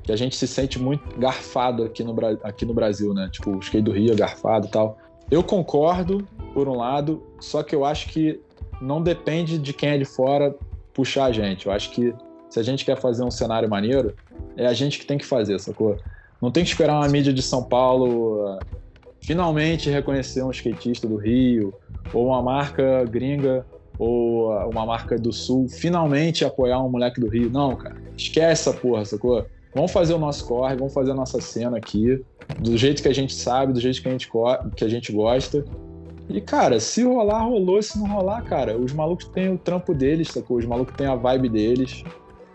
[0.03, 3.29] que a gente se sente muito garfado aqui no, aqui no Brasil, né?
[3.31, 4.97] Tipo, o skate do Rio é garfado e tal.
[5.31, 8.41] Eu concordo, por um lado, só que eu acho que
[8.81, 10.53] não depende de quem é de fora
[10.93, 11.67] puxar a gente.
[11.67, 12.13] Eu acho que
[12.49, 14.13] se a gente quer fazer um cenário maneiro,
[14.57, 15.97] é a gente que tem que fazer, sacou?
[16.41, 18.59] Não tem que esperar uma mídia de São Paulo uh,
[19.21, 21.73] finalmente reconhecer um skatista do Rio,
[22.13, 23.65] ou uma marca gringa
[23.97, 27.49] ou uma marca do Sul finalmente apoiar um moleque do Rio.
[27.49, 29.45] Não, cara, esquece essa porra, sacou?
[29.73, 32.23] Vamos fazer o nosso corre, vamos fazer a nossa cena aqui,
[32.59, 34.29] do jeito que a gente sabe, do jeito que a gente,
[34.75, 35.65] que a gente gosta.
[36.29, 37.81] E, cara, se rolar, rolou.
[37.81, 40.57] Se não rolar, cara, os malucos têm o trampo deles, sacou?
[40.57, 42.03] Os malucos têm a vibe deles,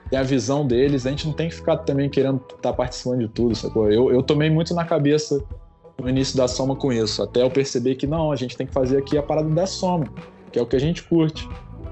[0.08, 1.06] tem a visão deles.
[1.06, 3.90] A gente não tem que ficar também querendo estar tá participando de tudo, sacou?
[3.90, 5.44] Eu, eu tomei muito na cabeça
[6.00, 8.72] no início da soma com isso, até eu perceber que não, a gente tem que
[8.72, 10.06] fazer aqui a parada da soma
[10.50, 11.48] que é o que a gente curte,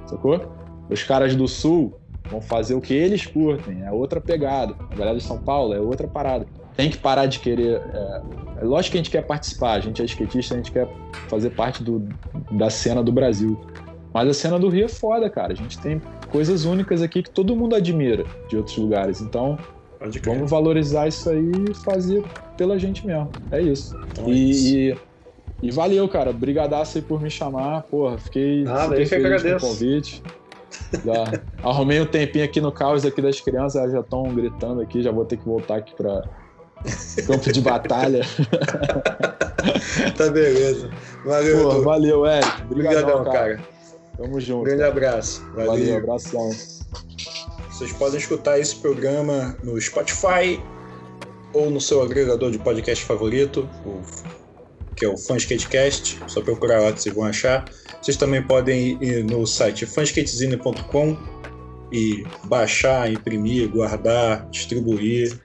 [0.07, 0.41] sacou?
[0.89, 1.99] Os caras do Sul
[2.31, 4.75] vão fazer o que eles curtem, é outra pegada.
[4.91, 6.47] A galera de São Paulo é outra parada.
[6.77, 7.81] tem que parar de querer.
[7.93, 8.23] É,
[8.61, 10.89] é lógico que a gente quer participar, a gente é skatista, a gente quer
[11.29, 12.09] fazer parte do,
[12.53, 13.59] da cena do Brasil.
[14.13, 15.53] Mas a cena do Rio é foda, cara.
[15.53, 16.01] A gente tem
[16.31, 19.21] coisas únicas aqui que todo mundo admira de outros lugares.
[19.21, 19.59] Então,
[20.25, 22.25] vamos valorizar isso aí e fazer
[22.57, 23.31] pela gente mesmo.
[23.51, 23.95] É isso.
[24.13, 24.69] Então, e, é isso.
[24.69, 24.97] e,
[25.63, 26.33] e, valeu, cara.
[26.33, 27.83] Brigadaço aí por me chamar.
[27.85, 30.23] Porra, fiquei, ah, fiquei feliz com o convite.
[31.05, 35.03] Já arrumei um tempinho aqui no caos aqui das crianças, elas já estão gritando aqui,
[35.03, 36.25] já vou ter que voltar aqui para
[37.27, 38.23] campo de batalha.
[40.17, 40.91] tá beleza.
[41.25, 42.63] Valeu, Pô, valeu, Eric.
[42.71, 43.39] Obrigadão, cara.
[43.39, 43.61] cara.
[44.17, 44.65] Tamo junto.
[44.65, 44.93] Grande cara.
[44.93, 45.47] abraço.
[45.55, 45.67] Valeu.
[45.67, 46.51] valeu, abração.
[47.71, 50.63] Vocês podem escutar esse programa no Spotify
[51.53, 53.69] ou no seu agregador de podcast favorito,
[54.97, 56.19] que é o Fanskatecast.
[56.27, 57.65] Só procurar lá que vocês vão achar.
[58.01, 61.17] Vocês também podem ir no site fanskatezine.com
[61.93, 65.39] e baixar, imprimir, guardar, distribuir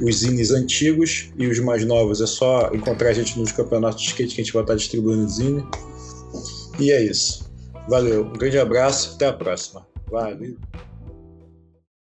[0.00, 2.20] os zines antigos e os mais novos.
[2.20, 5.28] É só encontrar a gente nos campeonatos de skate que a gente vai estar distribuindo
[5.28, 5.66] zine.
[6.78, 7.50] E é isso.
[7.88, 9.86] Valeu, um grande abraço, até a próxima.
[10.10, 10.56] Valeu.